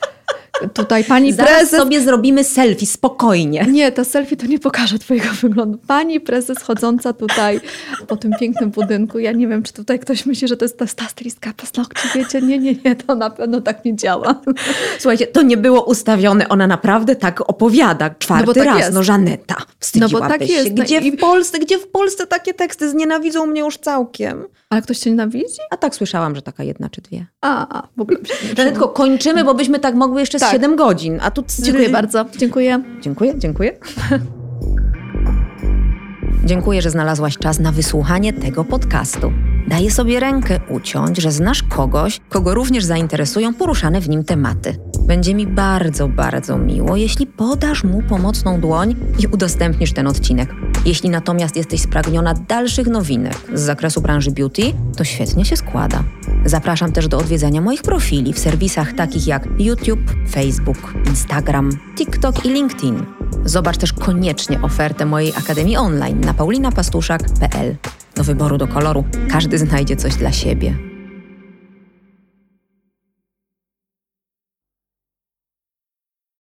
Tutaj 0.74 1.04
pani 1.04 1.32
Zaraz 1.32 1.52
prezes... 1.52 1.80
sobie 1.80 2.00
zrobimy 2.00 2.44
selfie, 2.44 2.86
spokojnie. 2.86 3.66
Nie, 3.70 3.92
to 3.92 4.04
selfie 4.04 4.36
to 4.36 4.46
nie 4.46 4.58
pokaże 4.58 4.98
twojego 4.98 5.28
wyglądu. 5.42 5.78
Pani 5.86 6.20
prezes 6.20 6.58
chodząca 6.62 7.12
tutaj 7.12 7.60
po 8.06 8.16
tym 8.16 8.32
pięknym 8.40 8.70
budynku. 8.70 9.18
Ja 9.18 9.32
nie 9.32 9.48
wiem, 9.48 9.62
czy 9.62 9.72
tutaj 9.72 9.98
ktoś 9.98 10.26
myśli, 10.26 10.48
że 10.48 10.56
to 10.56 10.64
jest 10.64 10.78
ta, 10.78 10.86
ta 10.86 11.08
stylistka 11.08 11.52
paznokci. 11.56 12.08
Wiecie, 12.14 12.42
nie, 12.42 12.58
nie, 12.58 12.74
nie, 12.84 12.96
to 12.96 13.14
na 13.14 13.30
pewno 13.30 13.60
tak 13.60 13.84
nie 13.84 13.96
działa. 13.96 14.40
Słuchajcie, 14.98 15.26
to 15.26 15.42
nie 15.42 15.56
było 15.56 15.84
ustawione, 15.84 16.48
ona 16.48 16.66
naprawdę 16.66 17.16
tak 17.16 17.50
opowiada 17.50 18.10
czwarty 18.18 18.46
No 18.46 18.54
tak 18.54 18.64
raz. 18.64 18.78
jest. 18.78 18.92
No 18.92 19.02
Żaneta, 19.02 19.56
wstydziłabyś 19.78 20.12
No 20.14 20.20
bo 20.20 20.28
tak 20.28 20.42
się. 20.48 20.52
jest, 20.52 20.70
no 20.76 20.84
Gdzie 20.84 20.98
i- 20.98 21.12
w 21.12 21.16
Polsce, 21.20 21.58
gdzie 21.58 21.78
w 21.78 21.88
Polsce 21.88 22.26
takie 22.26 22.54
teksty 22.54 22.90
znienawidzą 22.90 23.46
mnie 23.46 23.60
już 23.60 23.76
całkiem? 23.78 24.44
Ale 24.70 24.82
ktoś 24.82 24.98
cię 24.98 25.10
nienawidzi? 25.10 25.60
A 25.70 25.76
tak 25.76 25.94
słyszałam, 25.94 26.34
że 26.36 26.42
taka 26.42 26.64
jedna 26.64 26.88
czy 26.90 27.00
dwie. 27.00 27.26
A, 27.40 27.78
a 27.78 27.88
w 27.96 28.00
ogóle 28.00 28.18
Żanetko, 28.56 28.88
kończymy, 28.88 29.44
bo 29.44 29.54
byśmy 29.54 29.78
tak 29.78 29.94
mogły 29.94 30.20
jeszcze 30.20 30.38
z 30.40 30.42
Tak. 30.42 30.52
7 30.52 30.76
godzin. 30.76 31.18
A 31.22 31.30
tu... 31.30 31.44
Dziękuję 31.62 31.90
bardzo. 31.90 32.24
Dziękuję. 32.38 32.82
Dziękuję, 33.00 33.38
dziękuję. 33.38 33.72
Dziękuję, 36.44 36.82
że 36.82 36.90
znalazłaś 36.90 37.38
czas 37.38 37.58
na 37.58 37.72
wysłuchanie 37.72 38.32
tego 38.32 38.64
podcastu. 38.64 39.32
Daję 39.70 39.90
sobie 39.90 40.20
rękę 40.20 40.60
uciąć, 40.68 41.18
że 41.18 41.32
znasz 41.32 41.62
kogoś, 41.62 42.20
kogo 42.28 42.54
również 42.54 42.84
zainteresują 42.84 43.54
poruszane 43.54 44.00
w 44.00 44.08
nim 44.08 44.24
tematy. 44.24 44.76
Będzie 45.06 45.34
mi 45.34 45.46
bardzo, 45.46 46.08
bardzo 46.08 46.58
miło, 46.58 46.96
jeśli 46.96 47.26
podasz 47.26 47.84
mu 47.84 48.02
pomocną 48.02 48.60
dłoń 48.60 48.96
i 49.18 49.26
udostępnisz 49.26 49.92
ten 49.92 50.06
odcinek. 50.06 50.54
Jeśli 50.84 51.10
natomiast 51.10 51.56
jesteś 51.56 51.80
spragniona 51.80 52.34
dalszych 52.34 52.86
nowinek 52.86 53.34
z 53.54 53.60
zakresu 53.60 54.00
branży 54.00 54.30
beauty, 54.30 54.62
to 54.96 55.04
świetnie 55.04 55.44
się 55.44 55.56
składa. 55.56 56.04
Zapraszam 56.44 56.92
też 56.92 57.08
do 57.08 57.18
odwiedzenia 57.18 57.60
moich 57.60 57.82
profili 57.82 58.32
w 58.32 58.38
serwisach 58.38 58.92
takich 58.92 59.26
jak 59.26 59.48
YouTube, 59.58 60.10
Facebook, 60.30 60.94
Instagram, 61.08 61.70
TikTok 61.96 62.46
i 62.46 62.48
LinkedIn. 62.48 63.06
Zobacz 63.44 63.76
też 63.76 63.92
koniecznie 63.92 64.62
ofertę 64.62 65.06
mojej 65.06 65.32
Akademii 65.36 65.76
Online 65.76 66.20
na 66.20 66.34
paulinapastuszak.pl. 66.34 67.76
Do 68.20 68.24
wyboru 68.24 68.58
do 68.58 68.68
koloru 68.68 69.04
każdy 69.30 69.58
znajdzie 69.58 69.96
coś 69.96 70.16
dla 70.16 70.32
siebie. 70.32 70.89